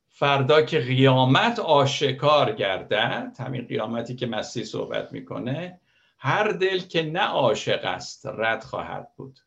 فردا 0.09 0.63
که 0.63 0.79
قیامت 0.79 1.59
آشکار 1.59 2.53
گردد 2.53 3.37
همین 3.39 3.67
قیامتی 3.67 4.17
که 4.17 4.27
مسیح 4.27 4.65
صحبت 4.65 5.13
می‌کنه 5.13 5.81
هر 6.19 6.49
دل 6.49 6.79
که 6.79 7.03
نه 7.03 7.23
عاشق 7.23 7.85
است 7.85 8.27
رد 8.27 8.65
خواهد 8.65 9.09
بود. 9.17 9.39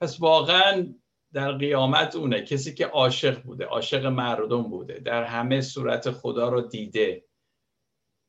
پس 0.00 0.20
واقعا 0.20 0.86
در 1.32 1.52
قیامت 1.52 2.16
اونه. 2.16 2.42
کسی 2.42 2.74
که 2.74 2.86
عاشق 2.86 3.42
بوده 3.42 3.64
عاشق 3.64 4.06
مردم 4.06 4.62
بوده 4.62 4.98
در 4.98 5.24
همه 5.24 5.60
صورت 5.60 6.10
خدا 6.10 6.48
رو 6.48 6.60
دیده 6.60 7.24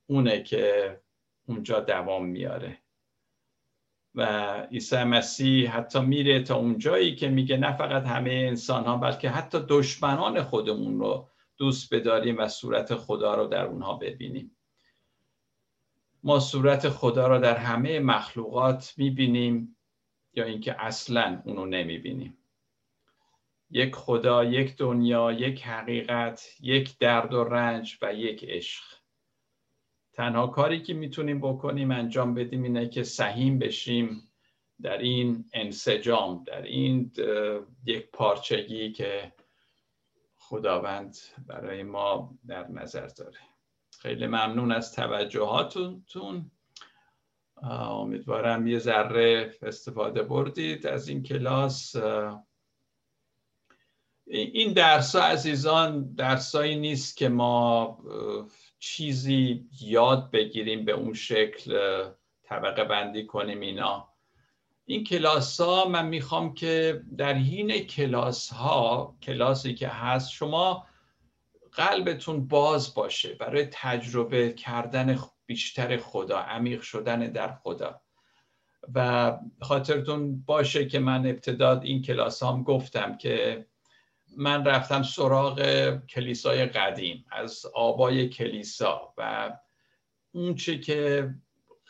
اونه 0.10 0.44
که 0.44 1.00
اونجا 1.48 1.80
دوام 1.80 2.26
میاره. 2.26 2.78
و 4.16 4.52
عیسی 4.72 5.04
مسیح 5.04 5.72
حتی 5.72 6.00
میره 6.00 6.44
تا 6.44 6.56
اونجایی 6.56 7.16
که 7.16 7.30
میگه 7.30 7.58
نه 7.58 7.78
فقط 7.78 8.04
همه 8.04 8.32
انسان 8.32 8.84
ها 8.84 8.98
بلکه 8.98 9.30
حتی 9.30 9.60
دشمنان 9.70 10.44
خودمون 10.44 11.00
رو 11.00 11.30
دوست 11.58 11.94
بداریم 11.94 12.38
و 12.38 12.48
صورت 12.48 12.96
خدا 12.96 13.36
رو 13.36 13.48
در 13.48 13.66
اونها 13.66 13.94
ببینیم. 13.94 14.58
ما 16.24 16.40
صورت 16.40 16.90
خدا 16.90 17.28
رو 17.28 17.40
در 17.40 17.58
همه 17.58 18.00
مخلوقات 18.00 18.94
می‌بینیم 18.98 19.78
یا 20.34 20.44
اینکه 20.44 20.76
اصلا 20.80 21.42
اونو 21.46 21.66
نمی‌بینیم. 21.66 22.38
یک 23.76 23.96
خدا 23.96 24.44
یک 24.44 24.76
دنیا 24.78 25.32
یک 25.32 25.64
حقیقت 25.64 26.56
یک 26.60 26.98
درد 26.98 27.34
و 27.34 27.44
رنج 27.44 27.98
و 28.02 28.14
یک 28.14 28.46
عشق. 28.48 28.84
تنها 30.14 30.48
کاری 30.48 30.82
که 30.82 30.94
می‌تونیم 30.94 31.42
بکنیم 31.42 31.92
انجام 31.92 32.34
بدیم 32.34 32.64
اینه 32.64 32.90
که 32.90 33.04
سهیم 33.04 33.60
بشیم 33.60 34.34
در 34.82 34.98
این 34.98 35.46
انسجام 35.54 36.44
در 36.44 36.62
این 36.62 37.12
یک 37.86 38.12
پارچگی 38.12 38.92
که 38.92 39.34
خداوند 40.36 41.18
برای 41.48 41.84
ما 41.84 42.38
در 42.48 42.68
نظر 42.68 43.08
داره. 43.08 43.40
خیلی 44.00 44.28
ممنون 44.28 44.72
از 44.72 44.92
توجهاتون 44.92 46.52
امیدوارم 47.72 48.68
یه 48.68 48.80
ذره 48.80 49.54
استفاده 49.62 50.24
بردید 50.24 50.88
از 50.88 51.08
این 51.08 51.24
کلاس. 51.24 51.96
این 54.28 54.74
درس 54.74 55.16
عزیزان 55.16 56.14
درسایی 56.14 56.76
نیست 56.76 57.18
که 57.18 57.30
ما 57.30 57.98
چیزی 58.80 59.70
یاد 59.82 60.32
بگیریم 60.32 60.86
به 60.86 60.92
اون 60.92 61.14
شکل 61.14 62.04
طبقه 62.44 62.84
بندی 62.84 63.26
کنیم 63.26 63.60
اینا. 63.60 64.10
این 64.86 65.04
کلاس 65.04 65.62
ها 65.62 65.88
من 65.90 66.08
می‌خوام 66.08 66.54
که 66.54 67.04
در 67.18 67.34
حین 67.34 67.80
کلاس 67.80 68.54
ها 68.54 69.16
کلاسی 69.22 69.76
که 69.76 69.88
هست 69.88 70.32
شما 70.32 70.88
قلبتون 71.72 72.48
باز 72.48 72.94
باشه 72.94 73.34
برای 73.34 73.68
تجربه 73.72 74.54
کردن 74.54 75.20
بیشتر 75.46 75.98
خدا 75.98 76.38
عمیق 76.40 76.82
شدن 76.82 77.20
در 77.20 77.54
خدا. 77.54 78.02
و 78.94 79.32
خاطرتون 79.62 80.42
باشه 80.42 80.86
که 80.88 81.00
من 81.00 81.26
ابتداد 81.26 81.84
این 81.84 82.02
کلاس 82.02 82.44
هم 82.44 82.64
گفتم 82.64 83.18
که 83.18 83.66
من 84.38 84.66
رفتم 84.66 85.04
سراغ 85.04 85.90
کلیسای 86.10 86.66
قدیم 86.66 87.26
از 87.32 87.66
آبای 87.74 88.30
کلیسا 88.30 89.14
و 89.18 89.52
اونچه 90.32 90.80
که 90.80 91.30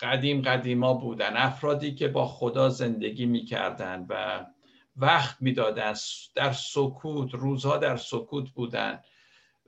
قدیم 0.02 0.41
قدیما 0.41 0.94
بودن 0.94 1.38
افرادی 1.38 1.96
که 1.96 2.08
با 2.08 2.28
خدا 2.28 2.70
زندگی 2.70 3.26
می‌کردن 3.26 4.06
و 4.10 4.46
وقت 4.98 5.38
می‌دادن 5.41 5.94
در 6.36 6.52
سکوت 6.52 7.34
روزها 7.34 7.78
در 7.78 7.98
سکوت 7.98 8.50
بودن 8.50 9.00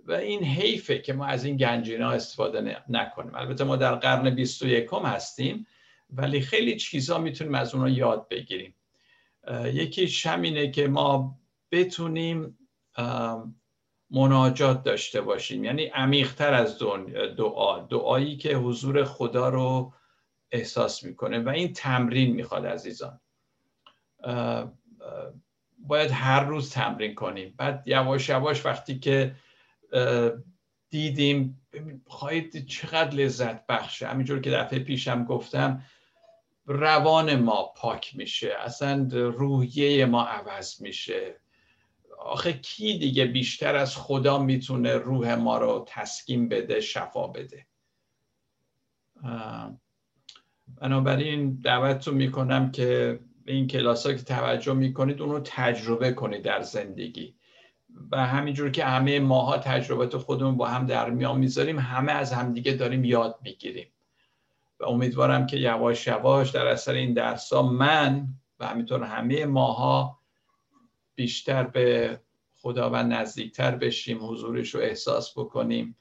و 0.05 0.11
این 0.11 0.43
حیفه 0.43 0.99
که 0.99 1.13
ما 1.13 1.25
از 1.25 1.45
این 1.45 1.57
گنجینه 1.57 2.05
ها 2.05 2.11
استفاده 2.11 2.81
نکنیم. 2.89 3.35
البته 3.35 3.63
ما 3.63 3.75
در 3.75 3.95
قرن 3.95 4.29
21 4.29 4.89
هستیم 5.03 5.67
ولی 6.09 6.41
خیلی 6.41 6.75
چیزا 6.75 7.17
می‌تونیم 7.17 7.55
از 7.55 7.75
اونها 7.75 7.89
یاد 7.89 8.27
بگیریم. 8.29 8.75
یکی 9.65 10.29
همینه 10.29 10.71
که 10.71 10.87
ما 10.87 11.39
بتونیم 11.71 12.57
مناجات 14.09 14.83
داشته 14.83 15.21
باشیم. 15.21 15.63
یعنی 15.63 15.85
عمیقتر 15.85 16.53
از 16.53 16.79
دعا. 17.37 17.79
دعایی 17.79 18.37
که 18.37 18.55
حضور 18.55 19.03
خدا 19.03 19.49
رو 19.49 19.93
احساس 20.51 21.03
می‌کنه 21.03 21.39
و 21.39 21.49
این 21.49 21.73
تمرین 21.73 22.35
می‌خواد 22.35 22.65
عزیزان. 22.65 23.19
باید 25.77 26.11
هر 26.11 26.43
روز 26.43 26.71
تمرین 26.71 27.15
کنیم. 27.15 27.53
بعد 27.57 27.83
یواش 27.85 28.29
یواش 28.29 28.65
وقتی 28.65 28.99
که 28.99 29.35
دیدیم 30.89 31.67
خواهید 32.07 32.67
چقدر 32.67 33.15
لذت 33.15 33.67
بخشه. 33.67 34.07
همینجور 34.07 34.41
که 34.41 34.51
دفعه 34.51 34.79
پیشم 34.79 35.23
گفتم 35.23 35.83
روان 36.65 37.35
ما 37.35 37.73
پاک 37.77 38.15
میشه. 38.15 38.53
اصلا 38.59 39.07
روحیه 39.11 40.05
ما 40.05 40.23
عوض 40.23 40.81
میشه. 40.81 41.39
آخه 42.25 42.53
کی 42.53 42.97
دیگه 42.97 43.25
بیشتر 43.25 43.75
از 43.75 43.97
خدا 43.97 44.37
می‌تونه 44.37 44.93
روح 44.93 45.35
ما 45.35 45.57
رو 45.57 45.85
تسکین 45.87 46.49
بده 46.49 46.81
شفا 46.81 47.27
بده؟ 47.27 47.67
بنابراین 50.81 51.59
دعوتتون 51.63 52.13
می‌کنم 52.13 52.71
که 52.71 53.19
به 53.45 53.51
این 53.51 53.67
کلاس 53.67 54.05
ها 54.05 54.13
که 54.13 54.23
توجه 54.23 54.73
می‌کنید 54.73 55.21
اون 55.21 55.31
رو 55.31 55.39
تجربه 55.39 56.11
کنید 56.11 56.41
در 56.41 56.61
زندگی. 56.61 57.35
و 58.11 58.25
همینجور 58.25 58.71
که 58.71 58.85
همه 58.85 59.19
ماها 59.19 59.57
تجربت 59.57 60.17
خودمون 60.17 60.57
با 60.57 60.67
هم 60.67 60.85
در 60.85 61.09
میان 61.09 61.37
می‌ذاریم 61.37 61.79
همه 61.79 62.11
از 62.11 62.33
همدیگه 62.33 62.73
داریم 62.73 63.03
یاد 63.03 63.39
می‌گیریم. 63.41 63.87
و 64.79 64.85
امیدوارم 64.85 65.45
که 65.45 65.57
یواش 65.57 66.07
یواش 66.07 66.49
در 66.49 66.67
اثر 66.67 66.93
این 66.93 67.13
درس 67.13 67.53
ها 67.53 67.61
من 67.61 68.27
و 68.59 68.67
همینطور 68.67 69.03
همه 69.03 69.45
ماها 69.45 70.24
بیشتر 71.15 71.63
به 71.63 72.19
خداوند 72.55 73.13
نزدیکتر 73.13 73.71
بشیم 73.71 74.29
حضورش 74.29 74.75
رو 74.75 74.81
احساس 74.81 75.37
بکنیم 75.37 75.97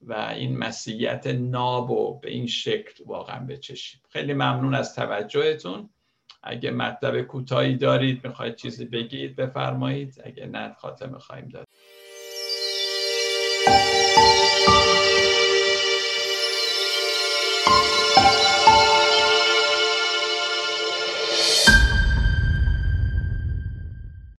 و 0.00 0.12
این 0.12 0.58
مسیحیت 0.58 1.26
ناب 1.26 1.90
و 1.90 2.18
به 2.18 2.30
این 2.30 2.46
شکل 2.46 3.04
واقعا 3.06 3.46
بچشیم. 3.46 4.00
خیلی 4.08 4.32
ممنون 4.32 4.74
از 4.74 4.94
توجهتون. 4.94 5.90
اگه 6.42 6.70
مطلب 6.70 7.22
کوتاهی 7.22 7.76
دارید 7.76 8.26
می‌خواید 8.26 8.56
چیزی 8.56 8.84
بگید 8.84 9.36
بفرمایید. 9.36 10.22
اگه 10.24 10.46
نه 10.46 10.74
خاتمه 10.78 11.18
خواهیم 11.18 11.48
داد 11.48 11.66